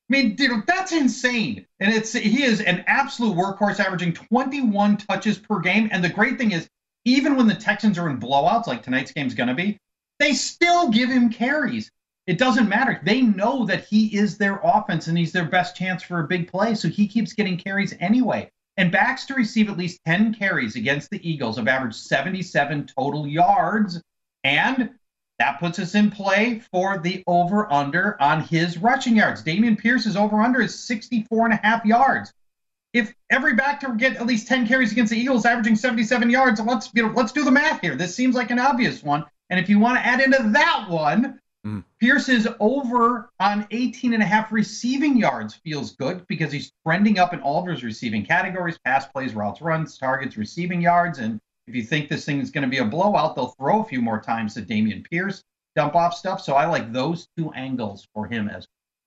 I 0.08 0.16
mean, 0.16 0.36
dude, 0.36 0.66
that's 0.66 0.92
insane. 0.92 1.66
And 1.80 1.92
it's 1.92 2.12
he 2.12 2.44
is 2.44 2.60
an 2.60 2.84
absolute 2.86 3.36
workhorse, 3.36 3.80
averaging 3.80 4.12
21 4.12 4.98
touches 4.98 5.38
per 5.38 5.58
game. 5.60 5.88
And 5.90 6.02
the 6.02 6.08
great 6.08 6.38
thing 6.38 6.52
is, 6.52 6.68
even 7.04 7.36
when 7.36 7.46
the 7.46 7.54
Texans 7.54 7.98
are 7.98 8.08
in 8.08 8.20
blowouts, 8.20 8.66
like 8.66 8.82
tonight's 8.82 9.12
game's 9.12 9.34
gonna 9.34 9.54
be, 9.54 9.78
they 10.18 10.32
still 10.32 10.90
give 10.90 11.10
him 11.10 11.30
carries. 11.30 11.90
It 12.26 12.38
doesn't 12.38 12.68
matter. 12.68 13.00
They 13.04 13.22
know 13.22 13.66
that 13.66 13.84
he 13.84 14.16
is 14.16 14.36
their 14.36 14.60
offense 14.62 15.06
and 15.06 15.16
he's 15.16 15.32
their 15.32 15.44
best 15.44 15.76
chance 15.76 16.02
for 16.02 16.20
a 16.20 16.26
big 16.26 16.50
play. 16.50 16.74
So 16.74 16.88
he 16.88 17.06
keeps 17.06 17.32
getting 17.32 17.56
carries 17.56 17.94
anyway. 18.00 18.50
And 18.76 18.92
backs 18.92 19.24
to 19.26 19.34
receive 19.34 19.70
at 19.70 19.78
least 19.78 20.00
10 20.06 20.34
carries 20.34 20.76
against 20.76 21.10
the 21.10 21.28
Eagles 21.28 21.56
have 21.56 21.68
averaged 21.68 21.96
77 21.96 22.86
total 22.86 23.26
yards. 23.26 24.02
And 24.44 24.90
that 25.38 25.60
puts 25.60 25.78
us 25.78 25.94
in 25.94 26.10
play 26.10 26.60
for 26.70 26.98
the 26.98 27.22
over 27.26 27.70
under 27.72 28.20
on 28.22 28.42
his 28.42 28.78
rushing 28.78 29.16
yards. 29.16 29.42
Dameon 29.42 29.78
Pierce's 29.78 30.16
over 30.16 30.40
under 30.40 30.60
is 30.60 30.78
64 30.78 31.46
and 31.46 31.54
a 31.54 31.60
half 31.62 31.84
yards. 31.84 32.32
If 32.92 33.12
every 33.28 33.54
back 33.54 33.80
to 33.80 33.94
get 33.94 34.16
at 34.16 34.26
least 34.26 34.48
10 34.48 34.66
carries 34.66 34.92
against 34.92 35.10
the 35.10 35.18
Eagles 35.18 35.44
averaging 35.44 35.76
77 35.76 36.30
yards, 36.30 36.60
let's 36.60 36.90
you 36.94 37.02
know, 37.02 37.12
let's 37.14 37.32
do 37.32 37.44
the 37.44 37.50
math 37.50 37.82
here. 37.82 37.94
This 37.94 38.14
seems 38.14 38.34
like 38.34 38.50
an 38.50 38.58
obvious 38.58 39.02
one. 39.02 39.24
And 39.50 39.60
if 39.60 39.68
you 39.68 39.78
want 39.78 39.98
to 39.98 40.06
add 40.06 40.20
into 40.20 40.50
that 40.52 40.86
one, 40.88 41.38
mm. 41.66 41.84
Pierce's 42.00 42.48
over 42.58 43.28
on 43.38 43.66
18 43.70 44.14
and 44.14 44.22
a 44.22 44.26
half 44.26 44.50
receiving 44.50 45.18
yards 45.18 45.54
feels 45.54 45.94
good 45.94 46.26
because 46.26 46.50
he's 46.50 46.72
trending 46.86 47.18
up 47.18 47.34
in 47.34 47.40
all 47.40 47.60
of 47.62 47.68
his 47.68 47.84
receiving 47.84 48.24
categories, 48.24 48.78
pass 48.78 49.06
plays, 49.06 49.34
routes, 49.34 49.60
runs, 49.60 49.98
targets, 49.98 50.38
receiving 50.38 50.80
yards, 50.80 51.18
and 51.18 51.38
if 51.66 51.74
you 51.74 51.82
think 51.82 52.08
this 52.08 52.24
thing 52.24 52.40
is 52.40 52.50
going 52.50 52.62
to 52.62 52.70
be 52.70 52.78
a 52.78 52.84
blowout, 52.84 53.34
they'll 53.34 53.54
throw 53.58 53.82
a 53.82 53.84
few 53.84 54.00
more 54.00 54.20
times 54.20 54.56
at 54.56 54.66
Dameon 54.66 55.08
Pierce, 55.08 55.42
dump 55.74 55.94
off 55.94 56.14
stuff. 56.14 56.40
So 56.40 56.54
I 56.54 56.66
like 56.66 56.92
those 56.92 57.28
two 57.36 57.52
angles 57.52 58.06
for 58.14 58.26
him 58.26 58.48
as 58.48 58.66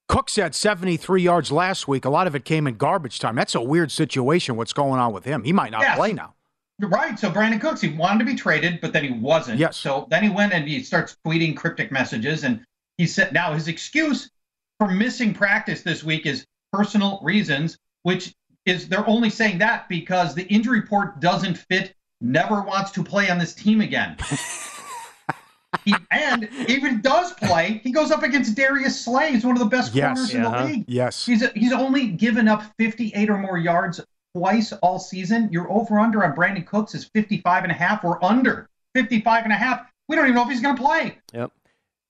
Cooks 0.09 0.35
had 0.35 0.55
73 0.55 1.21
yards 1.21 1.51
last 1.51 1.87
week. 1.87 2.03
A 2.03 2.09
lot 2.09 2.25
of 2.25 2.35
it 2.35 2.43
came 2.43 2.65
in 2.65 2.75
garbage 2.75 3.19
time. 3.19 3.35
That's 3.35 3.53
a 3.53 3.61
weird 3.61 3.91
situation. 3.91 4.57
What's 4.57 4.73
going 4.73 4.99
on 4.99 5.13
with 5.13 5.23
him? 5.23 5.43
He 5.43 5.53
might 5.53 5.71
not 5.71 5.81
yeah, 5.81 5.95
play 5.95 6.13
now. 6.13 6.33
Right. 6.81 7.19
So 7.19 7.29
Brandin 7.29 7.61
Cooks, 7.61 7.81
he 7.81 7.89
wanted 7.89 8.19
to 8.19 8.25
be 8.25 8.35
traded, 8.35 8.81
but 8.81 8.91
then 8.91 9.03
he 9.03 9.11
wasn't. 9.11 9.59
Yes. 9.59 9.77
So 9.77 10.07
then 10.09 10.23
he 10.23 10.29
went 10.29 10.51
and 10.51 10.67
he 10.67 10.81
starts 10.81 11.15
tweeting 11.25 11.55
cryptic 11.55 11.91
messages. 11.91 12.43
And 12.43 12.65
he 12.97 13.05
said, 13.05 13.33
now 13.33 13.53
his 13.53 13.67
excuse 13.67 14.31
for 14.79 14.89
missing 14.89 15.31
practice 15.31 15.83
this 15.83 16.03
week 16.03 16.25
is 16.25 16.43
personal 16.73 17.19
reasons, 17.21 17.77
which 18.01 18.33
is 18.65 18.87
they're 18.87 19.07
only 19.07 19.29
saying 19.29 19.59
that 19.59 19.87
because 19.89 20.33
the 20.33 20.47
injury 20.47 20.79
report 20.79 21.19
doesn't 21.19 21.57
fit 21.69 21.93
never 22.21 22.61
wants 22.61 22.91
to 22.91 23.03
play 23.03 23.29
on 23.29 23.37
this 23.37 23.53
team 23.53 23.81
again. 23.81 24.17
he, 25.85 25.93
and 26.11 26.49
even 26.67 27.01
does 27.01 27.33
play, 27.33 27.79
he 27.83 27.91
goes 27.91 28.11
up 28.11 28.23
against 28.23 28.55
Darius 28.55 28.99
Slay. 28.99 29.31
He's 29.31 29.45
one 29.45 29.55
of 29.55 29.59
the 29.59 29.69
best 29.69 29.93
yes, 29.93 30.15
corners 30.15 30.33
in 30.33 30.43
the 30.43 30.49
uh-huh. 30.49 30.65
league. 30.65 30.85
Yes. 30.87 31.25
He's 31.25 31.49
he's 31.51 31.73
only 31.73 32.07
given 32.07 32.47
up 32.47 32.63
58 32.77 33.29
or 33.29 33.37
more 33.37 33.57
yards 33.57 34.01
twice 34.35 34.71
all 34.73 34.99
season. 34.99 35.49
Your 35.51 35.71
over 35.71 35.99
under 35.99 36.23
on 36.23 36.35
Brandin 36.35 36.65
Cooks 36.65 36.95
is 36.95 37.05
55 37.05 37.63
and 37.63 37.71
a 37.71 37.75
half 37.75 38.03
or 38.03 38.23
under 38.23 38.69
55 38.95 39.43
and 39.43 39.53
a 39.53 39.55
half. 39.55 39.85
We 40.07 40.15
don't 40.15 40.25
even 40.25 40.35
know 40.35 40.43
if 40.43 40.49
he's 40.49 40.61
going 40.61 40.75
to 40.75 40.81
play. 40.81 41.17
Yep. 41.33 41.51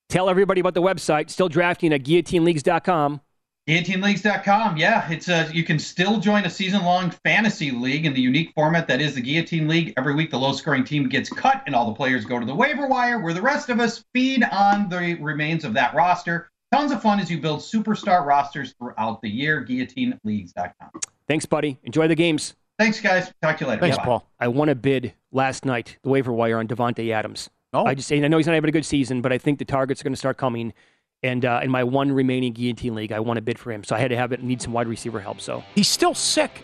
Tell 0.08 0.30
everybody 0.30 0.62
about 0.62 0.74
the 0.74 0.82
website. 0.82 1.30
Still 1.30 1.50
drafting 1.50 1.94
at 1.94 2.04
guillotineleagues.com. 2.04 3.22
GuillotineLeagues.com. 3.70 4.78
Yeah, 4.78 5.08
it's 5.12 5.30
a, 5.30 5.48
you 5.54 5.64
can 5.64 5.78
still 5.78 6.20
join 6.20 6.44
a 6.46 6.50
season-long 6.50 7.12
fantasy 7.24 7.70
league 7.70 8.08
in 8.08 8.16
the 8.16 8.22
unique 8.22 8.52
format 8.56 8.88
that 8.88 9.00
is 9.00 9.14
the 9.14 9.22
Guillotine 9.22 9.68
League. 9.68 9.94
Every 9.96 10.16
week, 10.16 10.32
the 10.32 10.40
low-scoring 10.40 10.86
team 10.86 11.08
gets 11.08 11.30
cut, 11.30 11.62
and 11.68 11.76
all 11.76 11.86
the 11.86 11.94
players 11.94 12.26
go 12.26 12.40
to 12.40 12.46
the 12.48 12.56
waiver 12.56 12.88
wire, 12.88 13.20
where 13.20 13.32
the 13.32 13.44
rest 13.44 13.70
of 13.70 13.80
us 13.80 14.04
feed 14.12 14.44
on 14.44 14.90
the 14.90 15.18
remains 15.22 15.66
of 15.66 15.76
that 15.76 15.94
roster. 15.94 16.50
Tons 16.72 16.92
of 16.92 17.04
fun 17.04 17.20
as 17.20 17.30
you 17.30 17.40
build 17.40 17.60
superstar 17.60 18.26
rosters 18.26 18.74
throughout 18.80 19.22
the 19.22 19.30
year. 19.30 19.64
GuillotineLeagues.com. 19.64 20.90
Thanks, 21.28 21.46
buddy. 21.46 21.78
Enjoy 21.84 22.08
the 22.08 22.16
games. 22.16 22.56
Thanks, 22.80 23.00
guys. 23.00 23.32
Talk 23.40 23.60
to 23.60 23.66
you 23.66 23.70
later. 23.70 23.82
Thanks, 23.82 23.98
Bye-bye. 23.98 24.08
Paul. 24.08 24.28
I 24.40 24.48
won 24.48 24.70
a 24.70 24.76
bid 24.76 25.14
last 25.32 25.64
night, 25.64 26.00
the 26.02 26.10
waiver 26.10 26.34
wire 26.34 26.58
on 26.58 26.68
Davante 26.68 27.12
Adams. 27.12 27.52
Oh. 27.74 27.86
I 27.86 27.94
just 27.94 28.08
say 28.08 28.24
I 28.24 28.28
know 28.28 28.38
he's 28.38 28.48
not 28.48 28.54
having 28.54 28.70
a 28.70 28.72
good 28.72 28.86
season, 28.86 29.22
but 29.22 29.32
I 29.32 29.38
think 29.38 29.60
the 29.60 29.66
targets 29.66 30.02
are 30.02 30.06
going 30.06 30.14
to 30.14 30.18
start 30.18 30.38
coming. 30.38 30.74
And 31.22 31.44
uh, 31.44 31.60
in 31.64 31.70
my 31.70 31.84
one 31.84 32.12
remaining 32.12 32.54
guillotine 32.54 32.96
league, 32.96 33.12
I 33.12 33.20
want 33.20 33.38
to 33.38 33.42
bid 33.42 33.60
for 33.60 33.72
him. 33.72 33.84
So 33.84 33.96
I 33.96 34.00
had 34.00 34.10
to 34.10 34.18
have 34.18 34.32
it. 34.32 34.42
Need 34.42 34.62
some 34.62 34.72
wide 34.72 34.88
receiver 34.88 35.20
help. 35.20 35.42
So 35.42 35.64
he's 35.76 35.88
still 35.88 36.14
sick. 36.14 36.64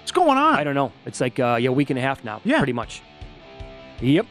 What's 0.00 0.12
going 0.12 0.38
on? 0.38 0.54
I 0.54 0.62
don't 0.62 0.76
know. 0.76 0.92
It's 1.04 1.20
like 1.20 1.40
uh, 1.40 1.58
yeah, 1.60 1.70
a 1.70 1.72
week 1.72 1.90
and 1.90 1.98
a 1.98 2.02
half 2.02 2.22
now. 2.22 2.40
Yeah, 2.44 2.58
pretty 2.58 2.72
much. 2.72 3.02
Yep. 4.00 4.26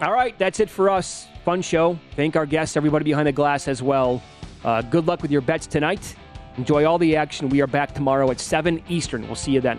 All 0.00 0.12
right, 0.12 0.36
that's 0.38 0.58
it 0.60 0.70
for 0.70 0.88
us. 0.88 1.28
Fun 1.44 1.60
show. 1.60 1.98
Thank 2.16 2.36
our 2.36 2.46
guests, 2.46 2.76
everybody 2.76 3.04
behind 3.04 3.26
the 3.26 3.32
glass 3.32 3.68
as 3.68 3.82
well. 3.82 4.22
Uh, 4.64 4.80
good 4.80 5.06
luck 5.06 5.20
with 5.22 5.30
your 5.30 5.42
bets 5.42 5.66
tonight. 5.66 6.16
Enjoy 6.56 6.84
all 6.84 6.98
the 6.98 7.14
action. 7.16 7.48
We 7.48 7.60
are 7.60 7.66
back 7.66 7.94
tomorrow 7.94 8.30
at 8.30 8.40
7 8.40 8.82
Eastern. 8.88 9.26
We'll 9.26 9.34
see 9.34 9.52
you 9.52 9.60
then. 9.60 9.78